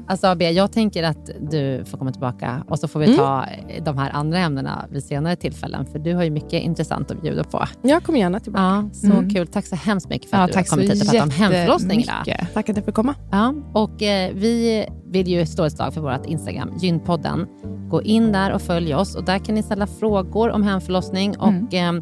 Asabia, 0.07 0.51
jag 0.51 0.73
tänker 0.73 1.03
att 1.03 1.31
du 1.51 1.85
får 1.85 1.99
komma 1.99 2.13
tillbaka 2.13 2.65
och 2.69 2.79
så 2.79 2.89
får 2.89 3.01
vi 3.01 3.07
Mm. 3.07 3.17
ta 3.19 3.45
eh, 3.69 3.85
de 3.85 3.99
här 3.99 4.11
andra 4.11 4.39
ämnena 4.39 4.85
vid 4.91 5.05
senare 5.05 5.37
tillfällen, 5.37 5.87
för 5.87 5.99
du 5.99 6.15
har 6.15 6.23
ju 6.23 6.31
mycket 6.31 6.53
intressant 6.63 7.11
att 7.11 7.23
bjuda 7.23 7.45
på. 7.45 7.65
Jag 7.83 8.03
kommer 8.05 8.19
gärna 8.19 8.41
tillbaka. 8.41 8.63
Ja, 8.63 8.91
så 8.93 9.07
Mm. 9.07 9.31
kul. 9.31 9.47
Tack 9.47 9.67
så 9.67 9.77
hemskt 9.77 10.09
mycket 10.09 10.31
för 10.31 10.37
Ja, 10.37 10.43
att 10.43 10.49
du 10.49 10.53
tack 10.55 10.71
har 10.71 10.77
kommit 10.77 10.91
hit 10.95 11.03
och 11.03 11.09
pratat 11.11 11.25
om 11.25 11.31
hemförlossning. 11.31 12.05
Tack 12.55 12.69
att 12.69 12.77
jag 12.77 12.85
fick 12.87 12.95
komma. 12.95 13.15
Ja, 13.31 13.55
och 13.73 14.03
eh, 14.03 14.31
vi 14.35 14.87
vill 15.07 15.29
ju 15.29 15.47
slå 15.47 15.65
ett 15.65 15.73
slag 15.73 15.95
för 15.95 16.01
vårt 16.01 16.27
Instagram, 16.27 16.71
Gynpodden. 16.81 17.47
Gå 17.91 18.03
in 18.03 18.33
där 18.33 18.53
och 18.53 18.63
följ 18.63 18.95
oss 18.95 19.15
och 19.15 19.25
där 19.25 19.39
kan 19.39 19.55
ni 19.55 19.63
ställa 19.63 19.87
frågor 19.87 20.51
om 20.51 20.63
hemförlossning 20.63 21.35
Mm. 21.35 21.67
och 21.67 21.75
eh, 21.75 21.93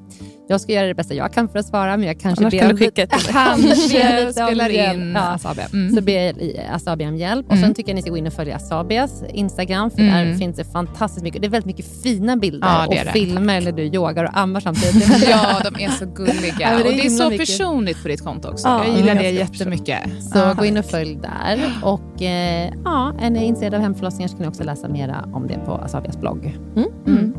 jag 0.51 0.61
ska 0.61 0.72
göra 0.72 0.86
det 0.86 0.94
bästa 0.94 1.14
jag 1.14 1.32
kan 1.32 1.48
för 1.48 1.59
att 1.59 1.66
svara, 1.66 1.96
men 1.96 2.07
jag 2.07 2.20
kanske 2.20 2.42
Annars 2.44 2.53
ber 2.53 2.59
kan 2.61 2.70
om 2.70 2.76
skicka 2.76 3.03
ett. 3.03 3.11
Kanske 3.32 3.74
spelar 4.32 4.68
in 4.68 5.12
Ja. 5.14 5.20
Asabia. 5.20 5.64
Mm. 5.72 5.94
Så 5.94 6.01
ber 6.03 6.12
jag 6.12 6.34
Asabi 6.74 7.07
om 7.07 7.16
hjälp. 7.16 7.46
Och 7.46 7.53
Mm. 7.53 7.64
Sen 7.64 7.74
tycker 7.74 7.90
jag 7.90 7.94
ni 7.96 8.03
ska 8.03 8.11
gå 8.11 8.16
in 8.16 8.26
och 8.26 8.32
följa 8.32 8.57
Asabias 8.57 9.22
Instagram, 9.28 9.90
för 9.90 10.01
Mm. 10.01 10.28
där 10.28 10.34
finns 10.38 10.57
det 10.57 10.64
fantastiskt 10.64 11.22
mycket. 11.24 11.40
Det 11.42 11.46
är 11.48 11.51
väldigt 11.51 11.66
mycket 11.66 12.03
fina 12.03 12.36
bilder 12.36 12.68
Ja, 12.68 12.86
och 12.86 12.94
det. 12.94 13.12
filmer 13.12 13.61
när 13.61 13.72
du 13.72 13.82
yogar 13.82 14.24
och 14.24 14.38
ammar 14.38 14.61
samtidigt. 14.61 15.28
Ja, 15.30 15.61
de 15.70 15.84
är 15.84 15.88
så 15.90 16.07
gulliga. 16.07 16.55
Ja, 16.61 16.68
det 16.68 16.74
är 16.74 16.84
och 16.86 16.92
det 16.92 17.07
är 17.07 17.11
så 17.11 17.30
mycket. 17.30 17.46
personligt 17.48 18.03
på 18.03 18.09
ditt 18.09 18.24
konto 18.24 18.48
också. 18.48 18.68
Ja, 18.68 18.84
jag 18.86 18.96
gillar 18.96 19.14
det 19.14 19.30
jättemycket. 19.30 19.98
Så 20.32 20.38
Ja. 20.38 20.53
gå 20.59 20.64
in 20.64 20.76
och 20.76 20.84
följ 20.84 21.18
där. 21.22 21.61
Och 21.82 22.22
eh, 22.22 22.72
ja, 22.84 23.12
är 23.20 23.30
ni 23.30 23.44
intresserade 23.44 23.76
av 23.76 23.82
hemförlossningar 23.82 24.28
så 24.28 24.36
kan 24.36 24.42
ni 24.42 24.48
också 24.48 24.62
läsa 24.64 24.88
mera 24.88 25.24
om 25.32 25.46
det 25.48 25.59
på 25.66 25.72
Asabias 25.72 26.20
blogg. 26.20 26.59
Mm. 27.07 27.34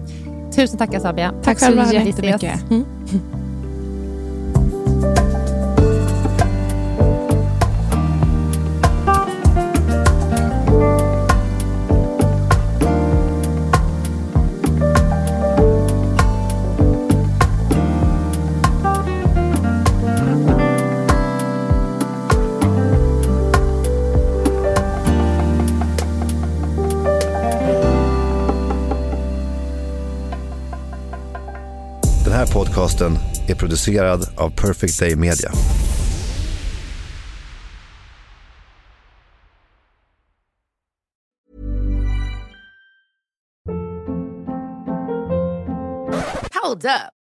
Tusen 0.55 0.77
tack 0.77 0.93
Asabia. 0.95 1.33
Tack 1.43 1.59
så 1.59 1.65
själva. 1.65 1.93
jättemycket. 1.93 2.71
Mm. 2.71 2.85
podcasten 32.91 33.17
är 33.47 33.55
producerad 33.55 34.29
av 34.37 34.49
Perfect 34.49 34.99
Day 34.99 35.15
Media. 35.15 35.51
Hold 46.63 46.85
up. 46.85 47.20